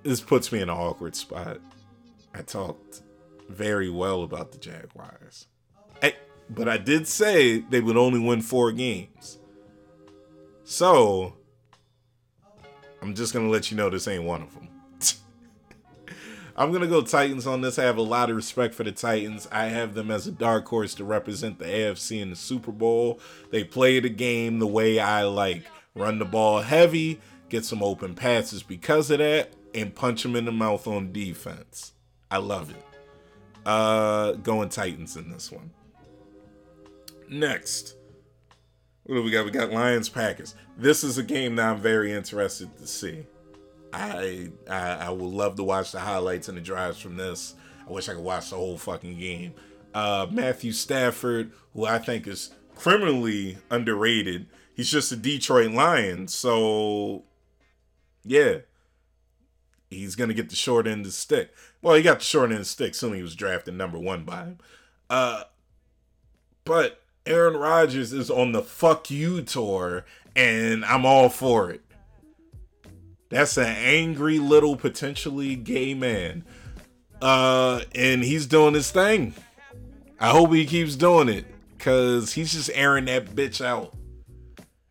this 0.02 0.20
puts 0.20 0.50
me 0.50 0.60
in 0.60 0.68
an 0.68 0.76
awkward 0.76 1.14
spot. 1.14 1.58
I 2.34 2.42
talked 2.42 3.02
very 3.48 3.90
well 3.90 4.22
about 4.22 4.52
the 4.52 4.58
Jaguars. 4.58 5.46
I, 6.02 6.14
but 6.50 6.68
I 6.68 6.76
did 6.78 7.06
say 7.06 7.60
they 7.60 7.80
would 7.80 7.96
only 7.96 8.18
win 8.18 8.42
four 8.42 8.72
games. 8.72 9.38
So 10.64 11.34
I'm 13.00 13.14
just 13.14 13.32
gonna 13.32 13.48
let 13.48 13.70
you 13.70 13.76
know 13.76 13.90
this 13.90 14.08
ain't 14.08 14.24
one 14.24 14.42
of 14.42 14.54
them. 14.54 14.68
I'm 16.56 16.72
gonna 16.72 16.86
go 16.86 17.02
Titans 17.02 17.46
on 17.46 17.60
this. 17.60 17.78
I 17.78 17.84
have 17.84 17.98
a 17.98 18.02
lot 18.02 18.30
of 18.30 18.36
respect 18.36 18.74
for 18.74 18.84
the 18.84 18.92
Titans. 18.92 19.46
I 19.52 19.64
have 19.66 19.94
them 19.94 20.10
as 20.10 20.26
a 20.26 20.32
dark 20.32 20.66
horse 20.66 20.94
to 20.94 21.04
represent 21.04 21.58
the 21.58 21.66
AFC 21.66 22.20
in 22.20 22.30
the 22.30 22.36
Super 22.36 22.72
Bowl. 22.72 23.20
They 23.50 23.64
play 23.64 24.00
the 24.00 24.08
game 24.08 24.58
the 24.58 24.66
way 24.66 24.98
I 24.98 25.24
like. 25.24 25.64
Run 25.94 26.18
the 26.18 26.24
ball 26.24 26.62
heavy, 26.62 27.20
get 27.52 27.64
some 27.66 27.82
open 27.82 28.14
passes 28.14 28.62
because 28.62 29.10
of 29.10 29.18
that, 29.18 29.52
and 29.74 29.94
punch 29.94 30.24
him 30.24 30.34
in 30.34 30.46
the 30.46 30.52
mouth 30.52 30.86
on 30.86 31.12
defense. 31.12 31.92
I 32.30 32.38
love 32.38 32.70
it. 32.70 32.84
Uh 33.64 34.32
going 34.32 34.70
Titans 34.70 35.16
in 35.16 35.30
this 35.30 35.52
one. 35.52 35.70
Next. 37.28 37.96
What 39.04 39.16
do 39.16 39.22
we 39.22 39.30
got? 39.30 39.44
We 39.44 39.50
got 39.50 39.70
Lions 39.70 40.08
Packers. 40.08 40.54
This 40.78 41.04
is 41.04 41.18
a 41.18 41.22
game 41.22 41.56
that 41.56 41.68
I'm 41.68 41.80
very 41.80 42.12
interested 42.12 42.76
to 42.78 42.86
see. 42.86 43.26
I, 43.92 44.48
I 44.68 44.78
I 44.78 45.10
would 45.10 45.30
love 45.30 45.56
to 45.56 45.64
watch 45.64 45.92
the 45.92 46.00
highlights 46.00 46.48
and 46.48 46.56
the 46.56 46.62
drives 46.62 46.98
from 46.98 47.16
this. 47.16 47.54
I 47.86 47.92
wish 47.92 48.08
I 48.08 48.14
could 48.14 48.24
watch 48.24 48.50
the 48.50 48.56
whole 48.56 48.78
fucking 48.78 49.18
game. 49.18 49.54
Uh, 49.92 50.26
Matthew 50.30 50.72
Stafford, 50.72 51.52
who 51.74 51.84
I 51.84 51.98
think 51.98 52.26
is 52.26 52.50
criminally 52.76 53.58
underrated. 53.70 54.46
He's 54.74 54.90
just 54.90 55.12
a 55.12 55.16
Detroit 55.16 55.72
Lion, 55.72 56.28
so 56.28 57.24
yeah, 58.24 58.58
he's 59.90 60.14
gonna 60.14 60.34
get 60.34 60.50
the 60.50 60.56
short 60.56 60.86
end 60.86 61.00
of 61.00 61.06
the 61.06 61.12
stick. 61.12 61.52
Well, 61.80 61.94
he 61.94 62.02
got 62.02 62.20
the 62.20 62.24
short 62.24 62.50
end 62.50 62.54
of 62.54 62.58
the 62.60 62.64
stick 62.64 62.94
soon. 62.94 63.14
He 63.14 63.22
was 63.22 63.34
drafted 63.34 63.74
number 63.74 63.98
one 63.98 64.24
by 64.24 64.44
him. 64.44 64.58
Uh, 65.10 65.44
but 66.64 67.02
Aaron 67.26 67.56
Rodgers 67.56 68.12
is 68.12 68.30
on 68.30 68.52
the 68.52 68.62
fuck 68.62 69.10
you 69.10 69.42
tour, 69.42 70.04
and 70.34 70.84
I'm 70.84 71.04
all 71.04 71.28
for 71.28 71.70
it. 71.70 71.82
That's 73.28 73.56
an 73.56 73.64
angry 73.64 74.38
little 74.38 74.76
potentially 74.76 75.56
gay 75.56 75.94
man. 75.94 76.44
Uh, 77.20 77.82
and 77.94 78.22
he's 78.22 78.46
doing 78.46 78.74
his 78.74 78.90
thing. 78.90 79.34
I 80.20 80.30
hope 80.30 80.52
he 80.52 80.66
keeps 80.66 80.96
doing 80.96 81.28
it 81.28 81.46
because 81.76 82.32
he's 82.34 82.52
just 82.52 82.70
airing 82.74 83.06
that 83.06 83.34
bitch 83.34 83.64
out. 83.64 83.94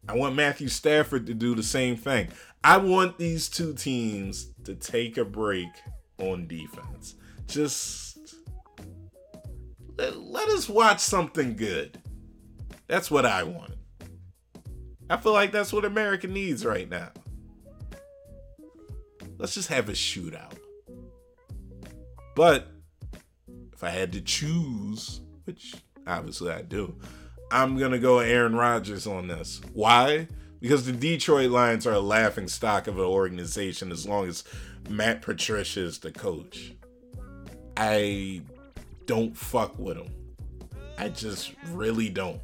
I 0.10 0.16
want 0.16 0.36
Matthew 0.36 0.68
Stafford 0.68 1.28
to 1.28 1.34
do 1.34 1.56
the 1.56 1.64
same 1.64 1.96
thing. 1.96 2.30
I 2.64 2.78
want 2.78 3.18
these 3.18 3.50
two 3.50 3.74
teams 3.74 4.54
to 4.66 4.76
take 4.76 5.18
a 5.18 5.26
break 5.26 5.70
on 6.20 6.48
defense. 6.48 7.16
Just 7.48 8.36
let, 9.98 10.18
let 10.18 10.48
us 10.50 10.70
watch 10.70 11.00
something 11.00 11.56
good. 11.56 12.00
That's 12.88 13.10
what 13.10 13.26
I 13.26 13.44
want. 13.44 13.74
I 15.10 15.18
feel 15.18 15.34
like 15.34 15.52
that's 15.52 15.74
what 15.74 15.86
America 15.86 16.28
needs 16.28 16.66
right 16.66 16.90
now. 16.90 17.10
Let's 19.38 19.56
just 19.56 19.70
have 19.70 19.90
a 19.90 19.94
shootout. 19.94 20.54
But 22.36 22.68
if 23.74 23.84
I 23.84 23.90
had 23.90 24.12
to 24.14 24.22
choose, 24.22 25.22
which 25.46 25.76
obviously 26.06 26.52
I 26.52 26.62
do, 26.62 26.96
I'm 27.52 27.78
going 27.78 27.92
to 27.92 28.00
go 28.00 28.20
Aaron 28.20 28.56
Rodgers 28.56 29.08
on 29.08 29.28
this. 29.28 29.60
Why? 29.74 30.28
Because 30.62 30.86
the 30.86 30.92
Detroit 30.92 31.50
Lions 31.50 31.88
are 31.88 31.94
a 31.94 32.00
laughing 32.00 32.48
stock 32.48 32.88
of 32.88 32.98
an 32.98 33.04
organization 33.04 33.92
as 33.92 34.08
long 34.08 34.28
as 34.28 34.44
Matt 34.90 35.22
Patricia 35.22 35.82
is 35.82 36.00
the 36.00 36.12
coach. 36.12 36.74
I 37.76 38.44
don't 39.08 39.36
fuck 39.36 39.78
with 39.80 39.98
him. 39.98 40.14
I 40.98 41.10
just 41.10 41.54
really 41.72 42.10
don't. 42.10 42.42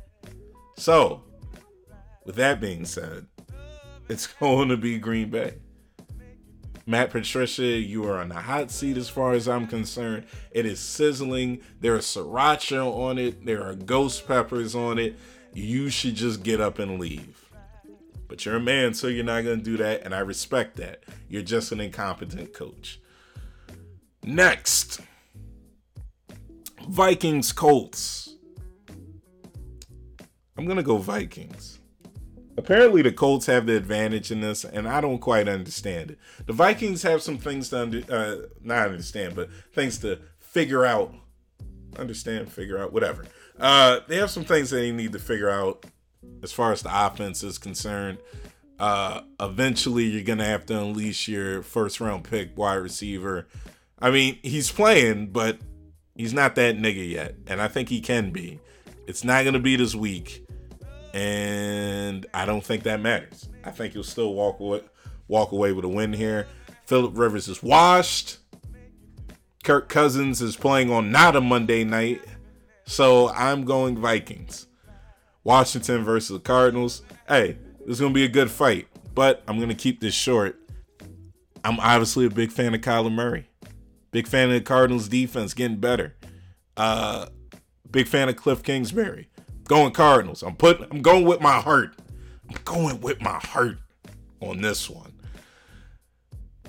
So, 0.77 1.23
with 2.25 2.35
that 2.35 2.59
being 2.59 2.85
said, 2.85 3.27
it's 4.09 4.27
going 4.39 4.69
to 4.69 4.77
be 4.77 4.97
Green 4.97 5.29
Bay. 5.29 5.55
Matt 6.87 7.11
Patricia, 7.11 7.65
you 7.65 8.05
are 8.05 8.19
on 8.19 8.29
the 8.29 8.35
hot 8.35 8.71
seat 8.71 8.97
as 8.97 9.09
far 9.09 9.33
as 9.33 9.47
I'm 9.47 9.67
concerned. 9.67 10.25
It 10.51 10.65
is 10.65 10.79
sizzling. 10.79 11.59
There 11.81 11.97
is 11.97 12.05
sriracha 12.05 12.81
on 12.81 13.17
it. 13.17 13.45
There 13.45 13.61
are 13.61 13.75
ghost 13.75 14.25
peppers 14.25 14.73
on 14.73 14.97
it. 14.97 15.19
You 15.53 15.89
should 15.89 16.15
just 16.15 16.43
get 16.43 16.61
up 16.61 16.79
and 16.79 16.97
leave. 16.97 17.46
But 18.27 18.45
you're 18.45 18.55
a 18.55 18.59
man, 18.59 18.93
so 18.93 19.07
you're 19.07 19.23
not 19.23 19.43
going 19.43 19.59
to 19.59 19.63
do 19.63 19.77
that, 19.77 20.03
and 20.03 20.13
I 20.13 20.19
respect 20.19 20.75
that. 20.77 21.03
You're 21.29 21.41
just 21.41 21.71
an 21.71 21.79
incompetent 21.79 22.53
coach. 22.53 22.99
Next 24.23 24.99
Vikings 26.89 27.51
Colts. 27.51 28.35
I'm 30.57 30.65
going 30.65 30.77
to 30.77 30.83
go 30.83 30.97
Vikings. 30.97 31.79
Apparently, 32.57 33.03
the 33.03 33.11
Colts 33.11 33.45
have 33.45 33.67
the 33.67 33.77
advantage 33.77 34.31
in 34.31 34.41
this, 34.41 34.65
and 34.65 34.87
I 34.87 34.99
don't 34.99 35.19
quite 35.19 35.47
understand 35.47 36.11
it. 36.11 36.19
The 36.47 36.53
Vikings 36.53 37.03
have 37.03 37.21
some 37.21 37.37
things 37.37 37.69
to 37.69 37.81
under, 37.81 38.03
uh, 38.09 38.47
not 38.63 38.87
understand, 38.87 39.35
but 39.35 39.49
things 39.73 39.99
to 39.99 40.19
figure 40.39 40.83
out. 40.83 41.13
Understand, 41.97 42.51
figure 42.51 42.79
out, 42.79 42.91
whatever. 42.91 43.25
Uh, 43.59 43.99
they 44.07 44.17
have 44.17 44.31
some 44.31 44.43
things 44.43 44.71
that 44.71 44.77
they 44.77 44.91
need 44.91 45.11
to 45.11 45.19
figure 45.19 45.49
out 45.49 45.85
as 46.43 46.51
far 46.51 46.71
as 46.71 46.81
the 46.81 47.05
offense 47.05 47.43
is 47.43 47.57
concerned. 47.57 48.19
Uh, 48.79 49.21
eventually, 49.39 50.05
you're 50.05 50.23
gonna 50.23 50.45
have 50.45 50.65
to 50.67 50.79
unleash 50.79 51.27
your 51.27 51.63
first 51.63 51.99
round 51.99 52.23
pick 52.23 52.57
wide 52.57 52.75
receiver. 52.75 53.47
I 53.99 54.11
mean, 54.11 54.37
he's 54.43 54.71
playing, 54.71 55.27
but 55.27 55.57
he's 56.15 56.33
not 56.33 56.55
that 56.55 56.77
nigga 56.77 57.09
yet, 57.09 57.35
and 57.47 57.61
I 57.61 57.67
think 57.67 57.89
he 57.89 58.01
can 58.01 58.31
be. 58.31 58.59
It's 59.07 59.23
not 59.23 59.45
gonna 59.45 59.59
be 59.59 59.75
this 59.75 59.95
week, 59.95 60.45
and 61.13 62.25
I 62.33 62.45
don't 62.45 62.63
think 62.63 62.83
that 62.83 63.01
matters. 63.01 63.49
I 63.63 63.71
think 63.71 63.93
he'll 63.93 64.03
still 64.03 64.33
walk 64.33 64.59
away, 64.59 64.81
walk 65.27 65.51
away 65.51 65.71
with 65.71 65.85
a 65.85 65.89
win 65.89 66.13
here. 66.13 66.47
Philip 66.85 67.17
Rivers 67.17 67.47
is 67.47 67.63
washed. 67.63 68.37
Kirk 69.63 69.89
Cousins 69.89 70.41
is 70.41 70.55
playing 70.55 70.91
on 70.91 71.11
not 71.11 71.35
a 71.35 71.41
Monday 71.41 71.83
night, 71.83 72.21
so 72.85 73.29
I'm 73.29 73.65
going 73.65 73.97
Vikings. 73.97 74.67
Washington 75.47 76.03
versus 76.03 76.27
the 76.27 76.39
Cardinals. 76.39 77.03
Hey, 77.25 77.57
this 77.79 77.91
is 77.91 78.01
gonna 78.01 78.13
be 78.13 78.25
a 78.25 78.27
good 78.27 78.51
fight, 78.51 78.89
but 79.15 79.43
I'm 79.47 79.61
gonna 79.61 79.73
keep 79.73 80.01
this 80.01 80.13
short. 80.13 80.59
I'm 81.63 81.79
obviously 81.79 82.25
a 82.25 82.29
big 82.29 82.51
fan 82.51 82.75
of 82.75 82.81
Kyler 82.81 83.13
Murray. 83.13 83.47
Big 84.11 84.27
fan 84.27 84.49
of 84.49 84.55
the 84.55 84.61
Cardinals 84.61 85.07
defense 85.07 85.53
getting 85.53 85.77
better. 85.77 86.17
Uh 86.75 87.27
big 87.89 88.09
fan 88.09 88.27
of 88.27 88.35
Kliff 88.35 88.61
Kingsbury. 88.61 89.29
Going 89.63 89.93
Cardinals. 89.93 90.43
I'm 90.43 90.57
putting 90.57 90.85
I'm 90.91 91.01
going 91.01 91.23
with 91.23 91.39
my 91.39 91.61
heart. 91.61 91.95
I'm 92.49 92.57
going 92.65 92.99
with 92.99 93.21
my 93.21 93.39
heart 93.41 93.77
on 94.41 94.59
this 94.59 94.89
one. 94.89 95.13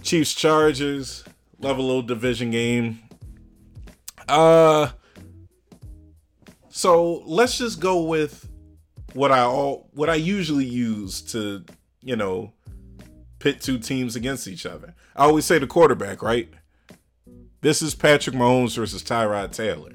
Chiefs 0.03 0.35
Chargers, 0.35 1.25
level 1.59 1.85
little 1.85 2.03
division 2.03 2.53
game. 2.53 3.01
Uh 4.29 4.91
so 6.69 7.25
let's 7.27 7.59
just 7.59 7.81
go 7.81 8.03
with 8.03 8.48
what 9.15 9.33
I 9.33 9.41
all 9.41 9.89
what 9.93 10.11
I 10.11 10.15
usually 10.15 10.65
use 10.65 11.23
to, 11.33 11.65
you 12.03 12.17
know, 12.17 12.53
pit 13.39 13.61
two 13.61 13.79
teams 13.79 14.17
against 14.17 14.47
each 14.49 14.67
other. 14.67 14.95
I 15.17 15.25
always 15.25 15.45
say 15.45 15.59
the 15.59 15.67
quarterback, 15.67 16.23
right? 16.23 16.49
This 17.61 17.83
is 17.83 17.95
Patrick 17.95 18.37
Mahomes 18.37 18.77
versus 18.77 19.03
Tyrod 19.03 19.53
Taylor. 19.53 19.93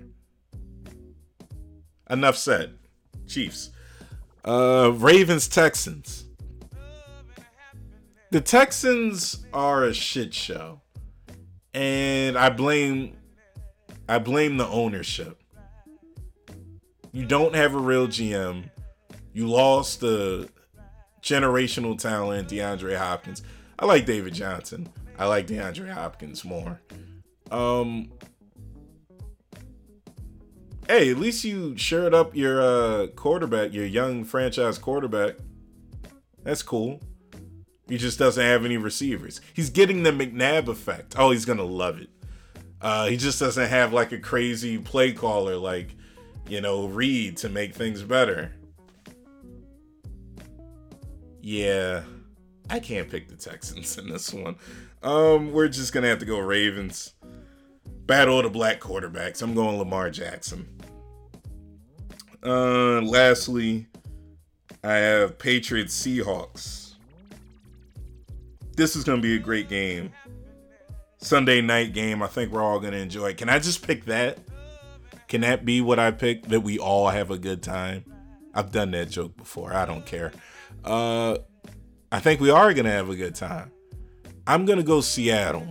Enough 2.09 2.37
said. 2.37 2.77
Chiefs. 3.27 3.71
Uh 4.43 4.91
Ravens 4.95 5.47
Texans. 5.47 6.25
The 8.31 8.41
Texans 8.41 9.45
are 9.53 9.85
a 9.85 9.93
shit 9.93 10.33
show. 10.33 10.81
And 11.73 12.37
I 12.37 12.49
blame 12.49 13.15
I 14.09 14.19
blame 14.19 14.57
the 14.57 14.67
ownership. 14.67 15.41
You 17.11 17.25
don't 17.25 17.55
have 17.55 17.73
a 17.75 17.79
real 17.79 18.07
GM. 18.07 18.69
You 19.33 19.47
lost 19.47 19.99
the 19.99 20.49
generational 21.21 21.97
talent, 21.97 22.49
DeAndre 22.49 22.97
Hopkins. 22.97 23.41
I 23.79 23.85
like 23.85 24.05
David 24.05 24.33
Johnson. 24.33 24.87
I 25.17 25.25
like 25.25 25.47
DeAndre 25.47 25.91
Hopkins 25.91 26.45
more. 26.45 26.79
Um 27.51 28.11
Hey, 30.87 31.11
at 31.11 31.17
least 31.17 31.43
you 31.45 31.77
shared 31.77 32.13
up 32.13 32.35
your 32.35 32.61
uh 32.61 33.07
quarterback, 33.15 33.73
your 33.73 33.85
young 33.85 34.23
franchise 34.23 34.77
quarterback. 34.77 35.35
That's 36.43 36.61
cool. 36.61 36.99
He 37.87 37.97
just 37.97 38.19
doesn't 38.19 38.43
have 38.43 38.65
any 38.65 38.77
receivers. 38.77 39.41
He's 39.53 39.69
getting 39.69 40.03
the 40.03 40.11
McNabb 40.11 40.67
effect. 40.67 41.15
Oh, 41.17 41.31
he's 41.31 41.45
gonna 41.45 41.63
love 41.63 41.99
it. 41.99 42.09
Uh, 42.81 43.07
he 43.07 43.15
just 43.15 43.39
doesn't 43.39 43.69
have 43.69 43.93
like 43.93 44.11
a 44.11 44.19
crazy 44.19 44.77
play 44.77 45.13
caller 45.13 45.55
like, 45.55 45.95
you 46.49 46.59
know, 46.59 46.87
Reid 46.87 47.37
to 47.37 47.49
make 47.49 47.73
things 47.73 48.01
better. 48.03 48.51
Yeah, 51.45 52.03
I 52.69 52.79
can't 52.79 53.09
pick 53.09 53.27
the 53.27 53.35
Texans 53.35 53.97
in 53.97 54.07
this 54.07 54.33
one. 54.33 54.55
Um, 55.03 55.51
we're 55.51 55.67
just 55.67 55.91
gonna 55.91 56.07
have 56.07 56.19
to 56.19 56.25
go 56.25 56.39
Ravens. 56.39 57.15
Battle 58.05 58.39
of 58.39 58.45
the 58.45 58.49
black 58.49 58.79
quarterbacks. 58.79 59.41
I'm 59.41 59.53
going 59.53 59.77
Lamar 59.77 60.09
Jackson. 60.09 60.69
Uh, 62.41 63.01
lastly, 63.01 63.87
I 64.85 64.93
have 64.93 65.37
Patriots 65.37 66.01
Seahawks. 66.01 66.93
This 68.77 68.95
is 68.95 69.03
gonna 69.03 69.21
be 69.21 69.35
a 69.35 69.39
great 69.39 69.67
game. 69.67 70.11
Sunday 71.17 71.59
night 71.59 71.91
game. 71.91 72.23
I 72.23 72.27
think 72.27 72.53
we're 72.53 72.63
all 72.63 72.79
gonna 72.79 72.95
enjoy. 72.95 73.33
Can 73.33 73.49
I 73.49 73.59
just 73.59 73.85
pick 73.85 74.05
that? 74.05 74.37
Can 75.27 75.41
that 75.41 75.65
be 75.65 75.81
what 75.81 75.99
I 75.99 76.11
pick? 76.11 76.43
That 76.43 76.61
we 76.61 76.79
all 76.79 77.09
have 77.09 77.31
a 77.31 77.37
good 77.37 77.61
time. 77.61 78.05
I've 78.53 78.71
done 78.71 78.91
that 78.91 79.09
joke 79.09 79.35
before. 79.35 79.73
I 79.73 79.85
don't 79.85 80.05
care. 80.05 80.31
Uh, 80.83 81.37
I 82.11 82.19
think 82.19 82.41
we 82.41 82.49
are 82.49 82.73
gonna 82.73 82.91
have 82.91 83.09
a 83.09 83.15
good 83.15 83.35
time. 83.35 83.71
I'm 84.45 84.65
gonna 84.65 84.83
go 84.83 85.01
Seattle. 85.01 85.67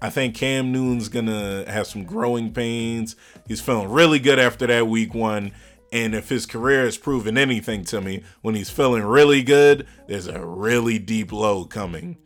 I 0.00 0.10
think 0.10 0.34
Cam 0.34 0.72
Newton's 0.72 1.08
gonna 1.08 1.64
have 1.70 1.86
some 1.86 2.04
growing 2.04 2.52
pains. 2.52 3.16
He's 3.46 3.60
feeling 3.60 3.88
really 3.88 4.18
good 4.18 4.38
after 4.38 4.66
that 4.66 4.86
week 4.86 5.14
one. 5.14 5.52
And 5.90 6.14
if 6.14 6.28
his 6.28 6.44
career 6.44 6.84
has 6.84 6.98
proven 6.98 7.38
anything 7.38 7.84
to 7.86 8.00
me, 8.00 8.22
when 8.42 8.54
he's 8.54 8.68
feeling 8.68 9.04
really 9.04 9.42
good, 9.42 9.86
there's 10.06 10.26
a 10.26 10.44
really 10.44 10.98
deep 10.98 11.32
low 11.32 11.64
coming. 11.64 12.18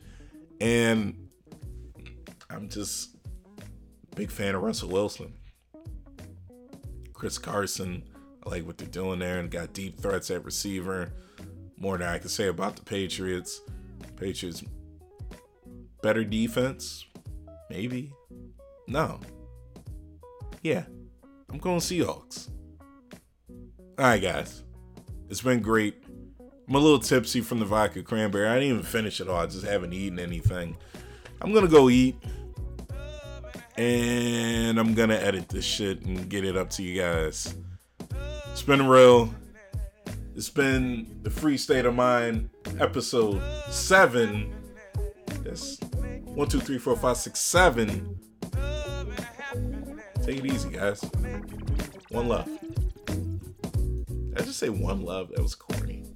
And 0.61 1.29
I'm 2.51 2.69
just 2.69 3.17
big 4.17 4.31
fan 4.31 4.55
of 4.55 4.63
Russell 4.63 4.89
Wilson. 4.91 5.35
Chris 7.13 7.39
Carson, 7.39 8.03
I 8.45 8.51
like 8.51 8.67
what 8.67 8.79
they're 8.79 8.89
doing 8.89 9.21
there 9.21 9.39
and 9.39 9.51
got 9.51 9.73
deep 9.73 10.01
threats 10.01 10.31
at 10.31 10.45
receiver. 10.45 11.13
More 11.83 11.99
than 11.99 12.07
I 12.07 12.19
can 12.19 12.29
say 12.29 12.47
about 12.47 12.77
the 12.77 12.83
Patriots. 12.83 13.61
Patriots 14.15 14.63
better 16.01 16.23
defense? 16.23 17.05
Maybe. 17.69 18.13
No. 18.87 19.19
Yeah. 20.63 20.85
I'm 21.51 21.59
going 21.59 21.81
Seahawks. 21.81 22.51
Alright 23.99 24.23
guys. 24.23 24.63
It's 25.29 25.43
been 25.43 25.59
great. 25.59 26.05
I'm 26.69 26.75
a 26.77 26.79
little 26.79 27.01
tipsy 27.01 27.41
from 27.41 27.59
the 27.59 27.65
vodka 27.65 28.05
cranberry. 28.05 28.47
I 28.47 28.55
didn't 28.61 28.69
even 28.69 28.83
finish 28.85 29.21
it 29.21 29.29
all. 29.29 29.41
I 29.41 29.47
just 29.47 29.67
haven't 29.67 29.93
eaten 29.93 30.21
anything. 30.21 30.77
I'm 31.41 31.53
gonna 31.53 31.67
go 31.67 31.91
eat. 31.91 32.15
And 33.77 34.79
I'm 34.79 34.95
gonna 34.95 35.17
edit 35.17 35.49
this 35.49 35.65
shit 35.65 36.03
and 36.05 36.29
get 36.29 36.45
it 36.45 36.57
up 36.57 36.71
to 36.71 36.85
you 36.85 37.01
guys. 37.03 37.57
It's 38.53 38.63
been 38.63 38.87
real. 38.87 39.35
It's 40.35 40.49
been 40.49 41.21
the 41.23 41.31
Free 41.31 41.59
State 41.59 41.85
of 41.85 41.95
Mind 41.95 42.49
episode 42.81 43.43
seven. 43.69 44.53
That's 45.45 45.79
one, 46.25 46.49
two, 46.49 46.59
three, 46.59 46.79
four, 46.79 46.97
five, 46.97 47.19
six, 47.19 47.39
seven. 47.39 48.19
Take 50.23 50.39
it 50.39 50.47
easy, 50.47 50.71
guys. 50.71 51.03
One 52.09 52.29
love. 52.29 52.49
Did 53.07 54.39
I 54.39 54.43
just 54.43 54.59
say 54.59 54.71
one 54.71 55.03
love? 55.03 55.31
That 55.33 55.43
was 55.43 55.55
corny. 55.55 56.12